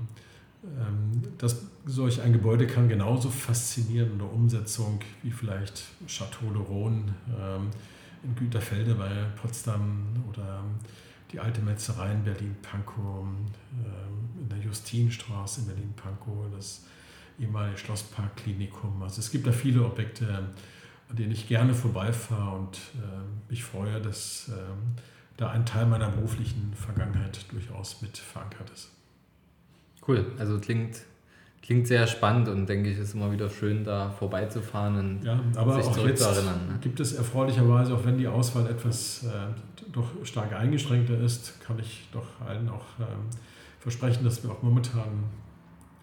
ähm, 0.64 1.22
dass 1.36 1.66
solch 1.84 2.22
ein 2.22 2.32
Gebäude 2.32 2.66
kann 2.66 2.88
genauso 2.88 3.28
faszinieren 3.28 4.12
in 4.12 4.18
der 4.18 4.32
Umsetzung 4.32 5.00
wie 5.22 5.30
vielleicht 5.30 5.84
Chateau 6.06 6.50
de 6.50 6.62
Rhône 6.62 7.12
ähm, 7.38 7.68
in 8.22 8.34
Güterfelde 8.34 8.94
bei 8.94 9.10
Potsdam 9.40 10.24
oder 10.30 10.64
die 11.32 11.40
alte 11.40 11.60
Metzerei 11.60 12.12
in 12.12 12.24
Berlin-Pankow, 12.24 13.26
ähm, 13.26 14.40
in 14.40 14.48
der 14.48 14.58
Justinstraße 14.58 15.60
in 15.60 15.66
Berlin-Pankow, 15.66 16.46
das 16.54 16.86
ehemalige 17.38 17.76
Schlossparkklinikum. 17.76 19.02
Also 19.02 19.20
es 19.20 19.30
gibt 19.30 19.46
da 19.46 19.52
viele 19.52 19.84
Objekte, 19.84 20.26
an 21.10 21.16
denen 21.16 21.32
ich 21.32 21.46
gerne 21.46 21.74
vorbeifahre 21.74 22.56
und 22.56 22.78
mich 23.50 23.64
freue, 23.64 24.00
dass 24.00 24.52
da 25.36 25.50
ein 25.50 25.66
Teil 25.66 25.86
meiner 25.86 26.08
beruflichen 26.10 26.72
Vergangenheit 26.74 27.44
durchaus 27.50 28.00
mit 28.02 28.16
verankert 28.16 28.70
ist. 28.70 28.90
Cool, 30.06 30.24
also 30.38 30.58
klingt, 30.58 31.00
klingt 31.62 31.86
sehr 31.86 32.06
spannend 32.06 32.48
und 32.48 32.66
denke 32.66 32.90
ich, 32.90 32.98
ist 32.98 33.14
immer 33.14 33.32
wieder 33.32 33.48
schön, 33.48 33.84
da 33.84 34.10
vorbeizufahren 34.10 34.96
und 34.98 35.24
ja, 35.24 35.40
aber 35.56 35.82
sich 35.82 35.92
zurückzuerinnern. 35.92 36.68
Ne? 36.68 36.78
Gibt 36.80 37.00
es 37.00 37.14
erfreulicherweise, 37.14 37.94
auch 37.94 38.04
wenn 38.04 38.18
die 38.18 38.28
Auswahl 38.28 38.66
etwas 38.68 39.24
äh, 39.24 39.28
doch 39.92 40.08
stark 40.24 40.52
eingeschränkter 40.52 41.18
ist, 41.18 41.60
kann 41.60 41.78
ich 41.78 42.08
doch 42.12 42.26
allen 42.46 42.68
auch 42.68 42.84
ähm, 43.00 43.30
versprechen, 43.80 44.24
dass 44.24 44.42
wir 44.42 44.50
auch 44.50 44.62
momentan 44.62 45.24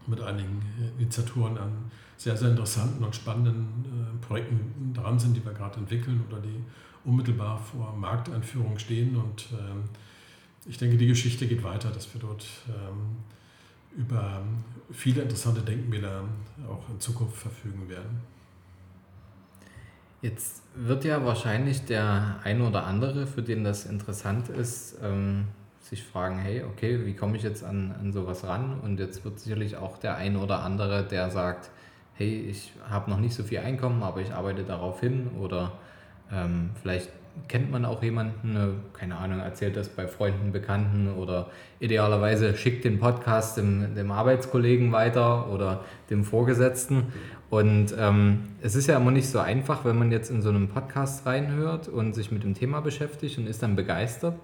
mit 0.07 0.19
einigen 0.21 0.61
Initiatoren 0.97 1.57
an 1.57 1.71
sehr, 2.17 2.37
sehr 2.37 2.49
interessanten 2.49 3.03
und 3.03 3.15
spannenden 3.15 3.67
äh, 3.85 4.25
Projekten 4.25 4.93
dran 4.93 5.17
sind, 5.17 5.35
die 5.35 5.43
wir 5.43 5.53
gerade 5.53 5.77
entwickeln 5.79 6.23
oder 6.29 6.39
die 6.39 6.63
unmittelbar 7.03 7.59
vor 7.59 7.95
Markteinführung 7.97 8.77
stehen. 8.77 9.15
Und 9.15 9.47
ähm, 9.53 9.83
ich 10.67 10.77
denke, 10.77 10.97
die 10.97 11.07
Geschichte 11.07 11.47
geht 11.47 11.63
weiter, 11.63 11.89
dass 11.89 12.13
wir 12.13 12.21
dort 12.21 12.45
ähm, 12.67 13.17
über 13.95 14.41
viele 14.91 15.21
interessante 15.23 15.61
Denkmäler 15.61 16.23
auch 16.67 16.89
in 16.89 16.99
Zukunft 16.99 17.37
verfügen 17.37 17.89
werden. 17.89 18.21
Jetzt 20.21 20.63
wird 20.75 21.03
ja 21.03 21.25
wahrscheinlich 21.25 21.85
der 21.85 22.39
ein 22.43 22.61
oder 22.61 22.85
andere, 22.85 23.25
für 23.25 23.41
den 23.41 23.63
das 23.63 23.85
interessant 23.85 24.49
ist, 24.49 24.97
ähm, 25.01 25.47
sich 25.79 26.03
fragen, 26.03 26.37
hey, 26.37 26.63
okay, 26.63 27.05
wie 27.05 27.15
komme 27.15 27.37
ich 27.37 27.43
jetzt 27.43 27.63
an, 27.63 27.95
an 27.99 28.13
sowas 28.13 28.43
ran? 28.43 28.79
Und 28.81 28.99
jetzt 28.99 29.25
wird 29.25 29.39
sicherlich 29.39 29.77
auch 29.77 29.97
der 29.97 30.15
ein 30.15 30.37
oder 30.37 30.59
andere, 30.61 31.03
der 31.03 31.31
sagt, 31.31 31.71
hey, 32.13 32.41
ich 32.41 32.73
habe 32.87 33.09
noch 33.09 33.19
nicht 33.19 33.33
so 33.33 33.43
viel 33.43 33.59
Einkommen, 33.59 34.03
aber 34.03 34.21
ich 34.21 34.31
arbeite 34.31 34.63
darauf 34.63 34.99
hin 34.99 35.31
oder 35.39 35.73
Ähm, 36.33 36.69
vielleicht 36.81 37.09
kennt 37.47 37.71
man 37.71 37.85
auch 37.85 38.01
jemanden, 38.03 38.55
äh, 38.55 38.97
keine 38.97 39.17
Ahnung, 39.17 39.39
erzählt 39.39 39.75
das 39.75 39.89
bei 39.89 40.07
Freunden, 40.07 40.51
Bekannten 40.51 41.13
oder 41.13 41.49
idealerweise 41.79 42.55
schickt 42.55 42.85
den 42.85 42.99
Podcast 42.99 43.57
dem, 43.57 43.95
dem 43.95 44.11
Arbeitskollegen 44.11 44.91
weiter 44.91 45.49
oder 45.51 45.83
dem 46.09 46.23
Vorgesetzten. 46.23 47.13
Und 47.49 47.93
ähm, 47.97 48.39
es 48.61 48.75
ist 48.75 48.87
ja 48.87 48.97
immer 48.97 49.11
nicht 49.11 49.27
so 49.27 49.39
einfach, 49.39 49.83
wenn 49.83 49.97
man 49.97 50.11
jetzt 50.11 50.31
in 50.31 50.41
so 50.41 50.49
einem 50.49 50.69
Podcast 50.69 51.25
reinhört 51.25 51.87
und 51.89 52.13
sich 52.13 52.31
mit 52.31 52.43
dem 52.43 52.53
Thema 52.53 52.79
beschäftigt 52.81 53.37
und 53.37 53.47
ist 53.47 53.61
dann 53.61 53.75
begeistert 53.75 54.35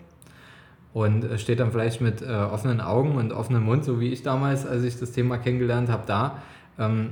und 0.93 1.39
steht 1.39 1.59
dann 1.59 1.71
vielleicht 1.71 2.01
mit 2.01 2.21
äh, 2.21 2.25
offenen 2.25 2.81
Augen 2.81 3.15
und 3.15 3.31
offenem 3.31 3.63
Mund, 3.63 3.85
so 3.85 3.99
wie 3.99 4.11
ich 4.11 4.23
damals, 4.23 4.65
als 4.65 4.83
ich 4.83 4.99
das 4.99 5.11
Thema 5.11 5.37
kennengelernt 5.37 5.89
habe, 5.89 6.03
da. 6.07 6.41
Ähm, 6.79 7.11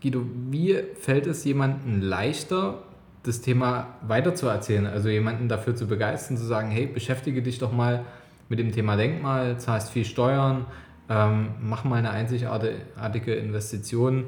Guido, 0.00 0.22
wie 0.50 0.78
fällt 1.00 1.26
es 1.26 1.44
jemandem 1.44 2.00
leichter, 2.00 2.82
das 3.22 3.40
Thema 3.40 3.98
weiterzuerzählen, 4.02 4.86
also 4.86 5.08
jemanden 5.08 5.48
dafür 5.48 5.76
zu 5.76 5.86
begeistern, 5.86 6.36
zu 6.36 6.44
sagen, 6.44 6.70
hey, 6.70 6.86
beschäftige 6.86 7.42
dich 7.42 7.58
doch 7.58 7.72
mal 7.72 8.04
mit 8.48 8.58
dem 8.58 8.72
Thema 8.72 8.96
Denkmal, 8.96 9.58
zahlst 9.58 9.90
viel 9.90 10.04
Steuern, 10.04 10.66
ähm, 11.08 11.50
mach 11.60 11.84
mal 11.84 11.96
eine 11.96 12.10
einzigartige 12.10 13.34
Investition, 13.34 14.24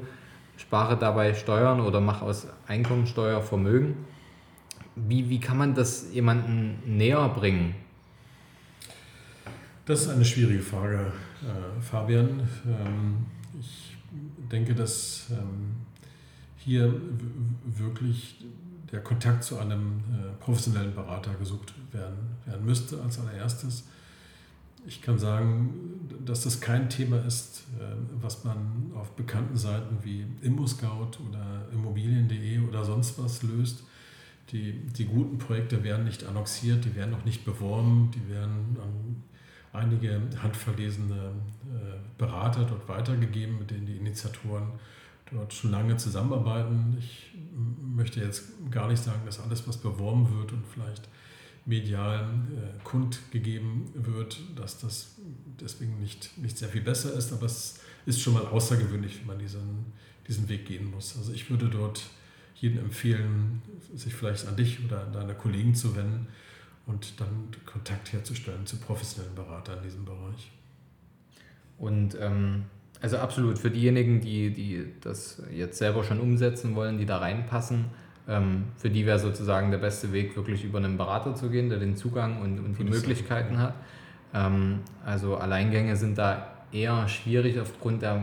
spare 0.57 0.97
dabei 0.97 1.33
Steuern 1.33 1.81
oder 1.81 1.99
mach 1.99 2.21
aus 2.21 2.47
Einkommensteuer 2.67 3.41
Vermögen. 3.41 4.05
Wie, 4.95 5.29
wie 5.29 5.39
kann 5.39 5.57
man 5.57 5.75
das 5.75 6.13
jemandem 6.13 6.75
näher 6.85 7.27
bringen? 7.29 7.75
Das 9.85 10.03
ist 10.03 10.09
eine 10.09 10.25
schwierige 10.25 10.61
Frage, 10.61 11.11
äh, 11.43 11.81
Fabian. 11.81 12.47
Ähm, 12.65 13.25
ich 13.59 13.97
denke, 14.51 14.73
dass 14.73 15.27
ähm, 15.31 15.75
hier 16.57 16.93
wirklich 17.65 18.43
der 18.91 19.01
Kontakt 19.01 19.43
zu 19.43 19.57
einem 19.57 20.03
äh, 20.11 20.43
professionellen 20.43 20.93
Berater 20.93 21.33
gesucht 21.35 21.73
werden, 21.91 22.17
werden 22.45 22.65
müsste 22.65 23.01
als 23.01 23.19
allererstes. 23.19 23.85
Ich 24.87 25.01
kann 25.01 25.17
sagen, 25.17 26.07
dass 26.23 26.43
das 26.43 26.61
kein 26.61 26.89
Thema 26.89 27.17
ist, 27.25 27.63
äh, 27.79 27.83
was 28.21 28.43
man 28.43 28.91
auf 28.95 29.11
bekannten 29.11 29.57
Seiten 29.57 29.97
wie 30.03 30.25
ImmoScout 30.41 31.17
oder 31.27 31.67
Immobilien.de 31.73 32.59
oder 32.59 32.85
sonst 32.85 33.17
was 33.17 33.41
löst. 33.43 33.83
Die, 34.51 34.73
die 34.73 35.05
guten 35.05 35.39
Projekte 35.39 35.83
werden 35.83 36.05
nicht 36.05 36.23
annonciert, 36.23 36.85
die 36.85 36.95
werden 36.95 37.15
auch 37.15 37.25
nicht 37.25 37.45
beworben, 37.45 38.11
die 38.13 38.29
werden 38.29 38.77
an 38.79 39.23
einige 39.73 40.21
handverlesene 40.41 41.31
äh, 41.65 41.97
Berater 42.17 42.65
dort 42.65 42.87
weitergegeben, 42.87 43.57
mit 43.57 43.71
denen 43.71 43.87
die 43.87 43.97
Initiatoren 43.97 44.67
dort 45.31 45.53
schon 45.53 45.71
lange 45.71 45.97
zusammenarbeiten. 45.97 46.97
Ich 46.99 47.33
möchte 47.81 48.19
jetzt 48.19 48.43
gar 48.71 48.87
nicht 48.87 49.03
sagen, 49.03 49.21
dass 49.25 49.39
alles, 49.39 49.67
was 49.67 49.77
beworben 49.77 50.29
wird 50.37 50.51
und 50.51 50.65
vielleicht 50.67 51.07
medial 51.65 52.19
äh, 52.21 52.83
kundgegeben 52.83 53.89
wird, 53.95 54.39
dass 54.55 54.79
das 54.79 55.15
deswegen 55.59 55.99
nicht, 55.99 56.37
nicht 56.37 56.57
sehr 56.57 56.69
viel 56.69 56.81
besser 56.81 57.13
ist, 57.13 57.33
aber 57.33 57.47
es 57.47 57.79
ist 58.05 58.21
schon 58.21 58.33
mal 58.33 58.45
außergewöhnlich, 58.45 59.21
wie 59.21 59.25
man 59.25 59.39
diesen, 59.39 59.93
diesen 60.27 60.47
Weg 60.47 60.67
gehen 60.67 60.91
muss. 60.91 61.17
Also 61.17 61.33
ich 61.33 61.49
würde 61.49 61.69
dort 61.69 62.03
jedem 62.55 62.79
empfehlen, 62.79 63.61
sich 63.95 64.13
vielleicht 64.13 64.47
an 64.47 64.55
dich 64.55 64.83
oder 64.85 65.03
an 65.05 65.13
deine 65.13 65.33
Kollegen 65.33 65.73
zu 65.73 65.95
wenden 65.95 66.27
und 66.85 67.19
dann 67.19 67.49
Kontakt 67.65 68.13
herzustellen 68.13 68.65
zu 68.65 68.77
professionellen 68.77 69.35
Beratern 69.35 69.79
in 69.79 69.83
diesem 69.83 70.05
Bereich. 70.05 70.51
Und 71.77 72.15
ähm, 72.19 72.65
also 73.01 73.17
absolut, 73.17 73.59
für 73.59 73.69
diejenigen, 73.69 74.21
die, 74.21 74.51
die 74.51 74.85
das 75.01 75.41
jetzt 75.53 75.77
selber 75.77 76.03
schon 76.03 76.19
umsetzen 76.19 76.75
wollen, 76.75 76.97
die 76.97 77.05
da 77.05 77.17
reinpassen, 77.17 77.85
ähm, 78.27 78.65
für 78.77 78.89
die 78.89 79.05
wäre 79.05 79.19
sozusagen 79.19 79.71
der 79.71 79.77
beste 79.77 80.11
Weg, 80.11 80.35
wirklich 80.35 80.63
über 80.63 80.79
einen 80.79 80.97
Berater 80.97 81.35
zu 81.35 81.49
gehen, 81.49 81.69
der 81.69 81.79
den 81.79 81.95
Zugang 81.95 82.41
und, 82.41 82.59
und 82.59 82.79
die 82.79 82.83
Möglichkeiten 82.83 83.57
hat. 83.57 83.75
Ähm, 84.33 84.79
also 85.05 85.37
Alleingänge 85.37 85.95
sind 85.95 86.17
da 86.17 86.47
eher 86.71 87.07
schwierig 87.07 87.59
aufgrund 87.59 88.01
der 88.01 88.21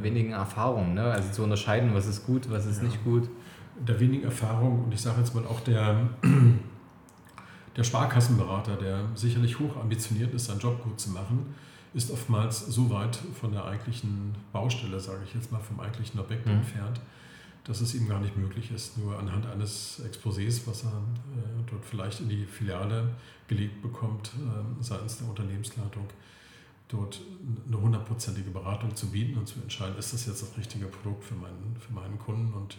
wenigen 0.00 0.32
Erfahrung, 0.32 0.94
ne? 0.94 1.04
also 1.04 1.30
zu 1.30 1.42
unterscheiden, 1.42 1.94
was 1.94 2.06
ist 2.06 2.26
gut, 2.26 2.50
was 2.50 2.66
ist 2.66 2.78
ja. 2.78 2.84
nicht 2.84 3.02
gut. 3.04 3.28
Der 3.76 3.98
wenigen 3.98 4.24
Erfahrung 4.24 4.84
und 4.84 4.94
ich 4.94 5.00
sage 5.00 5.20
jetzt 5.20 5.34
mal 5.34 5.44
auch 5.44 5.60
der, 5.60 5.96
der 7.76 7.82
Sparkassenberater, 7.82 8.76
der 8.76 9.00
sicherlich 9.14 9.58
hoch 9.58 9.76
ambitioniert 9.80 10.32
ist, 10.34 10.46
seinen 10.46 10.60
Job 10.60 10.82
gut 10.82 11.00
zu 11.00 11.10
machen, 11.10 11.54
ist 11.94 12.10
oftmals 12.10 12.66
so 12.66 12.90
weit 12.90 13.16
von 13.40 13.52
der 13.52 13.64
eigentlichen 13.64 14.34
Baustelle, 14.52 14.98
sage 14.98 15.20
ich 15.24 15.34
jetzt 15.34 15.52
mal, 15.52 15.60
vom 15.60 15.80
eigentlichen 15.80 16.18
Objekt 16.18 16.46
mhm. 16.46 16.54
entfernt, 16.54 17.00
dass 17.62 17.80
es 17.80 17.94
ihm 17.94 18.08
gar 18.08 18.20
nicht 18.20 18.36
möglich 18.36 18.70
ist, 18.72 18.98
nur 18.98 19.18
anhand 19.18 19.46
eines 19.46 20.02
Exposés, 20.04 20.66
was 20.66 20.84
er 20.84 20.90
äh, 20.90 21.70
dort 21.70 21.84
vielleicht 21.84 22.20
in 22.20 22.28
die 22.28 22.44
Filiale 22.44 23.08
gelegt 23.48 23.80
bekommt, 23.80 24.32
äh, 24.34 24.82
seitens 24.82 25.18
der 25.18 25.28
Unternehmensleitung, 25.28 26.08
dort 26.88 27.20
eine 27.66 27.80
hundertprozentige 27.80 28.50
Beratung 28.50 28.94
zu 28.94 29.10
bieten 29.10 29.38
und 29.38 29.48
zu 29.48 29.60
entscheiden, 29.60 29.96
ist 29.96 30.12
das 30.12 30.26
jetzt 30.26 30.42
das 30.42 30.56
richtige 30.58 30.86
Produkt 30.86 31.24
für 31.24 31.34
meinen, 31.34 31.76
für 31.78 31.92
meinen 31.92 32.18
Kunden 32.18 32.52
und 32.52 32.76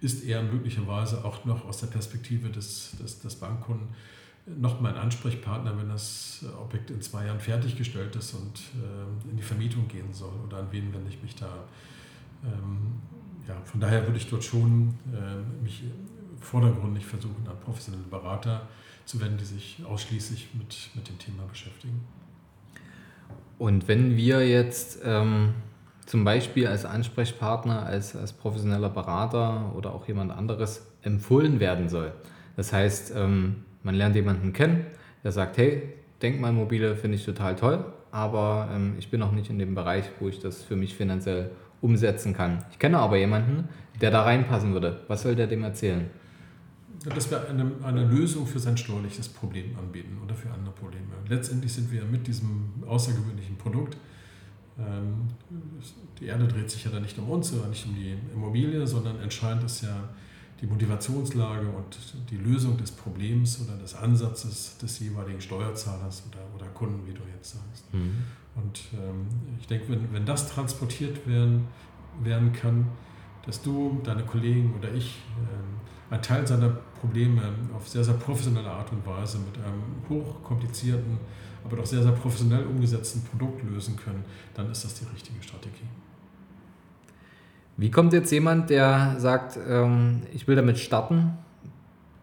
ist 0.00 0.24
er 0.24 0.42
möglicherweise 0.42 1.24
auch 1.24 1.44
noch 1.44 1.64
aus 1.64 1.78
der 1.78 1.86
Perspektive 1.88 2.50
des, 2.50 2.92
des, 3.00 3.20
des 3.20 3.36
Bankkunden 3.36 3.88
noch 4.56 4.80
mein 4.80 4.94
Ansprechpartner, 4.94 5.76
wenn 5.78 5.88
das 5.88 6.44
Objekt 6.60 6.90
in 6.90 7.00
zwei 7.00 7.26
Jahren 7.26 7.40
fertiggestellt 7.40 8.14
ist 8.16 8.34
und 8.34 8.60
äh, 8.82 9.30
in 9.30 9.36
die 9.36 9.42
Vermietung 9.42 9.86
gehen 9.88 10.12
soll 10.12 10.32
oder 10.46 10.58
an 10.58 10.68
wen 10.70 10.92
wende 10.92 11.10
ich 11.10 11.22
mich 11.22 11.34
da. 11.34 11.64
Ähm, 12.44 13.00
ja, 13.46 13.56
von 13.64 13.80
daher 13.80 14.02
würde 14.06 14.18
ich 14.18 14.28
dort 14.28 14.44
schon 14.44 14.94
äh, 15.12 15.62
mich 15.62 15.84
vordergründig 16.40 17.04
versuchen, 17.04 17.46
an 17.48 17.58
professionelle 17.60 18.04
Berater 18.04 18.68
zu 19.04 19.20
wenden, 19.20 19.38
die 19.38 19.44
sich 19.44 19.82
ausschließlich 19.84 20.48
mit, 20.54 20.90
mit 20.94 21.08
dem 21.08 21.18
Thema 21.18 21.44
beschäftigen. 21.44 22.04
Und 23.58 23.88
wenn 23.88 24.16
wir 24.16 24.46
jetzt 24.46 25.00
ähm, 25.04 25.54
zum 26.06 26.24
Beispiel 26.24 26.66
als 26.68 26.84
Ansprechpartner, 26.84 27.84
als, 27.84 28.14
als 28.14 28.32
professioneller 28.32 28.90
Berater 28.90 29.74
oder 29.74 29.94
auch 29.94 30.06
jemand 30.06 30.30
anderes 30.30 30.86
empfohlen 31.02 31.58
werden 31.58 31.88
soll, 31.88 32.12
das 32.56 32.72
heißt, 32.72 33.12
ähm, 33.16 33.64
man 33.88 33.94
lernt 33.94 34.14
jemanden 34.14 34.52
kennen, 34.52 34.84
der 35.24 35.32
sagt, 35.32 35.56
hey, 35.56 35.82
Denkmalmobile 36.20 36.94
finde 36.94 37.16
ich 37.16 37.24
total 37.24 37.56
toll, 37.56 37.86
aber 38.10 38.68
ähm, 38.70 38.96
ich 38.98 39.10
bin 39.10 39.18
noch 39.18 39.32
nicht 39.32 39.48
in 39.48 39.58
dem 39.58 39.74
Bereich, 39.74 40.04
wo 40.20 40.28
ich 40.28 40.40
das 40.40 40.62
für 40.62 40.76
mich 40.76 40.94
finanziell 40.94 41.52
umsetzen 41.80 42.34
kann. 42.34 42.66
Ich 42.70 42.78
kenne 42.78 42.98
aber 42.98 43.16
jemanden, 43.16 43.66
der 44.02 44.10
da 44.10 44.24
reinpassen 44.24 44.74
würde. 44.74 45.00
Was 45.08 45.22
soll 45.22 45.36
der 45.36 45.46
dem 45.46 45.64
erzählen? 45.64 46.10
Dass 47.14 47.30
wir 47.30 47.48
eine, 47.48 47.72
eine 47.82 48.04
Lösung 48.04 48.46
für 48.46 48.58
sein 48.58 48.76
steuerliches 48.76 49.26
Problem 49.26 49.74
anbieten 49.78 50.18
oder 50.22 50.34
für 50.34 50.50
andere 50.50 50.74
Probleme. 50.74 51.14
Letztendlich 51.26 51.72
sind 51.72 51.90
wir 51.90 52.04
mit 52.04 52.26
diesem 52.26 52.82
außergewöhnlichen 52.86 53.56
Produkt, 53.56 53.96
ähm, 54.78 55.28
die 56.20 56.26
Erde 56.26 56.46
dreht 56.46 56.70
sich 56.70 56.84
ja 56.84 56.90
dann 56.90 57.02
nicht 57.02 57.18
um 57.18 57.30
uns 57.30 57.54
oder 57.54 57.68
nicht 57.68 57.86
um 57.86 57.94
die 57.94 58.14
Immobilie, 58.34 58.86
sondern 58.86 59.18
entscheidend 59.20 59.64
ist 59.64 59.82
ja 59.82 60.10
die 60.60 60.66
Motivationslage 60.66 61.68
und 61.68 61.96
die 62.30 62.36
Lösung 62.36 62.76
des 62.76 62.90
Problems 62.90 63.60
oder 63.60 63.76
des 63.76 63.94
Ansatzes 63.94 64.76
des 64.78 64.98
jeweiligen 64.98 65.40
Steuerzahlers 65.40 66.24
oder, 66.28 66.40
oder 66.56 66.66
Kunden, 66.72 67.06
wie 67.06 67.12
du 67.12 67.20
jetzt 67.36 67.52
sagst. 67.52 67.92
Mhm. 67.92 68.24
Und 68.56 68.80
ähm, 68.94 69.26
ich 69.60 69.66
denke, 69.68 69.92
wenn, 69.92 70.12
wenn 70.12 70.26
das 70.26 70.48
transportiert 70.52 71.26
werden, 71.28 71.68
werden 72.22 72.52
kann, 72.52 72.88
dass 73.46 73.62
du, 73.62 74.00
deine 74.02 74.24
Kollegen 74.24 74.74
oder 74.76 74.92
ich 74.92 75.18
ähm, 75.38 75.80
einen 76.10 76.22
Teil 76.22 76.46
seiner 76.46 76.70
Probleme 77.00 77.42
auf 77.74 77.88
sehr, 77.88 78.02
sehr 78.02 78.14
professionelle 78.14 78.70
Art 78.70 78.90
und 78.92 79.06
Weise 79.06 79.38
mit 79.38 79.56
einem 79.64 79.82
hochkomplizierten, 80.08 81.18
aber 81.64 81.76
doch 81.76 81.86
sehr, 81.86 82.02
sehr 82.02 82.12
professionell 82.12 82.66
umgesetzten 82.66 83.22
Produkt 83.22 83.62
lösen 83.62 83.96
können, 83.96 84.24
dann 84.54 84.70
ist 84.70 84.84
das 84.84 84.94
die 84.94 85.04
richtige 85.04 85.42
Strategie. 85.42 85.86
Wie 87.80 87.92
kommt 87.92 88.12
jetzt 88.12 88.32
jemand, 88.32 88.70
der 88.70 89.14
sagt, 89.18 89.56
ähm, 89.68 90.22
ich 90.34 90.48
will 90.48 90.56
damit 90.56 90.80
starten? 90.80 91.38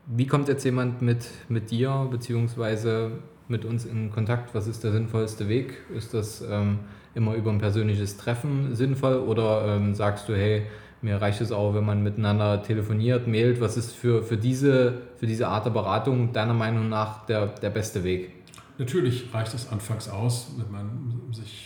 Wie 0.06 0.28
kommt 0.28 0.50
jetzt 0.50 0.66
jemand 0.66 1.02
mit, 1.02 1.30
mit 1.48 1.72
dir 1.72 2.10
bzw. 2.12 3.12
mit 3.48 3.64
uns 3.64 3.86
in 3.86 4.12
Kontakt? 4.12 4.54
Was 4.54 4.68
ist 4.68 4.84
der 4.84 4.92
sinnvollste 4.92 5.48
Weg? 5.48 5.78
Ist 5.96 6.14
das 6.14 6.42
ähm, 6.42 6.80
immer 7.14 7.36
über 7.36 7.52
ein 7.52 7.60
persönliches 7.60 8.18
Treffen 8.18 8.76
sinnvoll 8.76 9.16
oder 9.16 9.78
ähm, 9.78 9.96
sagst 9.96 10.28
du, 10.28 10.36
hey, 10.36 10.64
mir 11.02 11.22
reicht 11.22 11.40
es 11.40 11.54
auch, 11.54 11.74
wenn 11.74 11.86
man 11.86 12.04
miteinander 12.04 12.62
telefoniert, 12.62 13.26
mailt? 13.26 13.62
Was 13.62 13.78
ist 13.78 13.94
für, 13.94 14.24
für, 14.24 14.36
diese, 14.36 15.04
für 15.16 15.26
diese 15.26 15.48
Art 15.48 15.66
der 15.66 15.72
Beratung 15.72 16.34
deiner 16.34 16.54
Meinung 16.54 16.90
nach 16.90 17.26
der, 17.28 17.46
der 17.46 17.70
beste 17.70 18.04
Weg? 18.04 18.30
Natürlich 18.78 19.34
reicht 19.34 19.54
es 19.54 19.70
anfangs 19.70 20.10
aus, 20.10 20.52
wenn 20.58 20.70
man 20.70 21.22
sich 21.32 21.65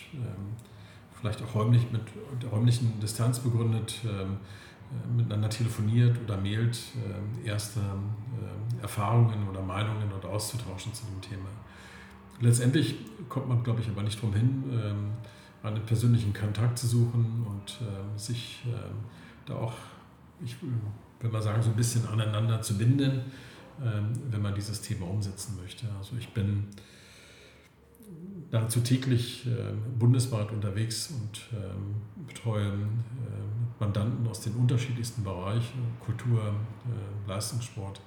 vielleicht 1.20 1.42
auch 1.44 1.56
räumlich 1.56 1.92
mit 1.92 2.02
der 2.42 2.50
räumlichen 2.50 3.00
Distanz 3.00 3.40
begründet 3.40 4.00
ähm, 4.06 4.38
äh, 4.92 5.18
miteinander 5.18 5.50
telefoniert 5.50 6.18
oder 6.24 6.38
mailt, 6.38 6.80
äh, 7.44 7.48
erste 7.48 7.80
äh, 7.80 8.82
Erfahrungen 8.82 9.48
oder 9.48 9.62
Meinungen 9.62 10.12
oder 10.18 10.30
auszutauschen 10.30 10.94
zu 10.94 11.06
dem 11.06 11.22
Thema. 11.22 11.50
Letztendlich 12.40 12.96
kommt 13.28 13.50
man, 13.50 13.64
glaube 13.64 13.82
ich, 13.82 13.90
aber 13.90 14.02
nicht 14.02 14.22
drum 14.22 14.34
hin, 14.34 14.64
ähm, 14.72 15.12
einen 15.62 15.86
persönlichen 15.86 16.34
Kontakt 16.34 16.80
zu 16.80 16.88
suchen 16.88 17.46
und 17.46 17.80
ähm, 17.82 18.18
sich 18.18 18.64
ähm, 18.66 18.96
da 19.46 19.56
auch, 19.56 19.74
ich 20.44 20.56
will 20.62 21.30
mal 21.30 21.42
sagen, 21.42 21.62
so 21.62 21.70
ein 21.70 21.76
bisschen 21.76 22.08
aneinander 22.08 22.62
zu 22.62 22.78
binden. 22.78 23.24
ähm, 23.84 24.12
wenn 24.30 24.42
man 24.42 24.56
dieses 24.56 24.82
Thema 24.82 25.08
umsetzen 25.08 25.58
möchte. 25.62 25.88
Also 25.98 26.16
ich 26.18 26.30
bin 26.34 26.68
nahezu 28.52 28.80
täglich 28.82 29.46
äh, 29.46 29.74
bundesweit 29.98 30.52
unterwegs 30.52 31.12
und 31.12 31.42
ähm, 31.54 32.26
betreue 32.28 32.68
äh, 32.68 32.74
Mandanten 33.80 34.28
aus 34.28 34.42
den 34.42 34.54
unterschiedlichsten 34.54 35.24
Bereichen, 35.24 35.96
Kultur, 36.00 36.54
Leistungssport, 37.28 38.02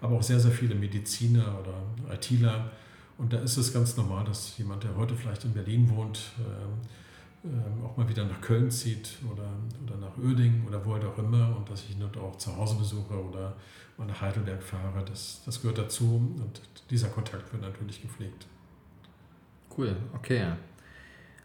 aber 0.00 0.16
auch 0.16 0.22
sehr, 0.22 0.38
sehr 0.38 0.50
viele 0.50 0.74
Mediziner 0.74 1.58
oder 1.60 2.14
ITler. 2.14 2.70
Und 3.16 3.32
da 3.32 3.38
ist 3.38 3.56
es 3.56 3.72
ganz 3.72 3.96
normal, 3.96 4.24
dass 4.24 4.58
jemand, 4.58 4.84
der 4.84 4.94
heute 4.96 5.14
vielleicht 5.14 5.44
in 5.44 5.54
Berlin 5.54 5.88
wohnt, 5.88 6.32
ähm, 6.38 6.88
ähm, 7.44 7.84
auch 7.84 7.96
mal 7.96 8.08
wieder 8.08 8.24
nach 8.24 8.40
Köln 8.40 8.70
zieht 8.70 9.18
oder, 9.30 9.48
oder 9.84 9.96
nach 9.98 10.16
Oeding 10.16 10.64
oder 10.66 10.84
wo 10.84 10.94
halt 10.94 11.04
auch 11.04 11.18
immer 11.18 11.54
und 11.56 11.68
dass 11.70 11.84
ich 11.88 11.96
dort 11.98 12.16
auch 12.16 12.36
zu 12.36 12.56
Hause 12.56 12.76
besuche 12.76 13.14
oder 13.22 13.54
mal 13.98 14.06
nach 14.06 14.20
Heidelberg 14.20 14.62
fahre. 14.62 15.04
Das, 15.04 15.42
das 15.44 15.60
gehört 15.60 15.78
dazu 15.78 16.16
und 16.42 16.60
dieser 16.90 17.08
Kontakt 17.08 17.52
wird 17.52 17.62
natürlich 17.62 18.00
gepflegt. 18.00 18.46
Cool, 19.76 19.96
okay. 20.14 20.42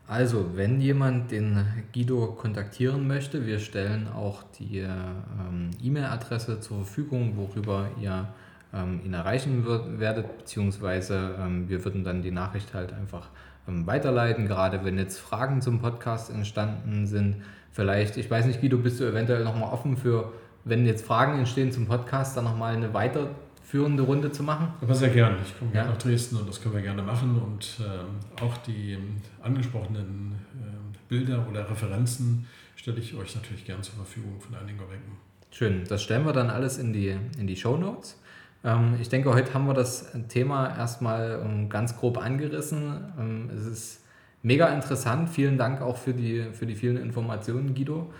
Also, 0.07 0.55
wenn 0.55 0.81
jemand 0.81 1.29
den 1.29 1.65
Guido 1.93 2.31
kontaktieren 2.31 3.07
möchte, 3.07 3.45
wir 3.45 3.59
stellen 3.59 4.07
auch 4.07 4.43
die 4.57 4.79
ähm, 4.79 5.69
E-Mail-Adresse 5.81 6.59
zur 6.59 6.77
Verfügung, 6.77 7.37
worüber 7.37 7.89
ihr 8.01 8.27
ähm, 8.73 9.01
ihn 9.05 9.13
erreichen 9.13 9.65
wird, 9.65 9.99
werdet, 9.99 10.37
beziehungsweise 10.39 11.35
ähm, 11.39 11.69
wir 11.69 11.85
würden 11.85 12.03
dann 12.03 12.21
die 12.21 12.31
Nachricht 12.31 12.73
halt 12.73 12.91
einfach 12.93 13.29
ähm, 13.67 13.85
weiterleiten, 13.85 14.47
gerade 14.47 14.83
wenn 14.83 14.97
jetzt 14.97 15.19
Fragen 15.19 15.61
zum 15.61 15.79
Podcast 15.79 16.31
entstanden 16.31 17.05
sind. 17.05 17.43
Vielleicht, 17.71 18.17
ich 18.17 18.29
weiß 18.29 18.45
nicht, 18.47 18.61
Guido, 18.61 18.77
bist 18.77 18.99
du 18.99 19.05
eventuell 19.05 19.43
nochmal 19.43 19.71
offen 19.71 19.95
für, 19.95 20.33
wenn 20.65 20.85
jetzt 20.85 21.05
Fragen 21.05 21.37
entstehen 21.37 21.71
zum 21.71 21.85
Podcast, 21.85 22.35
dann 22.35 22.45
nochmal 22.45 22.75
eine 22.75 22.93
weitere 22.93 23.27
führende 23.69 24.01
Runde 24.01 24.31
zu 24.31 24.41
machen? 24.41 24.73
Aber 24.81 24.95
sehr 24.95 25.09
gerne. 25.09 25.37
Ich 25.45 25.57
komme 25.57 25.69
ja. 25.71 25.81
gerne 25.81 25.93
nach 25.93 26.01
Dresden 26.01 26.37
und 26.37 26.49
das 26.49 26.59
können 26.59 26.73
wir 26.73 26.81
gerne 26.81 27.03
machen. 27.03 27.39
Und 27.39 27.79
ähm, 27.79 28.43
auch 28.43 28.57
die 28.57 28.93
ähm, 28.93 29.17
angesprochenen 29.43 30.33
äh, 30.55 30.97
Bilder 31.07 31.45
oder 31.47 31.69
Referenzen 31.69 32.47
stelle 32.75 32.97
ich 32.97 33.15
euch 33.15 33.35
natürlich 33.35 33.65
gerne 33.65 33.83
zur 33.83 33.93
Verfügung 33.93 34.41
von 34.41 34.55
einigen 34.55 34.79
Wecken. 34.79 35.17
Schön, 35.51 35.83
das 35.87 36.01
stellen 36.01 36.25
wir 36.25 36.33
dann 36.33 36.49
alles 36.49 36.79
in 36.79 36.93
die, 36.93 37.15
in 37.37 37.45
die 37.45 37.55
Show 37.55 37.77
Notes. 37.77 38.19
Ähm, 38.63 38.97
ich 38.99 39.09
denke, 39.09 39.31
heute 39.35 39.53
haben 39.53 39.67
wir 39.67 39.75
das 39.75 40.13
Thema 40.29 40.75
erstmal 40.75 41.39
ähm, 41.45 41.69
ganz 41.69 41.95
grob 41.95 42.17
angerissen. 42.17 43.13
Ähm, 43.19 43.51
es 43.55 43.67
ist 43.67 44.01
mega 44.41 44.67
interessant. 44.69 45.29
Vielen 45.29 45.59
Dank 45.59 45.81
auch 45.81 45.97
für 45.97 46.13
die, 46.13 46.47
für 46.53 46.65
die 46.65 46.75
vielen 46.75 46.97
Informationen, 46.97 47.75
Guido. 47.75 48.11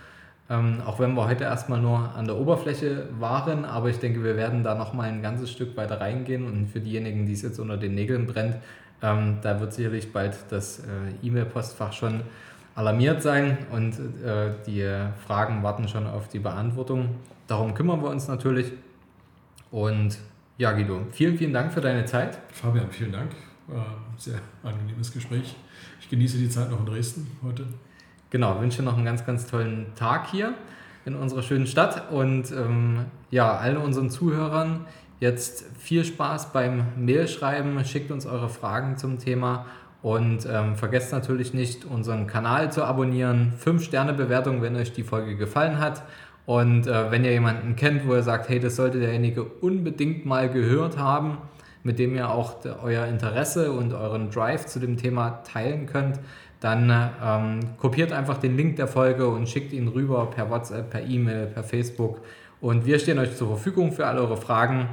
Ähm, 0.50 0.82
auch 0.86 1.00
wenn 1.00 1.14
wir 1.14 1.28
heute 1.28 1.44
erstmal 1.44 1.80
nur 1.80 2.16
an 2.16 2.26
der 2.26 2.36
Oberfläche 2.36 3.08
waren, 3.20 3.66
aber 3.66 3.90
ich 3.90 4.00
denke, 4.00 4.24
wir 4.24 4.36
werden 4.36 4.64
da 4.64 4.74
nochmal 4.74 5.10
ein 5.10 5.22
ganzes 5.22 5.52
Stück 5.52 5.78
weiter 5.78 6.02
reingehen 6.02 6.48
und 6.48 6.68
für 6.68 6.80
diejenigen, 6.80 7.28
die 7.28 7.34
es 7.34 7.44
jetzt 7.44 7.60
unter 7.60 7.78
den 7.78 7.94
Nägeln 7.94 8.26
brennt, 8.26 8.56
ähm, 9.02 9.38
da 9.42 9.60
wird 9.60 9.74
sicherlich 9.74 10.12
bald 10.12 10.36
das 10.50 10.80
äh, 10.80 11.26
E-Mail-Postfach 11.26 11.94
schon 11.94 12.22
alarmiert 12.76 13.22
sein 13.22 13.58
und 13.72 13.94
äh, 14.26 14.52
die 14.66 14.86
Fragen 15.28 15.62
warten 15.64 15.88
schon 15.88 16.08
auf 16.08 16.30
die 16.30 16.40
Beantwortung. 16.40 17.16
Darum 17.48 17.74
kümmern 17.74 18.02
wir 18.02 18.10
uns 18.10 18.28
natürlich. 18.28 18.72
Und 19.72 20.18
ja, 20.58 20.72
Guido, 20.72 21.02
vielen, 21.12 21.38
vielen 21.38 21.54
Dank 21.54 21.72
für 21.72 21.82
deine 21.82 22.06
Zeit. 22.06 22.40
Fabian, 22.52 22.90
vielen 22.90 23.12
Dank. 23.12 23.32
War 23.68 23.86
sehr 24.18 24.40
angenehmes 24.64 25.12
Gespräch. 25.12 25.56
Ich 26.02 26.10
genieße 26.10 26.38
die 26.38 26.50
Zeit 26.50 26.72
noch 26.72 26.80
in 26.80 26.86
Dresden 26.86 27.28
heute. 27.44 27.66
Genau, 28.32 28.62
wünsche 28.62 28.84
noch 28.84 28.96
einen 28.96 29.06
ganz, 29.06 29.26
ganz 29.26 29.48
tollen 29.48 29.88
Tag 29.96 30.30
hier 30.30 30.54
in 31.06 31.16
unserer 31.16 31.42
schönen 31.42 31.66
Stadt 31.66 32.12
und 32.12 32.52
ähm, 32.52 33.06
ja, 33.32 33.58
allen 33.58 33.78
unseren 33.78 34.12
Zuhörern 34.12 34.86
jetzt 35.20 35.66
viel 35.80 36.06
Spaß 36.06 36.54
beim 36.54 36.86
Mailschreiben. 36.96 37.84
Schickt 37.86 38.12
uns 38.12 38.28
eure 38.28 38.50
Fragen 38.50 38.98
zum 38.98 39.18
Thema 39.18 39.66
und 40.04 40.48
ähm, 40.50 40.76
vergesst 40.76 41.12
natürlich 41.12 41.56
nicht, 41.56 41.86
unseren 41.86 42.28
Kanal 42.28 42.72
zu 42.72 42.84
abonnieren. 42.84 43.54
5-Sterne-Bewertung, 43.66 44.62
wenn 44.62 44.76
euch 44.76 44.94
die 44.94 45.04
Folge 45.04 45.36
gefallen 45.36 45.80
hat. 45.80 46.04
Und 46.46 46.86
äh, 46.86 47.12
wenn 47.12 47.26
ihr 47.26 47.32
jemanden 47.32 47.76
kennt, 47.76 48.08
wo 48.08 48.14
ihr 48.14 48.24
sagt, 48.24 48.48
hey, 48.48 48.60
das 48.60 48.76
sollte 48.76 49.00
derjenige 49.00 49.44
unbedingt 49.44 50.28
mal 50.28 50.50
gehört 50.50 50.98
haben, 51.00 51.40
mit 51.84 51.98
dem 51.98 52.16
ihr 52.16 52.30
auch 52.30 52.58
euer 52.84 53.06
Interesse 53.06 53.72
und 53.72 53.94
euren 53.94 54.30
Drive 54.30 54.66
zu 54.66 54.80
dem 54.80 54.98
Thema 54.98 55.42
teilen 55.44 55.86
könnt, 55.86 56.20
dann 56.60 56.92
ähm, 57.24 57.60
kopiert 57.78 58.12
einfach 58.12 58.38
den 58.38 58.58
Link 58.58 58.76
der 58.76 58.88
Folge 58.88 59.28
und 59.28 59.48
schickt 59.48 59.72
ihn 59.72 59.88
rüber 59.88 60.26
per 60.26 60.50
WhatsApp, 60.50 60.90
per 60.90 61.04
E-Mail, 61.04 61.48
per 61.48 61.64
Facebook. 61.64 62.22
Und 62.62 62.86
wir 62.86 63.00
stehen 63.00 63.18
euch 63.20 63.36
zur 63.38 63.48
Verfügung 63.48 63.92
für 63.92 64.06
alle 64.06 64.20
eure 64.20 64.38
Fragen. 64.38 64.90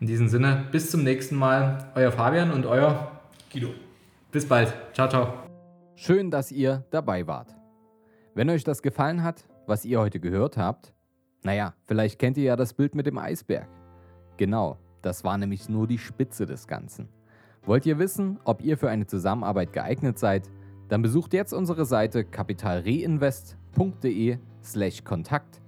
In 0.00 0.06
diesem 0.06 0.28
Sinne, 0.28 0.64
bis 0.72 0.90
zum 0.90 1.04
nächsten 1.04 1.36
Mal. 1.36 1.90
Euer 1.94 2.10
Fabian 2.10 2.50
und 2.50 2.66
euer 2.66 3.20
Guido. 3.52 3.68
Bis 4.30 4.48
bald. 4.48 4.74
Ciao, 4.94 5.08
ciao. 5.08 5.34
Schön, 5.94 6.30
dass 6.30 6.50
ihr 6.50 6.84
dabei 6.90 7.26
wart. 7.26 7.54
Wenn 8.34 8.48
euch 8.48 8.64
das 8.64 8.80
gefallen 8.80 9.22
hat, 9.22 9.44
was 9.66 9.84
ihr 9.84 10.00
heute 10.00 10.18
gehört 10.18 10.56
habt, 10.56 10.94
naja, 11.42 11.74
vielleicht 11.84 12.18
kennt 12.18 12.38
ihr 12.38 12.44
ja 12.44 12.56
das 12.56 12.72
Bild 12.72 12.94
mit 12.94 13.06
dem 13.06 13.18
Eisberg. 13.18 13.68
Genau, 14.38 14.78
das 15.02 15.22
war 15.22 15.36
nämlich 15.36 15.68
nur 15.68 15.86
die 15.86 15.98
Spitze 15.98 16.46
des 16.46 16.66
Ganzen. 16.66 17.08
Wollt 17.64 17.84
ihr 17.84 17.98
wissen, 17.98 18.40
ob 18.44 18.62
ihr 18.62 18.78
für 18.78 18.88
eine 18.88 19.06
Zusammenarbeit 19.06 19.72
geeignet 19.72 20.18
seid? 20.18 20.50
Dann 20.92 21.00
besucht 21.00 21.32
jetzt 21.32 21.54
unsere 21.54 21.86
Seite 21.86 22.22
kapitalreinvest.de/slash 22.22 25.04
Kontakt 25.04 25.62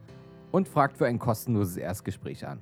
und 0.53 0.68
fragt 0.68 0.99
für 0.99 1.07
ein 1.07 1.18
kostenloses 1.18 1.79
Erstgespräch 1.79 2.47
an. 2.47 2.59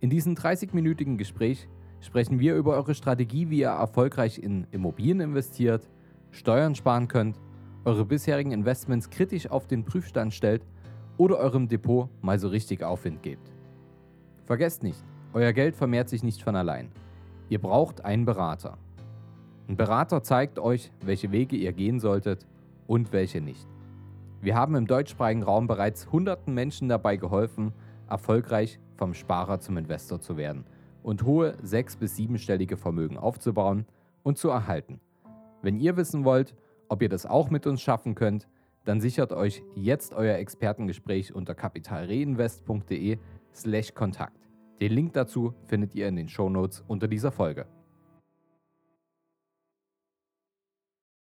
In 0.00 0.08
diesem 0.08 0.36
30-minütigen 0.36 1.18
Gespräch 1.18 1.68
sprechen 2.00 2.38
wir 2.38 2.54
über 2.54 2.76
eure 2.76 2.94
Strategie, 2.94 3.50
wie 3.50 3.58
ihr 3.58 3.68
erfolgreich 3.68 4.38
in 4.38 4.66
Immobilien 4.70 5.20
investiert, 5.20 5.86
Steuern 6.30 6.74
sparen 6.74 7.08
könnt, 7.08 7.38
eure 7.84 8.06
bisherigen 8.06 8.52
Investments 8.52 9.10
kritisch 9.10 9.50
auf 9.50 9.66
den 9.66 9.84
Prüfstand 9.84 10.32
stellt 10.32 10.64
oder 11.18 11.36
eurem 11.36 11.68
Depot 11.68 12.08
mal 12.22 12.38
so 12.38 12.48
richtig 12.48 12.84
Aufwind 12.84 13.22
gebt. 13.22 13.52
Vergesst 14.44 14.82
nicht, 14.82 15.04
euer 15.34 15.52
Geld 15.52 15.76
vermehrt 15.76 16.08
sich 16.08 16.22
nicht 16.22 16.42
von 16.42 16.56
allein. 16.56 16.90
Ihr 17.50 17.60
braucht 17.60 18.02
einen 18.02 18.24
Berater. 18.24 18.78
Ein 19.68 19.76
Berater 19.76 20.22
zeigt 20.22 20.60
euch, 20.60 20.92
welche 21.00 21.32
Wege 21.32 21.56
ihr 21.56 21.72
gehen 21.72 21.98
solltet 21.98 22.46
und 22.86 23.12
welche 23.12 23.40
nicht. 23.40 23.66
Wir 24.40 24.54
haben 24.54 24.76
im 24.76 24.86
deutschsprachigen 24.86 25.42
Raum 25.42 25.66
bereits 25.66 26.12
hunderten 26.12 26.54
Menschen 26.54 26.88
dabei 26.88 27.16
geholfen, 27.16 27.72
erfolgreich 28.08 28.78
vom 28.94 29.12
Sparer 29.12 29.58
zum 29.58 29.76
Investor 29.76 30.20
zu 30.20 30.36
werden 30.36 30.64
und 31.02 31.24
hohe 31.24 31.56
sechs- 31.62 31.96
bis 31.96 32.14
siebenstellige 32.14 32.76
Vermögen 32.76 33.16
aufzubauen 33.16 33.86
und 34.22 34.38
zu 34.38 34.50
erhalten. 34.50 35.00
Wenn 35.62 35.80
ihr 35.80 35.96
wissen 35.96 36.24
wollt, 36.24 36.54
ob 36.88 37.02
ihr 37.02 37.08
das 37.08 37.26
auch 37.26 37.50
mit 37.50 37.66
uns 37.66 37.82
schaffen 37.82 38.14
könnt, 38.14 38.46
dann 38.84 39.00
sichert 39.00 39.32
euch 39.32 39.64
jetzt 39.74 40.14
euer 40.14 40.36
Expertengespräch 40.36 41.34
unter 41.34 41.56
kapitalreinvest.de/kontakt. 41.56 44.48
Den 44.80 44.92
Link 44.92 45.14
dazu 45.14 45.54
findet 45.64 45.96
ihr 45.96 46.06
in 46.06 46.14
den 46.14 46.28
Shownotes 46.28 46.84
unter 46.86 47.08
dieser 47.08 47.32
Folge. 47.32 47.66